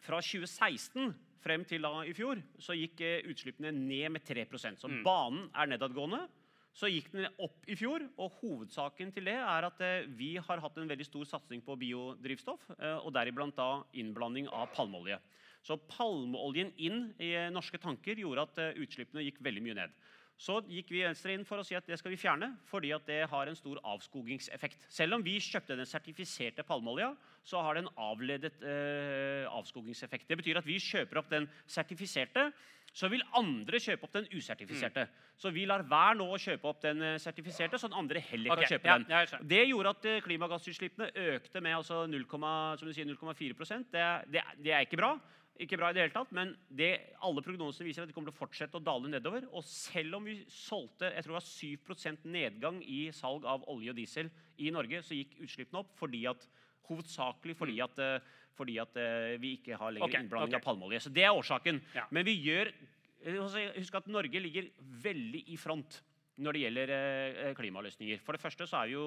[0.00, 4.88] fra 2016 frem til da i fjor så gikk eh, utslippene ned med 3 Så
[4.88, 5.02] mm.
[5.04, 6.26] banen er nedadgående.
[6.72, 10.62] Så gikk den opp i fjor, og hovedsaken til det er at eh, vi har
[10.62, 15.18] hatt en veldig stor satsing på biodrivstoff, eh, og deriblant da innblanding av palmeolje.
[15.66, 19.98] Så palmeoljen inn i norske tanker gjorde at utslippene gikk veldig mye ned.
[20.40, 23.04] Så gikk vi Venstre inn for å si at det skal vi fjerne, fordi at
[23.04, 24.86] det har en stor avskogingseffekt.
[24.88, 27.10] Selv om vi kjøpte den sertifiserte palmeolja,
[27.44, 30.24] så har det en avledet eh, avskogingseffekt.
[30.30, 32.46] Det betyr at vi kjøper opp den sertifiserte,
[32.90, 35.04] så vil andre kjøpe opp den usertifiserte.
[35.06, 35.26] Mm.
[35.40, 38.64] Så vi lar være nå å kjøpe opp den eh, sertifiserte, at andre heller kan
[38.64, 39.44] okay, kjøpe ja, den.
[39.52, 45.12] Det gjorde at eh, klimagassutslippene økte med altså 0,4 det, det, det er ikke bra.
[45.60, 46.88] Ikke bra i det hele tatt, men det,
[47.26, 49.44] alle prognoser viser at de kommer til å fortsette å dale nedover.
[49.52, 53.92] Og selv om vi solgte jeg tror det var 7% nedgang i salg av olje
[53.92, 54.30] og diesel
[54.60, 56.46] i Norge, så gikk utslippene opp fordi at,
[56.90, 57.82] hovedsakelig fordi mm.
[57.84, 60.62] at, eh, fordi at eh, vi ikke har lenger okay, innblanding okay.
[60.62, 61.02] av palmeolje.
[61.04, 61.82] Så det er årsaken.
[61.94, 62.08] Ja.
[62.14, 62.72] Men vi gjør
[63.20, 64.70] Husk at Norge ligger
[65.04, 65.98] veldig i front
[66.40, 68.22] når det gjelder eh, klimaløsninger.
[68.24, 69.06] For det første så er vi jo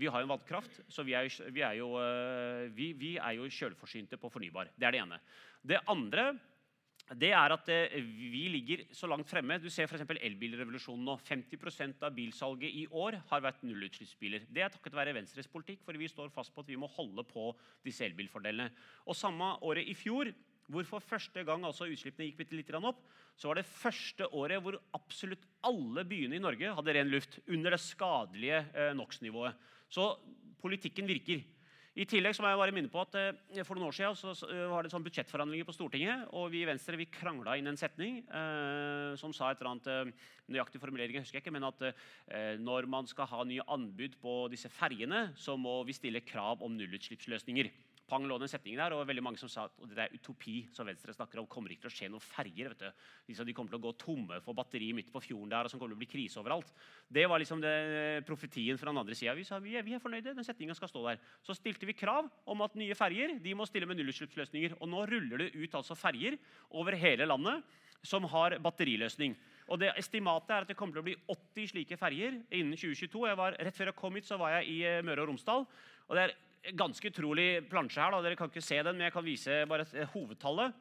[0.00, 1.88] vi har en vannkraft, så vi er, vi er jo,
[2.76, 4.70] vi, vi er jo kjølforsynte på fornybar.
[4.78, 5.18] Det er det ene.
[5.66, 6.28] Det andre
[7.18, 9.58] det er at eh, vi ligger så langt fremme.
[9.58, 10.04] Du ser f.eks.
[10.14, 11.16] elbilrevolusjonen nå.
[11.26, 14.46] 50% av bilsalget i år har vært nullutslippsbiler.
[14.46, 17.24] Det er takket være Venstres politikk, for vi står fast på at vi må holde
[17.26, 17.48] på
[17.86, 18.70] disse elbilfordelene.
[19.10, 20.30] Og Samme året i fjor,
[20.70, 23.02] hvor for første gang altså utslippene gikk litt, litt opp,
[23.36, 27.38] så var det første året hvor absolutt alle byene i Norge hadde ren luft.
[27.48, 29.56] Under det skadelige eh, NOx-nivået.
[29.90, 30.12] Så
[30.60, 31.42] politikken virker.
[31.98, 34.30] I tillegg så må jeg bare minne på at eh, For noen år siden så,
[34.38, 36.28] så eh, var det sånn budsjettforhandlinger på Stortinget.
[36.36, 39.90] og Vi i Venstre vi krangla inn en setning eh, som sa et eller annet
[39.90, 44.16] eh, nøyaktig formulering, jeg husker ikke, men at eh, når man skal ha nye anbud
[44.22, 47.70] på disse ferjene, så må vi stille krav om nullutslippsløsninger
[48.10, 50.88] pang lå den setningen der, og veldig mange som sa at det er utopi som
[50.88, 51.48] Venstre snakker om.
[51.50, 52.72] kommer ikke til å skje noen ferger.
[52.72, 53.44] vet du.
[53.44, 55.94] De kommer til å gå tomme for batteri midt på fjorden der, og som kommer
[55.94, 56.72] til å bli krise overalt.
[57.08, 57.74] Det var liksom det,
[58.26, 59.34] profetien fra den andre sida.
[59.38, 61.22] Vi sa vi er, vi er fornøyde, den setninga skal stå der.
[61.46, 64.76] Så stilte vi krav om at nye ferger de må stille med nullutslippsløsninger.
[64.80, 66.36] Og nå ruller det ut altså ferger
[66.70, 67.62] over hele landet
[68.02, 69.36] som har batteriløsning.
[69.70, 73.26] Og det Estimatet er at det kommer til å bli 80 slike ferger innen 2022.
[73.28, 75.66] Jeg var, rett før jeg kom hit, så var jeg i eh, Møre og Romsdal.
[76.08, 76.38] og det er
[76.76, 78.10] ganske utrolig plansje her.
[78.12, 80.74] da, Dere kan ikke se den, men jeg kan vise bare et- hovedtallet.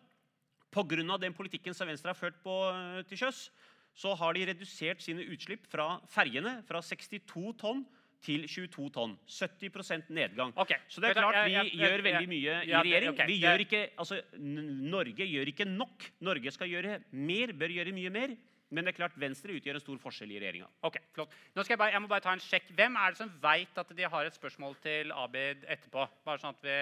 [0.71, 1.17] Pga.
[1.17, 2.53] den politikken som Venstre har ført på
[2.99, 3.49] eh, til sjøs,
[3.95, 7.85] så har de redusert sine utslipp fra ferjene fra 62 tonn
[8.21, 9.17] til 22 tonn.
[9.27, 10.53] 70% nedgang.
[10.57, 10.75] Okay.
[10.89, 13.09] Så det er klart jeg- vi jeg- gjør veldig mye i regjering.
[13.09, 16.11] ok, Vi gjør ikke, altså, Norge gjør ikke nok.
[16.21, 18.37] Norge skal gjøre mer, bør gjøre mye mer.
[18.69, 20.67] Men det er klart Venstre utgjør en stor forskjell i regjeringa.
[20.85, 21.31] Ok, flott.
[21.55, 22.67] Nå skal jeg, bare, jeg må bare ta en sjekk.
[22.77, 26.05] Hvem er det som veit at de har et spørsmål til Abid etterpå?
[26.27, 26.75] Bare sånn at vi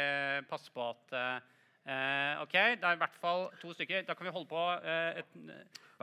[0.50, 1.16] passer på at
[1.88, 4.04] eh, eh, Ok, det er i hvert fall to stykker.
[4.08, 5.38] Da kan vi holde på eh, et,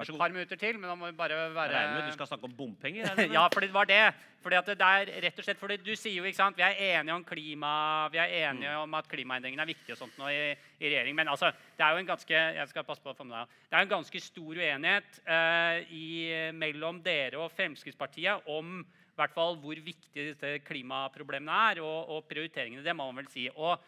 [0.02, 2.26] et par minutter til, men da må vi bare Jeg være regner med du skal
[2.30, 3.10] snakke om bompenger?
[3.36, 4.00] ja, fordi det var det.
[4.44, 6.98] Fordi at det er rett og slett, fordi Du sier jo ikke sant, vi er
[6.98, 8.82] enige om klima, vi er enige Mm.
[8.82, 11.14] om at klimaendringene er viktige og sånt nå i, i regjering.
[11.16, 13.54] Men altså, det er jo en ganske jeg skal passe på å få med deg,
[13.70, 16.04] det er en ganske stor uenighet eh, i,
[16.52, 18.80] mellom dere og Fremskrittspartiet om
[19.14, 22.82] i hvert fall hvor viktig disse klimaproblemene er, og, og prioriteringene.
[22.82, 23.44] Det må man vel si.
[23.54, 23.78] Og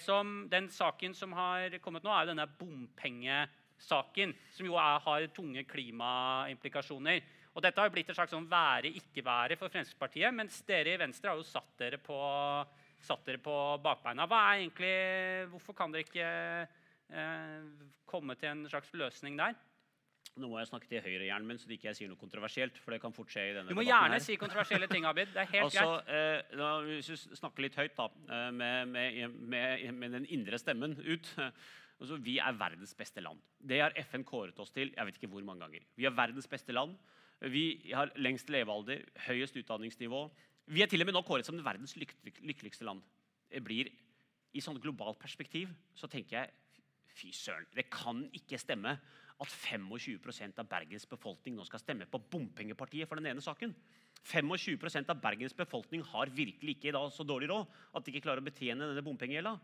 [0.00, 5.64] som, Den saken som har kommet nå, er denne bompengesaken, som jo er, har tunge
[5.64, 7.22] klimaimplikasjoner.
[7.54, 11.32] Og Dette har jo blitt et slags sånn være-ikke-være for Fremskrittspartiet, mens dere i Venstre
[11.32, 12.18] har jo satt dere på,
[13.02, 14.28] satt dere på bakbeina.
[14.54, 16.28] Egentlig, hvorfor kan dere ikke
[17.10, 19.58] eh, komme til en slags løsning der?
[20.38, 22.78] Nå må jeg snakke til høyrehjernen min, så ikke jeg sier noe kontroversielt.
[22.78, 24.22] for det kan fort skje i denne Du må gjerne her.
[24.24, 25.32] si kontroversielle ting, Abid.
[25.34, 26.08] Det er helt altså, greit.
[26.52, 30.58] eh, da, Hvis du snakker litt høyt da, eh, med, med, med, med den indre
[30.58, 31.32] stemmen ut
[32.00, 33.38] altså, Vi er verdens beste land.
[33.58, 35.86] Det har FN kåret oss til jeg vet ikke hvor mange ganger.
[35.96, 36.94] Vi er verdens beste land.
[37.40, 40.24] Vi har lengst levealder, høyest utdanningsnivå.
[40.68, 43.02] Vi er til og med nå kåret som verdens lyk lykkeligste land.
[43.50, 43.90] Det blir,
[44.54, 46.50] I sånn globalt perspektiv så tenker jeg
[47.18, 48.92] fy søren, det kan ikke stemme
[49.38, 53.74] at 25% av Bergens befolkning nå skal stemme på bompengepartiet for den ene saken.
[54.26, 58.42] 25% av Bergens befolkning har virkelig ikke da så dårlig råd at de ikke klarer
[58.42, 59.54] å betjene denne bompengegjelda.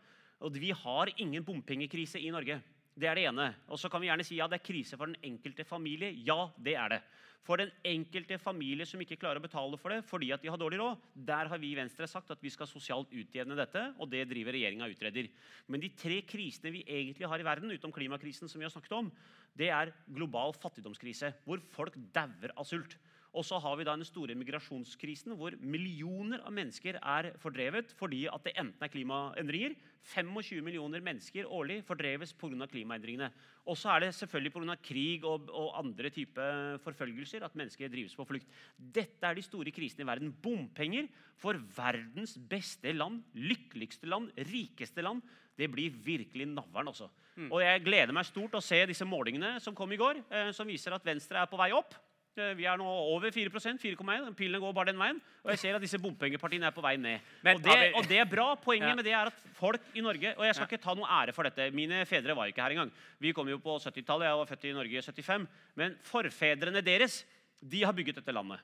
[0.46, 2.60] Og vi har ingen bompengekrise i Norge.
[2.94, 3.50] Det er det ene.
[3.68, 6.12] Og så kan vi gjerne si ja, det er krise for den enkelte familie.
[6.26, 7.00] Ja, det er det.
[7.44, 10.60] For den enkelte familie som ikke klarer å betale for det fordi at de har
[10.60, 14.08] dårlig råd, der har vi i Venstre sagt at vi skal sosialt utjevne dette, og
[14.08, 15.28] det driver regjeringa og utreder.
[15.68, 18.96] Men de tre krisene vi egentlig har i verden, utenom klimakrisen, som vi har snakket
[18.96, 19.10] om,
[19.52, 22.96] det er global fattigdomskrise, hvor folk dauer av sult.
[23.34, 28.24] Og så har vi da den store migrasjonskrisen, hvor millioner av mennesker er fordrevet fordi
[28.30, 29.74] at det enten er klimaendringer
[30.04, 32.66] 25 millioner mennesker årlig fordreves pga.
[32.68, 33.30] klimaendringene.
[33.66, 34.76] Og så er det selvfølgelig pga.
[34.82, 38.46] krig og, og andre typer forfølgelser at mennesker drives på flukt.
[38.76, 40.32] Dette er de store krisene i verden.
[40.32, 41.08] Bompenger
[41.40, 45.22] for verdens beste land, lykkeligste land, rikeste land.
[45.56, 46.88] Det blir virkelig navlen.
[46.88, 47.08] også.
[47.50, 50.66] Og jeg gleder meg stort å se disse målingene som kom i går, eh, som
[50.66, 51.94] viser at Venstre er på vei opp.
[52.34, 54.32] Eh, Vi er nå over 4% 4,1.
[54.34, 55.20] Pilene går bare den veien.
[55.44, 57.22] Og jeg ser at disse bompengepartiene er på vei ned.
[57.46, 58.48] Men og, det, og det er bra.
[58.58, 58.94] Poenget Ja.
[58.98, 61.44] med det er at folk i Norge Og jeg skal ikke ta noe ære for
[61.44, 61.70] dette.
[61.70, 62.90] Mine fedre var ikke her engang.
[63.20, 64.26] Vi kom jo på 70-tallet.
[64.26, 65.46] Jeg var født i Norge i 75.
[65.76, 67.24] Men forfedrene deres
[67.62, 68.58] de har bygget dette landet.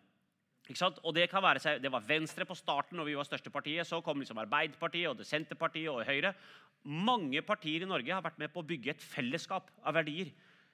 [0.69, 0.99] Ikke sant?
[1.05, 3.87] Og Det kan være det var Venstre på starten, når vi var største partiet.
[3.87, 6.35] Så kom liksom Arbeiderpartiet og det Senterpartiet og Høyre.
[6.85, 10.31] Mange partier i Norge har vært med på å bygge et fellesskap av verdier.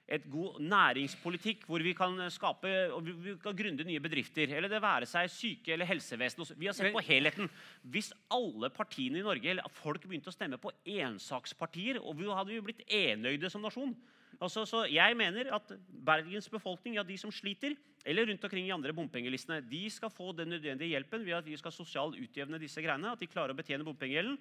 [0.07, 4.47] Et god næringspolitikk hvor vi kan skape og vi- kan grunde nye bedrifter.
[4.55, 6.45] Eller det være seg syke eller helsevesen.
[6.57, 7.49] Vi har sett på helheten.
[7.83, 12.53] Hvis alle partiene i Norge eller folk begynte å stemme på ensakspartier, og vi hadde
[12.53, 13.95] vi blitt enøyde som nasjon.
[14.39, 17.73] Altså, så jeg mener at Bergens befolkning, ja, de som sliter,
[18.05, 21.57] eller rundt omkring i andre bompengelistene, de skal få den nødvendige hjelpen ved at vi
[21.57, 23.11] skal sosialt utjevne disse greiene.
[23.11, 24.37] At de klarer å betjene bompengegjelden.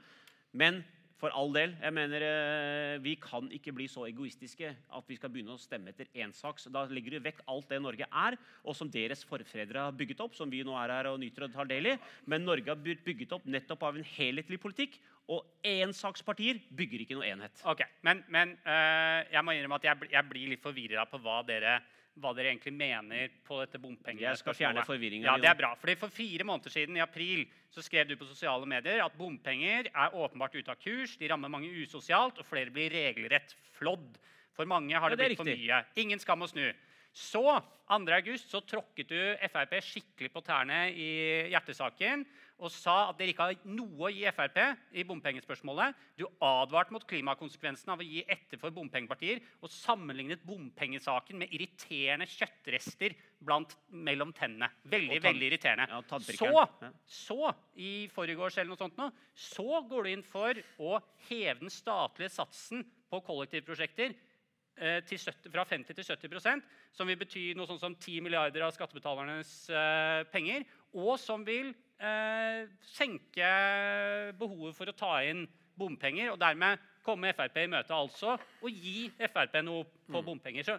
[0.53, 0.85] Men
[1.17, 5.33] for all del, jeg mener eh, vi kan ikke bli så egoistiske at vi skal
[5.33, 6.69] begynne å stemme etter ensaks.
[6.73, 10.37] Da legger du vekk alt det Norge er, og som deres forfedre har bygget opp,
[10.37, 11.97] som vi nå er her og nyter og tar del i.
[12.29, 15.01] Men Norge har bygget opp nettopp av en helhetlig politikk,
[15.33, 17.64] og énsakspartier bygger ikke noe enhet.
[17.67, 21.41] Ok, Men, men eh, jeg må innrømme at jeg, jeg blir litt forvirra på hva
[21.49, 21.81] dere,
[22.17, 24.25] hva dere egentlig mener på dette bompengespørsmålet.
[24.31, 25.27] Jeg skal fjerne forvirringa.
[25.29, 25.75] Ja, det er bra.
[25.77, 29.91] Fordi For fire måneder siden, i april, så skrev du på sosiale medier at bompenger
[29.93, 34.17] er åpenbart ute av kurs, de rammer mange usosialt, og flere blir regelrett flådd.
[34.57, 35.59] For mange har Ja, det, blitt riktig.
[35.59, 35.85] for mye.
[35.97, 36.73] Ingen skam å snu.
[37.17, 37.43] Så
[37.89, 38.12] 2.
[38.12, 42.25] august så tråkket du Frp skikkelig på tærne i hjertesaken
[42.57, 44.59] og sa at dere ikke har noe å gi Frp
[44.97, 45.97] i bompengespørsmålet.
[46.17, 52.29] Du advarte mot klimakonsekvensene av å gi etter for bompengepartier og sammenlignet bompengesaken med irriterende
[52.31, 54.71] kjøttrester blant, mellom tennene.
[54.89, 55.89] Veldig, veldig irriterende.
[55.93, 56.65] Ja, så,
[57.05, 60.97] så, i forgårs eller noe sånt nå, så går du inn for å
[61.29, 66.65] heve den statlige satsen på kollektivprosjekter eh, til 70, fra 50 til 70%
[66.97, 70.65] som vil bety noe sånt som 10 milliarder av skattebetalernes uh, penger,
[70.97, 73.51] og som vil eh, senke
[74.38, 75.47] behovet for å ta inn
[75.78, 80.24] bompenger, og dermed komme Frp i møte altså, og gi Frp noe på Mm.
[80.24, 80.64] bompenger.
[80.64, 80.78] Så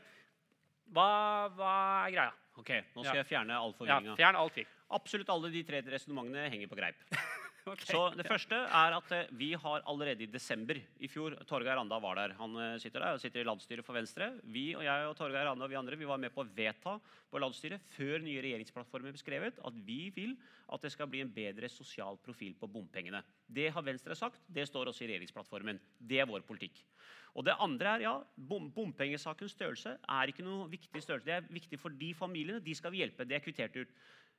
[0.91, 2.33] hva, hva er greia?
[2.57, 3.23] Ok, Nå skal Ja.
[3.23, 4.15] jeg fjerne all Ja, forvirringa.
[4.17, 4.65] fjern all tvil.
[4.89, 6.95] Absolutt alle de tre resonnementene henger på greip.
[7.73, 7.83] Ok.
[7.89, 11.99] Så det første er at eh, vi har allerede i desember i fjor Torgeir Randa
[12.03, 12.35] var der.
[12.39, 14.29] Han eh, sitter der og sitter i landsstyret for Venstre.
[14.43, 16.97] Vi og jeg og Torgeir Randa og vi andre vi var med på å vedta
[17.27, 20.37] på landsstyret før nye regjeringsplattformer beskrevet at vi vil
[20.71, 23.21] at det skal bli en bedre sosial profil på bompengene.
[23.47, 24.41] Det har Venstre sagt.
[24.47, 25.79] Det står også i regjeringsplattformen.
[25.99, 26.83] Det er vår politikk.
[27.37, 28.13] Og det andre er, ja,
[28.49, 31.27] bom Bompengesakens størrelse er ikke noe viktig størrelse.
[31.27, 32.63] Det er viktig for de familiene.
[32.63, 33.27] De skal vi hjelpe.
[33.27, 33.93] Det er kvittert ut.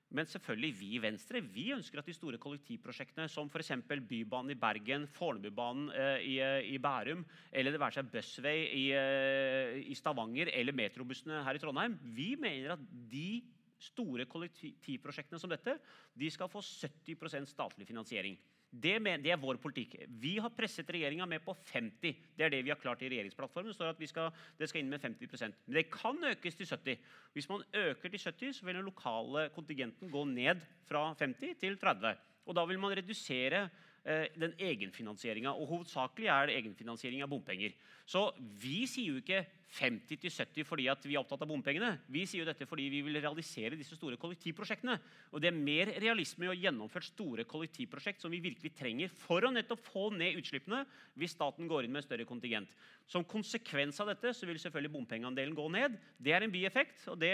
[0.09, 3.75] Men selvfølgelig vi i Venstre vi ønsker at de store kollektivprosjektene som f.eks.
[4.09, 8.85] Bybanen i Bergen, Fornebubanen eh, i, eh, i Bærum, eller det være seg Busway i,
[8.97, 13.43] eh, i Stavanger eller metrobussene her i Trondheim Vi mener at de
[13.79, 15.77] store kollektivprosjektene som dette
[16.19, 18.39] de skal få 70% statlig finansiering.
[18.69, 19.95] Det, er vår politikk.
[20.21, 23.71] Vi har presset regjeringa med på 50 Det er det vi har klart i regjeringsplattformen.
[23.71, 26.99] Det står at skal, det skal inn med 50% Men det kan økes til 70
[27.33, 31.79] Hvis man øker til 70 så vil den lokale kontingenten gå ned fra 50 til
[31.81, 32.15] 30
[32.45, 33.69] Og da vil man redusere
[34.05, 35.51] eh, den egenfinansieringa.
[35.57, 37.73] Og hovedsakelig er det egenfinansiering av bompenger.
[38.05, 41.91] Så vi sier jo ikke 50 til 70 fordi at vi er opptatt av bompengene.
[42.09, 44.97] Vi sier jo dette fordi vi vil realisere disse store kollektivprosjektene.
[45.33, 49.45] Og det er mer realisme i å gjennomføre store kollektivprosjekt som vi virkelig trenger for
[49.45, 50.85] å nettopp få ned utslippene
[51.21, 52.73] hvis staten går inn med en større kontingent.
[53.09, 55.95] Som konsekvens av dette så vil selvfølgelig bompengeandelen gå ned.
[56.21, 57.33] Det er en bieffekt, og det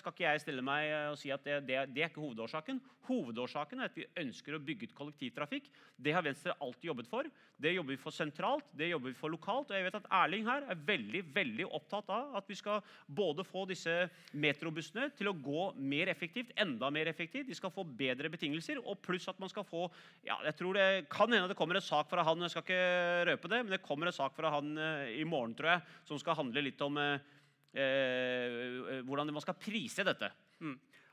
[0.00, 2.80] skal ikke jeg stille meg og si at det, det, det er ikke hovedårsaken.
[3.08, 5.70] Hovedårsaken er at vi ønsker å bygge ut kollektivtrafikk.
[5.96, 7.28] Det har Venstre alltid jobbet for.
[7.60, 9.70] Det jobber vi for sentralt, det jobber vi for lokalt.
[9.70, 13.44] Og jeg vet at Erling her er veldig, veldig opptatt av at vi skal både
[13.46, 13.92] få disse
[14.32, 17.48] metrobussene til å gå mer effektivt, enda mer effektivt.
[17.48, 19.86] De skal få bedre betingelser, og pluss at man skal få
[20.24, 23.28] ja, jeg tror Det kan hende det kommer en sak fra han, jeg skal ikke
[23.30, 26.20] røpe det, men det kommer en sak fra han eh, i morgen, tror jeg, som
[26.20, 27.30] skal handle litt om eh,
[27.74, 30.30] eh, hvordan man skal prise dette.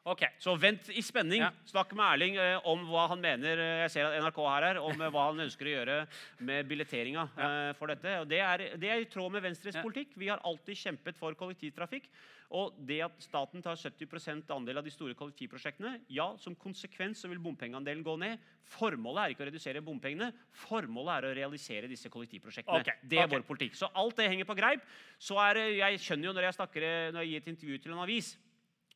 [0.10, 0.24] Ok.
[0.42, 1.44] Så vent i spenning.
[1.44, 1.52] Ja.
[1.70, 4.80] Snakk med Erling eh, om hva han mener eh, Jeg ser at NRK her er,
[4.82, 5.98] om eh, hva han ønsker å gjøre
[6.48, 8.16] med billetteringa eh, for dette.
[8.24, 9.86] Og det er, det er i tråd med Venstres Ja.
[9.86, 10.18] politikk.
[10.18, 12.10] Vi har alltid kjempet for kollektivtrafikk.
[12.58, 17.30] Og det at staten tar 70% andel av de store kollektivprosjektene, ja, som konsekvens så
[17.32, 18.42] vil bompengeandelen gå ned.
[18.74, 20.34] Formålet er ikke å redusere bompengene,
[20.66, 22.82] formålet er å realisere disse kollektivprosjektene.
[22.84, 23.06] Okay.
[23.06, 23.38] Det er okay.
[23.38, 23.78] vår politikk.
[23.80, 24.84] Så alt det henger på greip.
[25.22, 28.04] Så er, jeg skjønner jo når jeg, snakker, når jeg gir et intervju til en
[28.04, 28.34] avis,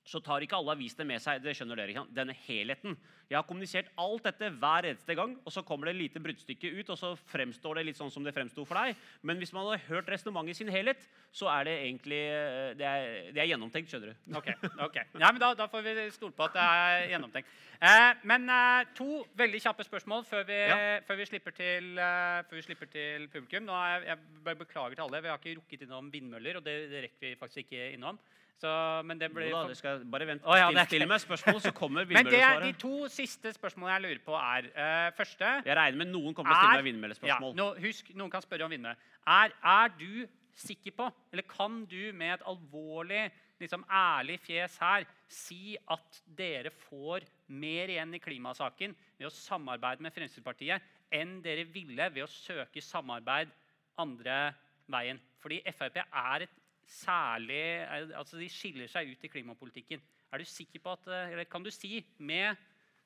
[0.05, 2.93] så tar ikke alle avisene med seg det skjønner dere, denne helheten.
[3.25, 6.69] Jeg har kommunisert alt dette hver eneste gang, og så kommer det et lite bruddstykke
[6.77, 8.99] ut, og så fremstår det litt sånn som det fremsto for deg.
[9.25, 11.01] Men hvis man hadde hørt resonnementet i sin helhet,
[11.33, 14.37] så er det egentlig eh, Det er, det er gjennomtenkt, skjønner du.
[14.37, 14.51] Ok,
[14.85, 14.99] ok.
[15.17, 17.49] Ja, men da, da får vi stole på at det er gjennomtenkt.
[17.81, 19.09] Eh, men eh, to
[19.41, 20.79] veldig kjappe spørsmål før vi, Ja.
[21.09, 23.65] før vi, slipper, til, eh, før vi slipper til publikum.
[23.65, 25.21] Nå er, jeg- jeg beklager til alle.
[25.25, 28.21] Vi har ikke rukket innom vindmøller, og det, det rekker vi faktisk ikke innom.
[28.55, 28.71] Så,
[29.03, 30.45] men det blir da, du det skal bare vent.
[30.47, 33.97] Oh, ja, det Still, meg spørsmål, så kommer Men det er de to siste spørsmålene
[33.97, 37.27] jeg lurer på, er uh, Første Jeg regner med noen kommer til å stille meg
[37.27, 38.95] ja, no, Husk, noen kan spørre om vindmølle.
[39.27, 40.23] Er, er du
[40.55, 43.25] sikker på, eller kan du med et alvorlig,
[43.59, 50.05] liksom ærlig fjes her, si at dere får mer igjen i klimasaken ved å samarbeide
[50.05, 53.51] med Fremskrittspartiet enn dere ville ved å søke samarbeid
[53.99, 54.53] andre
[54.91, 55.19] veien?
[55.43, 60.01] Fordi Frp er et særlig er- altså De skiller seg ut i klimapolitikken.
[60.31, 62.55] Er du sikker på at, eh, eller Kan du si med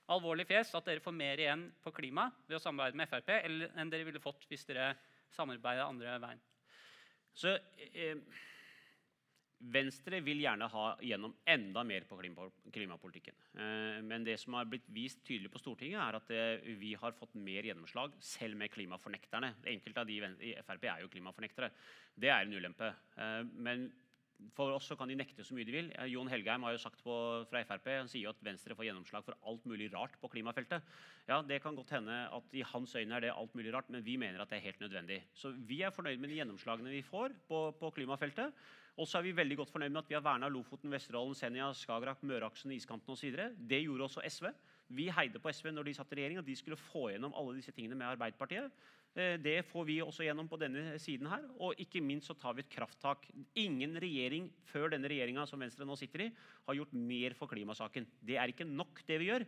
[0.09, 3.71] alvorlig fjes at dere får mer igjen på klima ved å samarbeide med Frp eller,
[3.77, 4.95] enn dere ville fått hvis dere
[5.31, 6.41] samarbeidet andre veien?
[7.35, 7.57] Så
[7.93, 8.15] eh,
[9.59, 12.17] Venstre vil gjerne ha gjennom enda mer på
[12.71, 13.35] klimapolitikken.
[13.59, 17.17] Eh, men det som har blitt vist tydelig på Stortinget, er at eh, vi har
[17.17, 19.51] fått mer gjennomslag selv med klimafornekterne.
[19.67, 21.73] Enkelte av de i Frp er jo klimafornektere.
[22.15, 22.93] Det er en ulempe.
[23.19, 23.89] Eh, men
[24.55, 25.91] for oss kan de nekte så mye de vil.
[26.07, 27.13] Jon Helgheim har jo sagt på,
[27.51, 30.87] fra Frp han sier jo at Venstre får gjennomslag for alt mulig rart på klimafeltet.
[31.27, 34.05] Ja, Det kan godt hende at i hans øyne er det alt mulig rart, men
[34.05, 35.19] vi mener at det er helt nødvendig.
[35.35, 38.55] Så vi er fornøyd med de gjennomslagene vi får på, på klimafeltet.
[38.99, 41.69] Og så er vi veldig godt fornøyd med at vi har verna Lofoten, Vesterålen, Senja,
[41.77, 43.37] Skagerrak, Møreaksen, iskanten osv.
[43.55, 44.49] Det gjorde også SV.
[44.97, 47.55] Vi heide på SV når de satt i regjering, og de skulle få gjennom alle
[47.59, 48.73] disse tingene med Arbeiderpartiet.
[49.15, 51.45] Eh, Det får vi også gjennom på denne siden her.
[51.63, 53.29] Og ikke minst så tar vi et krafttak.
[53.55, 56.31] Ingen regjering før denne regjeringa som Venstre nå sitter i,
[56.67, 58.07] har gjort mer for klimasaken.
[58.19, 59.47] Det er ikke nok, det vi gjør.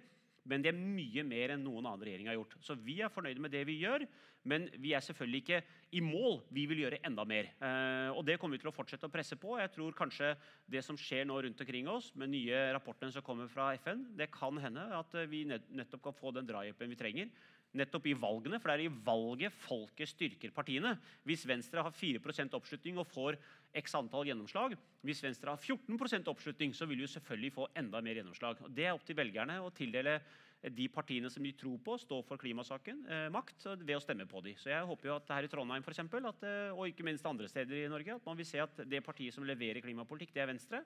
[0.49, 2.55] Men det er mye mer enn noen annen regjering har gjort.
[2.65, 4.07] Så vi er fornøyde med det vi gjør.
[4.49, 5.59] Men vi er selvfølgelig ikke
[5.97, 6.39] i mål.
[6.49, 7.51] Vi vil gjøre enda mer.
[7.61, 9.53] Eh, og det kommer vi til å fortsette å presse på.
[9.61, 10.33] Jeg tror kanskje
[10.71, 14.31] det som skjer nå rundt omkring oss, med nye rapportene som kommer fra FN, det
[14.33, 17.29] kan hende at vi nettopp kan få den drahjelpen vi trenger
[17.77, 20.93] nettopp i valgene, for det er i valget folket styrker partiene.
[21.27, 23.39] Hvis Venstre har 4% oppslutning og får
[23.81, 24.75] x antall gjennomslag,
[25.07, 28.63] hvis Venstre har 14% oppslutning, så vil de selvfølgelig få enda mer gjennomslag.
[28.65, 30.19] Og det er opp til velgerne å tildele
[30.61, 34.43] de partiene som de tror på står for klimasaken, eh, makt ved å stemme på
[34.45, 34.53] dem.
[34.55, 37.25] Så jeg håper jo at her i Trondheim for eksempel, at, eh, og ikke minst
[37.25, 40.43] andre steder i Norge, at man vil se at det partiet som leverer klimapolitikk, det
[40.43, 40.83] er Venstre.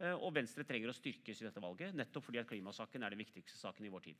[0.00, 3.20] Eh, og Venstre trenger å styrkes i dette valget, nettopp fordi at klimasaken er den
[3.20, 4.16] viktigste saken i vår tid.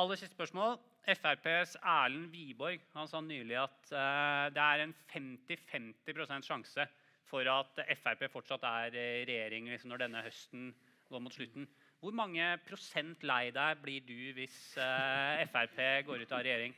[0.00, 0.78] Aller siste spørsmål.
[1.02, 6.86] FrPs Erlend Wiborg han sa nylig at uh, det er en 50-50% sjanse
[7.28, 10.70] for at Frp fortsatt er i regjering liksom, når denne høsten
[11.10, 11.66] går mot slutten.
[12.00, 16.76] Hvor mange prosent lei deg blir du hvis uh, Frp går ut av regjering?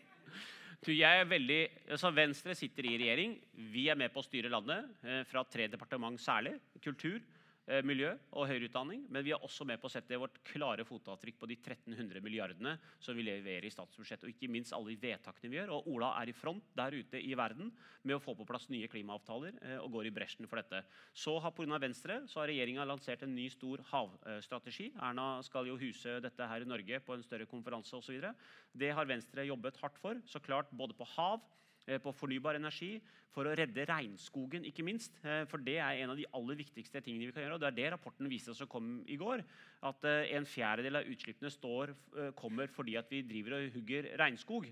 [0.85, 1.61] Du, jeg er veldig,
[1.95, 3.39] altså Venstre sitter i regjering.
[3.73, 6.59] Vi er med på å styre landet Eh, fra tre departement særlig.
[6.83, 7.44] Kultur, Eh,
[7.87, 11.39] miljø og høyere utdanning, men vi er også med på å sette vårt klare fotavtrykk
[11.41, 15.51] på de 1300 milliardene som vi leverer i statsbudsjettet, og ikke minst alle de vedtakene
[15.53, 15.73] vi gjør.
[15.77, 18.91] Og Ola er i front der ute i verden med å få på plass nye
[18.91, 20.85] klimaavtaler eh, og går i bresjen for dette.
[21.17, 21.81] Så har Pga.
[21.85, 24.91] Venstre så har regjeringa lansert en ny, stor havstrategi.
[25.03, 28.31] Erna skal jo huse dette her i Norge på en større konferanse osv.
[28.73, 30.21] Det har Venstre jobbet hardt for.
[30.29, 32.95] Så klart både på hav Eh, på fornybar energi,
[33.35, 35.17] for å redde regnskogen, ikke minst.
[35.27, 37.57] Eh, for det er en av de aller viktigste tingene vi kan gjøre.
[37.57, 39.43] og Det er det rapporten viste oss som kom i går.
[39.91, 41.95] At eh, en fjerdedel av utslippene står,
[42.39, 44.69] kommer fordi at vi driver og hugger regnskog.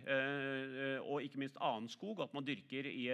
[1.02, 3.08] Og ikke minst annen skog, at man dyrker i,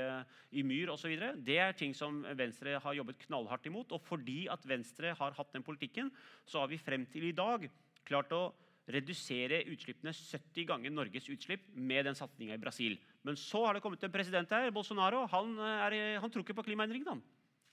[0.53, 1.16] i myr osv.
[1.44, 3.96] Det er ting som Venstre har jobbet knallhardt imot.
[3.96, 6.12] Og fordi at Venstre har hatt den politikken,
[6.46, 7.66] så har vi frem til i dag
[8.09, 8.49] klart å
[8.88, 12.96] redusere utslippene 70 ganger Norges utslipp med den satsinga i Brasil.
[13.29, 15.26] Men så har det kommet en president her, Bolsonaro.
[15.35, 17.20] Han, eh, er, han tror ikke på klimaendringene.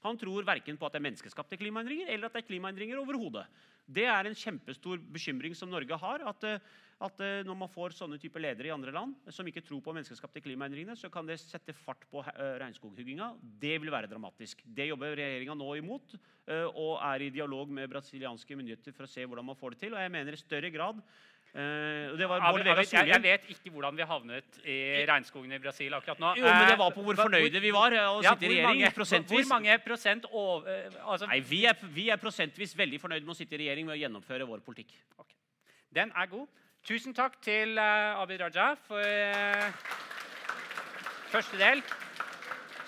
[0.06, 3.46] Han tror verken på at det er menneskeskapte klimaendringer eller at det er klimaendringer overhodet.
[3.90, 6.26] Det er en kjempestor bekymring som Norge har.
[6.28, 6.60] At, eh,
[7.08, 9.96] at, eh, når man får sånne typer ledere i andre land som ikke tror på
[9.96, 13.32] menneskeskapte klimaendringene, så kan det sette fart på regnskoghugginga.
[13.42, 14.62] Det vil være dramatisk.
[14.68, 16.18] Det jobber regjeringa nå imot
[16.78, 19.96] og er i dialog med brasilianske myndigheter for å se hvordan man får det til.
[19.96, 21.02] Og jeg mener i større grad
[21.56, 25.60] Uh, det var Bård Vegar jeg, jeg, vet ikke hvordan vi havnet i regnskogen i
[25.64, 26.34] Brasil akkurat nå.
[26.36, 28.82] Jo, men Det var på hvor fornøyde vi var å ja, sitte i regjering.
[28.82, 29.46] Mange, prosentvis.
[29.46, 30.68] Hvor mange prosent over,
[31.06, 31.30] altså.
[31.32, 34.02] Nei, vi er, vi er, prosentvis veldig fornøyd med å sitte i regjering med å
[34.02, 34.98] gjennomføre vår politikk.
[35.16, 35.38] Okay.
[35.96, 36.50] Den er god.
[36.86, 39.72] Tusen takk til uh, Abid Raja for uh,
[41.32, 41.80] første del.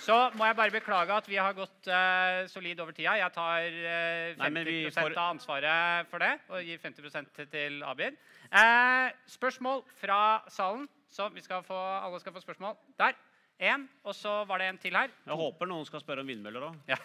[0.08, 3.16] Så må jeg bare beklage at vi har gått uh, solid over tida.
[3.20, 5.16] Jeg tar uh, 50 Nei, får...
[5.16, 8.20] av ansvaret for det og gir 50% til Abid.
[8.52, 10.20] Uh, spørsmål fra
[10.50, 10.88] salen.
[11.12, 12.76] Så vi skal få, alle skal få spørsmål.
[13.00, 13.18] Der.
[13.60, 13.88] Én.
[14.04, 15.12] Og så var det en til her.
[15.26, 16.80] Jeg håper noen skal spørre om vindmøller òg.
[16.88, 16.98] Ja.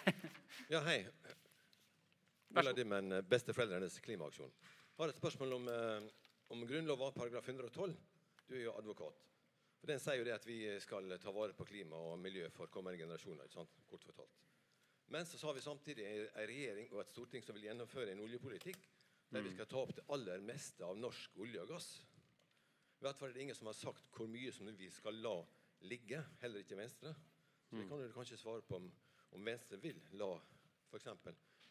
[0.75, 0.99] ja, hei.
[2.53, 4.51] Vladimir, besteforeldrenes klimaaksjon.
[4.99, 5.69] Har et spørsmål om,
[6.53, 7.95] om Grunnloven paragraf 112.
[8.49, 9.23] Du er jo advokat.
[9.79, 12.69] For Den sier jo det at vi skal ta vare på klima og miljø for
[12.71, 13.43] kommende generasjoner.
[13.43, 13.79] ikke sant?
[13.89, 14.43] Kort fortalt.
[15.11, 18.85] Men så har vi samtidig en regjering og et storting som vil gjennomføre en oljepolitikk
[19.33, 19.55] der vi mm.
[19.57, 21.89] skal ta opp det aller meste av norsk olje og gass.
[22.99, 25.35] I hvert fall er det ingen som har sagt hvor mye som vi skal la
[25.89, 27.15] ligge, heller ikke Venstre.
[27.65, 27.89] Så vi mm.
[27.89, 28.85] kan jo kanskje svare på om,
[29.33, 30.29] om Venstre vil la
[30.91, 31.09] f.eks.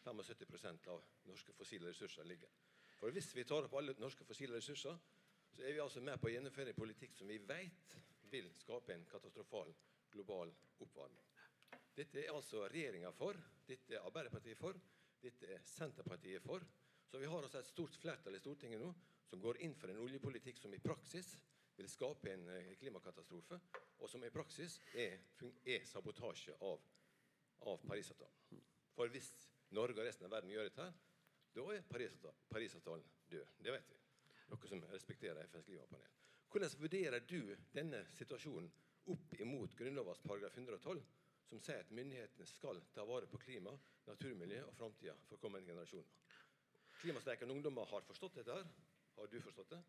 [0.03, 2.49] 75% av norske fossile ressurser ligge.
[2.99, 4.97] For hvis vi tar opp alle norske fossile ressurser,
[5.53, 7.95] så er vi altså med på å gjennomføre en politikk som vi vet
[8.33, 9.71] vil skape en katastrofal
[10.11, 10.51] global
[10.83, 11.23] oppvarming.
[11.95, 13.37] Dette er altså regjeringa for,
[13.67, 14.77] dette er Arbeiderpartiet for,
[15.21, 16.65] dette er Senterpartiet for.
[17.13, 18.87] Så vi har altså et stort flertall i Stortinget nå
[19.29, 21.27] som går inn for en oljepolitikk som i praksis
[21.77, 23.59] vil skape en eh, klimakatastrofe,
[24.01, 25.21] og som i praksis er,
[25.61, 26.81] er sabotasje av,
[27.69, 28.63] av Parisavtalen.
[28.97, 29.29] For hvis
[29.77, 30.87] Norge og resten av verden gjør dette,
[31.53, 31.85] da er
[32.49, 33.53] Parisavtalen død.
[33.61, 34.01] Det vet vi
[34.49, 36.17] noe som respekterer FNs klimapanel.
[36.49, 38.73] Hvordan vurderer du denne situasjonen
[39.13, 41.05] opp imot Grunnlovens paragraf 112,
[41.45, 43.77] som sier at myndighetene skal ta vare på klima,
[44.09, 46.22] naturmiljø og framtida for kommende generasjoner?
[47.03, 48.55] Klimastreikende ungdommer har forstått dette.
[48.55, 48.65] her.
[49.17, 49.81] Har du forstått det?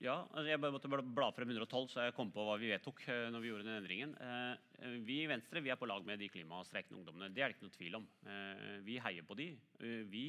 [0.00, 3.26] Ja, altså jeg måtte bla frem 112, så jeg kom på hva vi vedtok eh,
[3.28, 4.14] når vi gjorde den endringen.
[4.16, 7.28] Eh, vi i Venstre vi er på lag med de klimastreikende ungdommene.
[7.34, 8.06] Det er det ikke noe tvil om.
[8.24, 9.50] Eh, vi heier på de.
[10.12, 10.24] Vi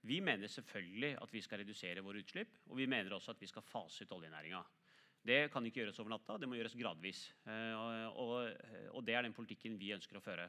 [0.00, 3.48] vi mener selvfølgelig at vi skal redusere våre utslipp, og vi mener også at vi
[3.50, 4.62] skal fase ut oljenæringa.
[5.28, 7.20] Det kan ikke gjøres over natta, det må gjøres gradvis.
[8.16, 10.46] Og, det er den politikken vi ønsker å føre.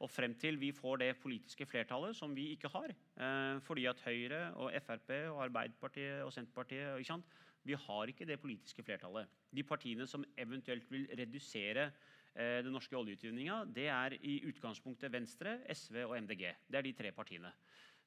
[0.00, 4.00] Og frem til vi får det politiske flertallet, som vi ikke har eh, Fordi at
[4.06, 7.26] Høyre og Frp og Arbeiderpartiet og Senterpartiet?
[7.68, 9.28] Vi har ikke det politiske flertallet.
[9.52, 11.90] De partiene som eventuelt vil redusere
[12.32, 16.46] eh, den norske oljeutvinninga, det er i utgangspunktet Venstre, SV og MDG.
[16.64, 17.52] Det er de tre partiene.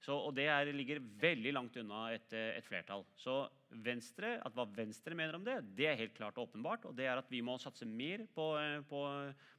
[0.03, 3.05] Så, og det er, ligger veldig langt unna et, eh, et, flertall.
[3.15, 3.37] Så
[3.85, 6.89] Venstre, at hva Venstre mener om det, det er helt klart og åpenbart.
[6.89, 8.49] Og det er at vi må satse mer på,
[8.89, 9.05] på,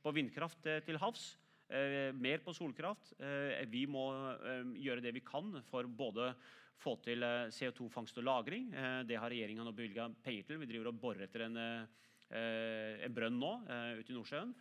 [0.02, 1.36] på vindkraft til havs.
[1.74, 3.14] Eh, mer på solkraft.
[3.18, 6.30] Eh, vi må eh, gjøre det vi kan for både
[6.78, 8.70] få til CO2-fangst og -lagring.
[9.06, 10.58] det har regjeringa bevilga penger til.
[10.58, 13.52] Vi driver og borer etter en, en brønn nå
[14.00, 14.52] ute i Nordsjøen.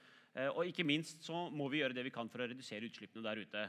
[0.53, 3.41] Og ikke minst så må vi gjøre det vi kan for å redusere utslippene der
[3.41, 3.63] ute.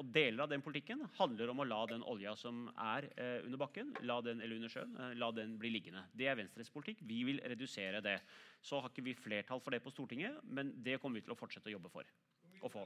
[0.00, 3.06] Og Deler av den politikken handler om å la den olja som er
[3.44, 6.06] under bakken, la den, eller under sjøen, la den bli liggende.
[6.12, 7.04] Det er Venstres politikk.
[7.04, 8.18] Vi vil redusere det.
[8.60, 11.38] Så har ikke vi flertall for det på Stortinget, men det kommer vi til å
[11.38, 12.08] fortsette å jobbe for
[12.64, 12.84] å få.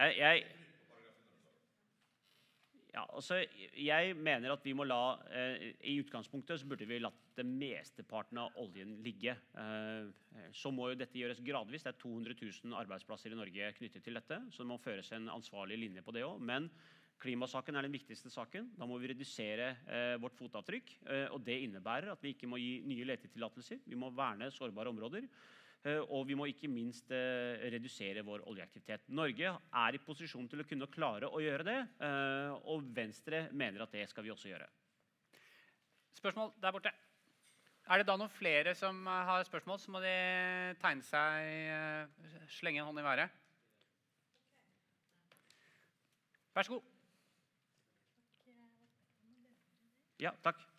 [0.00, 0.44] Jeg, jeg,
[2.94, 3.40] ja, altså,
[3.78, 8.40] jeg mener at vi må la eh, I utgangspunktet så burde vi latt det mesteparten
[8.42, 9.36] av oljen ligge.
[9.58, 10.08] Eh,
[10.56, 11.84] så må jo dette gjøres gradvis.
[11.86, 14.40] Det er 200 000 arbeidsplasser i Norge knyttet til dette.
[14.50, 16.42] Så det må føres en ansvarlig linje på det òg.
[16.42, 16.66] Men
[17.20, 18.72] klimasaken er den viktigste saken.
[18.78, 20.92] Da må vi redusere eh, vårt fotavtrykk.
[21.06, 23.84] Eh, og det innebærer at vi ikke må gi nye letetillatelser.
[23.86, 25.28] Vi må verne sårbare områder.
[25.80, 29.06] Eh, og vi må ikke minst eh, redusere vår oljeaktivitet.
[29.16, 33.86] Norge er i posisjon til å kunne klare å gjøre det, eh, og Venstre mener
[33.86, 34.68] at det skal vi også gjøre.
[36.20, 36.92] Spørsmål der borte.
[37.90, 40.12] Er det da noen flere som har spørsmål, så må de
[40.82, 42.12] tegne seg,
[42.60, 43.38] slenge en hånd i været.
[46.54, 46.84] Vær så god.
[50.20, 50.69] Ja, takk.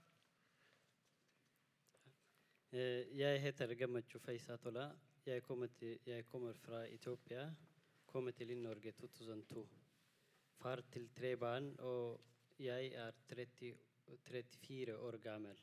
[2.74, 4.86] Eh, jeg heter Gamacho Feisatola.
[5.26, 5.68] Jeg kommer,
[6.06, 7.56] jeg kommer fra Etiopia.
[8.08, 9.70] Kom til Norge 2002.
[10.56, 12.22] Far til tre barn, og
[12.60, 13.78] jeg er 30,
[14.24, 15.62] 34 år gammel.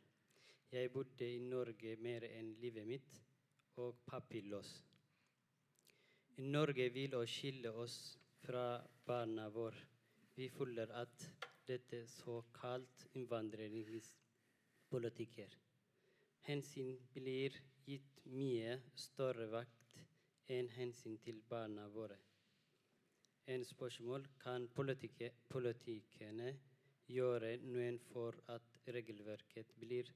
[0.73, 3.23] Jeg bodde i Norge mer enn livet mitt,
[3.77, 4.85] og papirløs.
[6.37, 9.87] Norge vil å skille oss fra barna våre.
[10.37, 11.33] Vi føler at
[11.71, 15.68] dette såkalt innvandringspolitikker
[16.49, 19.97] hensyn blir gitt mye større vekt
[20.57, 22.17] enn hensyn til barna våre.
[23.53, 26.49] En spørsmål kan politikerne
[27.13, 30.09] gjøre noen for at regelverket blir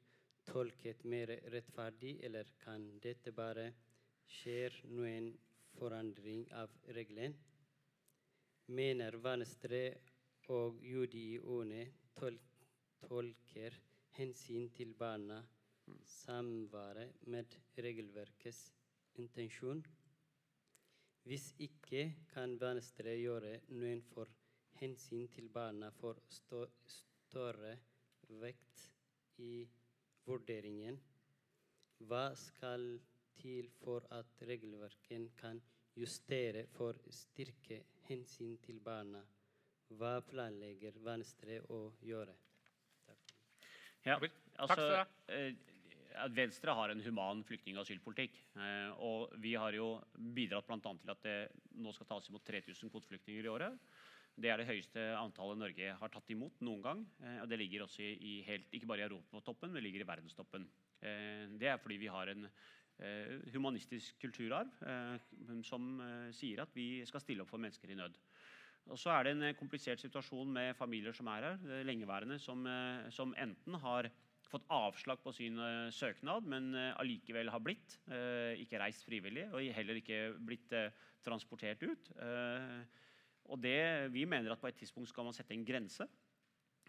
[0.48, 3.68] tolket mer rettferdig, eller kan dette bare
[4.38, 5.30] skje noen
[5.76, 7.36] forandring av regelen?
[8.72, 9.82] Mener Venstre
[10.56, 11.82] og UDI-ONE
[12.18, 12.38] tol
[13.04, 13.76] tolker
[14.16, 15.40] hensyn til barna
[16.04, 18.72] samværet med regelverkets
[19.14, 19.84] intensjon.
[21.22, 24.30] Hvis ikke kan Venstre gjøre noen for
[24.80, 27.76] hensyn til barna for større
[28.42, 28.88] vekt
[29.38, 29.62] i
[30.26, 30.98] vurderingen.
[32.08, 32.86] Hva skal
[33.38, 35.62] til for at regelverken kan
[35.96, 39.22] justere for styrke hensyn til barna?
[39.92, 42.34] Hva planlegger Venstre å gjøre?
[43.06, 43.34] Takk.
[44.06, 44.18] Ja,
[44.56, 45.04] altså,
[46.18, 48.36] at Venstre har en human flyktning- og asylpolitikk.
[48.56, 50.78] Eh, og vi har jo bidratt bl.a.
[50.80, 51.36] til at det
[51.80, 53.78] nå skal tas imot 3000 kvoteflyktninger i året.
[54.32, 57.02] Det er det høyeste antallet Norge har tatt imot noen gang.
[57.22, 60.68] Eh, og det ligger også i helt, ikke bare i Europatoppen, men ligger i verdenstoppen.
[61.00, 62.48] Eh, det er fordi vi har en
[63.50, 64.68] humanistisk kulturarv
[65.66, 65.86] som
[66.36, 68.18] sier at vi skal stille opp for mennesker i nød.
[68.92, 72.62] Og så er det en komplisert situasjon med familier som er her, lengeværende, som,
[73.10, 74.10] som enten har
[74.52, 77.96] fått avslag på sin uh, søknad, men uh, allikevel har blitt.
[78.10, 80.74] Uh, ikke reist frivillig, og heller ikke blitt
[81.22, 82.10] transportert ut.
[83.46, 86.02] og det, Vi mener at på et tidspunkt skal man sette en grense.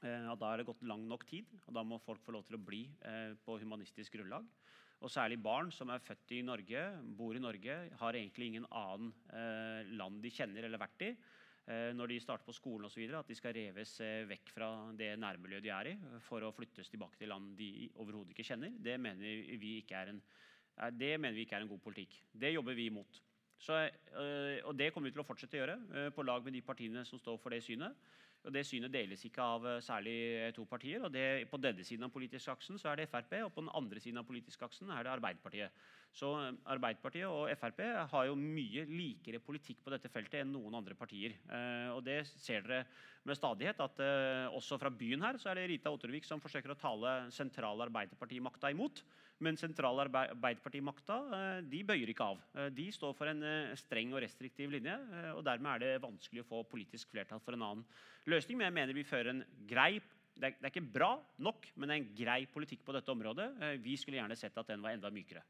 [0.02, 2.58] og Da er det gått lang nok tid, og da må folk få lov til
[2.58, 2.88] å bli
[3.46, 4.48] på humanistisk grunnlag.
[5.06, 6.82] Og særlig barn som er født i Norge,
[7.16, 9.14] bor i Norge, har egentlig ingen annen
[9.94, 11.14] land de kjenner eller vært i.
[11.64, 15.14] Eh, når de starter på skolen osv., at de skal reves eh, vekk fra det
[15.16, 18.98] nærmiljøet de er i, for å flyttes tilbake til land de overhodet ikke kjenner, det
[19.00, 20.20] mener vi ikke er en,
[20.92, 22.18] det mener vi ikke er en god politikk.
[22.36, 23.22] Det jobber vi imot.
[23.64, 26.66] Så, eh, og Det kommer vi til å fortsette å gjøre, på lag med de
[26.68, 27.96] partiene som står for det synet.
[28.44, 31.04] Og Det synet deles ikke av særlig to partier.
[31.04, 33.72] og det, På denne siden av politisk aksen så er det Frp, og på den
[33.74, 35.72] andre siden av politisk aksen er det Arbeiderpartiet.
[36.14, 40.76] Så eh, Arbeiderpartiet og Frp har jo mye likere politikk på dette feltet enn noen
[40.78, 41.38] andre partier.
[41.50, 42.84] Eh, og det ser dere
[43.24, 46.76] med stadighet, at eh, også fra byen her så er det Rita Ottervik som forsøker
[46.76, 49.02] å tale sentrale Arbeiderpartimakta imot.
[49.42, 52.42] Men sentrale Arbe- Arbeiderpartimakta eh, de bøyer ikke av.
[52.56, 54.94] Eh, De står for en eh, streng og restriktiv linje.
[55.34, 57.86] og Dermed er det vanskelig å få politisk flertall for en annen
[58.30, 58.58] løsning.
[58.60, 59.98] Men jeg mener vi fører en grei
[60.34, 61.12] det er, det er ikke bra
[61.46, 63.52] nok, men det er en grei politikk på dette området.
[63.84, 65.44] Vi skulle gjerne sett at den var enda mykere.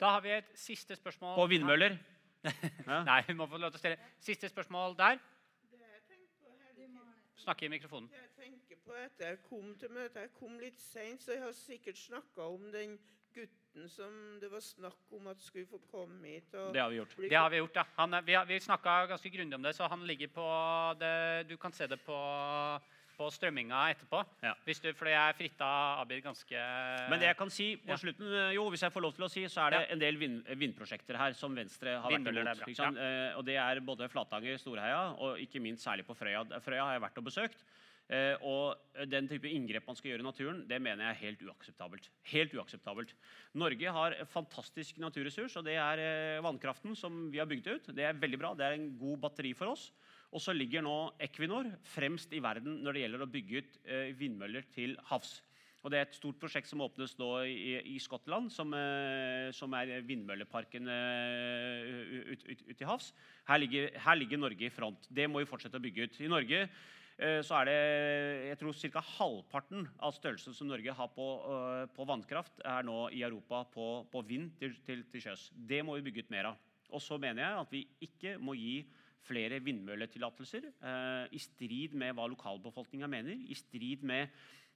[0.00, 1.34] Da har vi et siste spørsmål.
[1.36, 1.98] På vindmøller.
[3.10, 3.98] Nei, vi må få lov til å stille.
[4.24, 5.20] Siste spørsmål der.
[5.68, 6.56] Det jeg tenker på
[7.36, 8.10] her, Snakke i mikrofonen.
[8.12, 11.52] jeg tenker på etter jeg kom til møtet Jeg kom litt seint, så jeg har
[11.52, 12.98] sikkert snakka om den
[13.34, 16.52] gutten som det var snakk om at skulle få komme hit.
[16.52, 17.16] Det har vi gjort.
[17.18, 17.84] Det har vi gjort, ja.
[17.96, 20.46] Han, vi har, vi snakka ganske grundig om det, så han ligger på
[21.00, 22.18] det, Du kan se det på,
[23.16, 24.20] på strømminga etterpå.
[24.42, 24.52] Ja.
[24.66, 25.68] Hvis du, fordi jeg fritta
[26.02, 26.64] Abid ganske
[27.10, 27.96] Men det jeg kan si på Ja.
[27.96, 29.92] slutten, jo, hvis jeg får lov til å si, så er det Ja.
[29.94, 32.66] en del vind, vindprosjekter her som Venstre har vært Vindmøller, imot.
[32.66, 33.02] det er bra.
[33.02, 36.44] Eh, og det er både Flatanger, Storheia og ikke minst særlig på Frøya.
[36.60, 37.64] Frøya har jeg vært og besøkt.
[38.10, 38.76] Eh, og
[39.08, 42.10] den type inngrep man skal gjøre i naturen, det mener jeg er helt uakseptabelt.
[42.24, 43.14] Helt uakseptabelt.
[43.54, 45.98] Norge har fantastisk naturressurs, og det er
[46.36, 47.94] eh, vannkraften som vi har bygd ut.
[47.96, 48.52] Det er veldig bra.
[48.54, 49.90] Det er en god batteri for oss.
[50.34, 54.08] Og så ligger nå Equinor fremst i verden når det gjelder å bygge ut eh,
[54.18, 55.36] vindmøller til havs.
[55.84, 59.74] Og Det er et stort prosjekt som åpnes nå i, i Skottland, som, eh, som
[59.76, 63.10] er vindmølleparken ute ut, ut, ut til havs.
[63.50, 65.06] Her ligger, her ligger Norge i front.
[65.12, 66.18] Det må vi fortsette å bygge ut.
[66.24, 67.78] I Norge eh, så er det
[68.48, 69.04] jeg tror ca.
[69.20, 73.90] halvparten av størrelsen som Norge har på, eh, på vannkraft, er nå i Europa på,
[74.10, 75.50] på vind til, til, til sjøs.
[75.52, 76.68] Det må vi bygge ut mer av.
[76.94, 78.78] Og så mener jeg at vi ikke må gi
[79.24, 84.32] flere vindmølletillatelser eh, i strid med hva lokalbefolkninga mener, i strid med,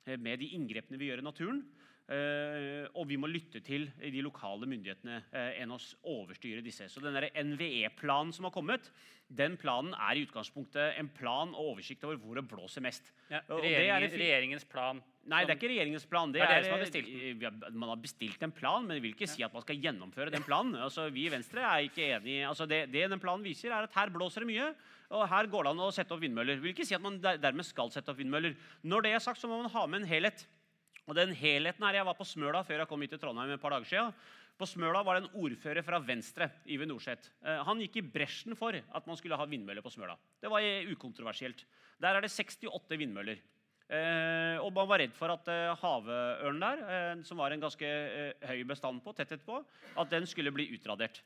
[0.06, 1.62] eh, med de inngrepene vi gjør i naturen.
[2.08, 5.76] Eh, og vi må lytte til de lokale myndighetene eh, enn å
[6.08, 6.86] overstyre disse.
[6.88, 7.18] Så den
[7.50, 8.88] NVE-planen som har kommet,
[9.28, 13.12] den planen er i utgangspunktet en plan og oversikt over hvor det blåser mest.
[13.28, 15.02] ja, regjeringen, det er regjeringens plan.
[15.28, 16.32] Nei, det er ikke regjeringens plan.
[16.32, 17.12] Det Det er er, har bestilt
[17.44, 17.76] den.
[17.76, 20.48] Man har bestilt en plan, men det vil ikke si at man skal gjennomføre den
[20.48, 20.80] planen.
[20.80, 24.00] Altså, vi i Venstre er ikke enig altså, det, det den planen viser, er at
[24.00, 24.72] her blåser det mye,
[25.12, 26.56] og her går det an å sette opp vindmøller.
[26.56, 28.56] Det vil ikke si at man dermed skal sette opp vindmøller.
[28.88, 30.48] Når det er sagt, så må man ha med en helhet.
[31.08, 33.60] Og den helheten her, Jeg var på Smøla før jeg kom hit til Trondheim et
[33.60, 34.12] par dager siden.
[34.58, 37.30] På Smøla var det en ordfører fra Venstre, Ive Norseth.
[37.46, 40.18] Eh, han gikk i bresjen for at man skulle ha vindmøller på Smøla.
[40.42, 41.64] Det var ukontroversielt.
[42.02, 43.40] Der er det 68 vindmøller.
[43.88, 47.88] Eh, og man var redd for at eh, havørnen der, som var en ganske
[48.50, 49.62] høy bestand på, tetthet på,
[49.96, 51.22] at den skulle bli utradert.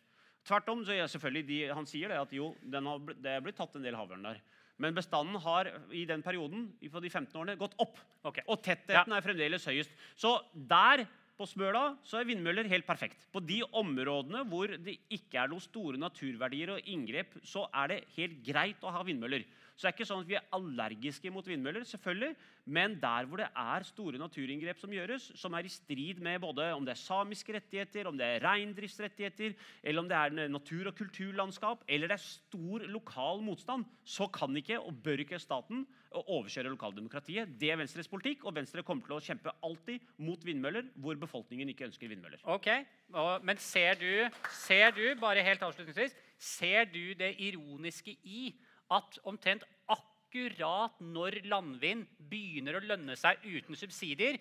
[0.47, 3.75] Tvert om, så selvfølgelig de, han sier det at jo, har, det er blitt tatt
[3.79, 4.39] en del havørn der.
[4.81, 7.99] Men bestanden har i den perioden på de 15 årene gått opp.
[8.25, 8.45] Okay.
[8.49, 9.93] Og tettheten er fremdeles høyest.
[10.17, 11.05] Så der
[11.39, 13.25] på Smøla så er vindmøller helt perfekt.
[13.33, 18.01] På de områdene hvor det ikke er noen store naturverdier og inngrep, så er det
[18.17, 19.47] helt greit å ha vindmøller.
[19.73, 22.37] Så det er ikke sånn at vi er allergiske mot vindmøller, selvfølgelig.
[22.77, 26.69] Men der hvor det er store naturinngrep som gjøres, som er i strid med både
[26.77, 30.99] om det er samiske rettigheter, om det er reindriftsrettigheter, eller om det er natur- og
[31.01, 35.87] kulturlandskap, eller det er stor lokal motstand, så kan ikke og bør ikke staten
[36.21, 37.55] overkjøre lokaldemokratiet.
[37.61, 41.73] Det er Venstres politikk, og Venstre kommer til å kjempe alltid mot vindmøller hvor befolkningen
[41.73, 42.43] ikke ønsker vindmøller.
[42.45, 42.69] Ok,
[43.13, 44.29] og, Men ser du,
[44.65, 48.53] ser du, bare helt avslutningsvis, ser du det ironiske i
[48.93, 54.41] at omtrent akkurat når landvind begynner å lønne seg uten subsidier,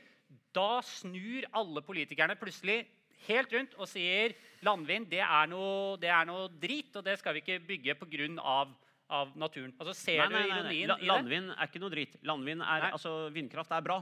[0.56, 2.86] da snur alle politikerne plutselig
[3.28, 4.34] helt rundt og sier
[4.66, 8.64] landvind det er noe, det er noe drit, og det skal vi ikke bygge pga.
[9.12, 9.74] Av naturen.
[9.76, 10.98] Altså, ser du ironien i det?
[11.10, 12.14] landvind er ikke noe dritt.
[12.24, 13.98] Landvind er, altså, vindkraft er bra.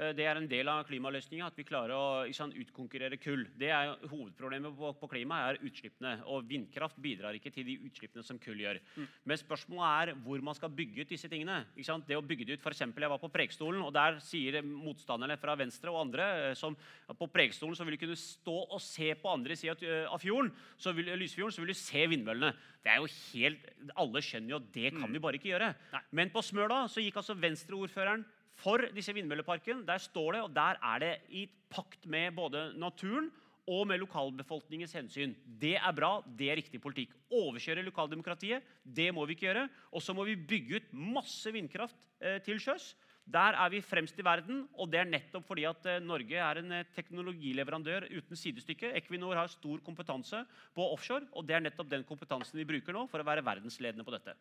[0.00, 3.44] Eh, Det er en del av klimaløsninga at vi klarer å sant, utkonkurrere kull.
[3.58, 6.14] Det er Hovedproblemet på, på klima er utslippene.
[6.32, 8.80] Og vindkraft bidrar ikke til de utslippene som kull gjør.
[8.96, 9.08] Mm.
[9.28, 11.60] Men spørsmålet er hvor man skal bygge ut disse tingene.
[11.76, 12.08] Ikke sant?
[12.08, 15.36] Det å bygge det ut, for eksempel, Jeg var på Preikestolen, og der sier motstanderne
[15.40, 16.76] fra Venstre og andre eh, som
[17.18, 19.76] på Preikestolen så vil du kunne stå og se på andre sida
[20.08, 20.50] av fjorden,
[20.80, 22.54] så vil, Lysfjorden, så vil du se vindmøllene.
[22.80, 23.64] Det er jo helt,
[23.98, 25.72] Alle skjønner jo at det kan vi bare ikke gjøre.
[25.74, 25.88] Mm.
[25.92, 26.02] Nei.
[26.20, 28.24] Men på Smøla så gikk altså Venstre-ordføreren
[28.60, 29.84] for disse vindmølleparken.
[29.88, 33.30] Der står det, og der er det i pakt med både naturen
[33.70, 35.34] og med lokalbefolkningens hensyn.
[35.60, 37.14] Det er bra, det er riktig politikk.
[37.30, 39.68] Overkjøre lokaldemokratiet, det må vi ikke gjøre.
[39.92, 42.94] Og så må vi bygge ut masse vindkraft eh, til sjøs.
[43.30, 46.58] Der er vi fremst i verden, og det er nettopp fordi at eh, Norge er
[46.58, 48.90] en eh, teknologileverandør uten sidestykke.
[48.98, 50.42] Equinor har stor kompetanse
[50.74, 54.06] på offshore, og det er nettopp den kompetansen vi bruker nå for å være verdensledende
[54.06, 54.34] på dette.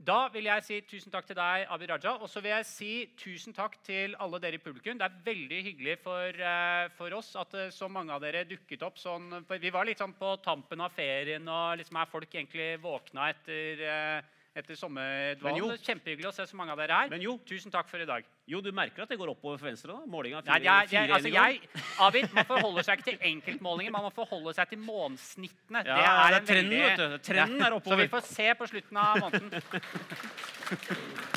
[0.00, 2.14] Da vil jeg si tusen takk til deg, Abid Raja.
[2.24, 4.96] Og så vil jeg si tusen takk til alle dere i publikum.
[4.96, 8.80] Det er veldig hyggelig for, eh, for oss at eh, så mange av dere dukket
[8.86, 8.96] opp.
[8.96, 13.28] Sånn, vi var litt sånn på tampen av ferien, og liksom er folk egentlig våkna
[13.34, 15.70] etter, eh, etter sommerdvalen.
[15.70, 17.10] Er Kjempehyggelig å se så mange av dere her.
[17.12, 18.24] Men jo, Tusen takk for i dag.
[18.50, 19.94] jo, du merker at det går oppover for Venstre?
[19.94, 20.06] da?
[20.10, 21.60] Målinga Nei, er jeg, 4-1 jeg, altså jeg,
[22.00, 25.84] Abid, man forholder seg ikke til enkeltmålinger, man må forholde seg til månedssnittene.
[25.86, 27.18] Ja, det er, det er en trenden, veldig- vet du.
[27.30, 29.50] Trenden er Så vi får se på slutten av måneden.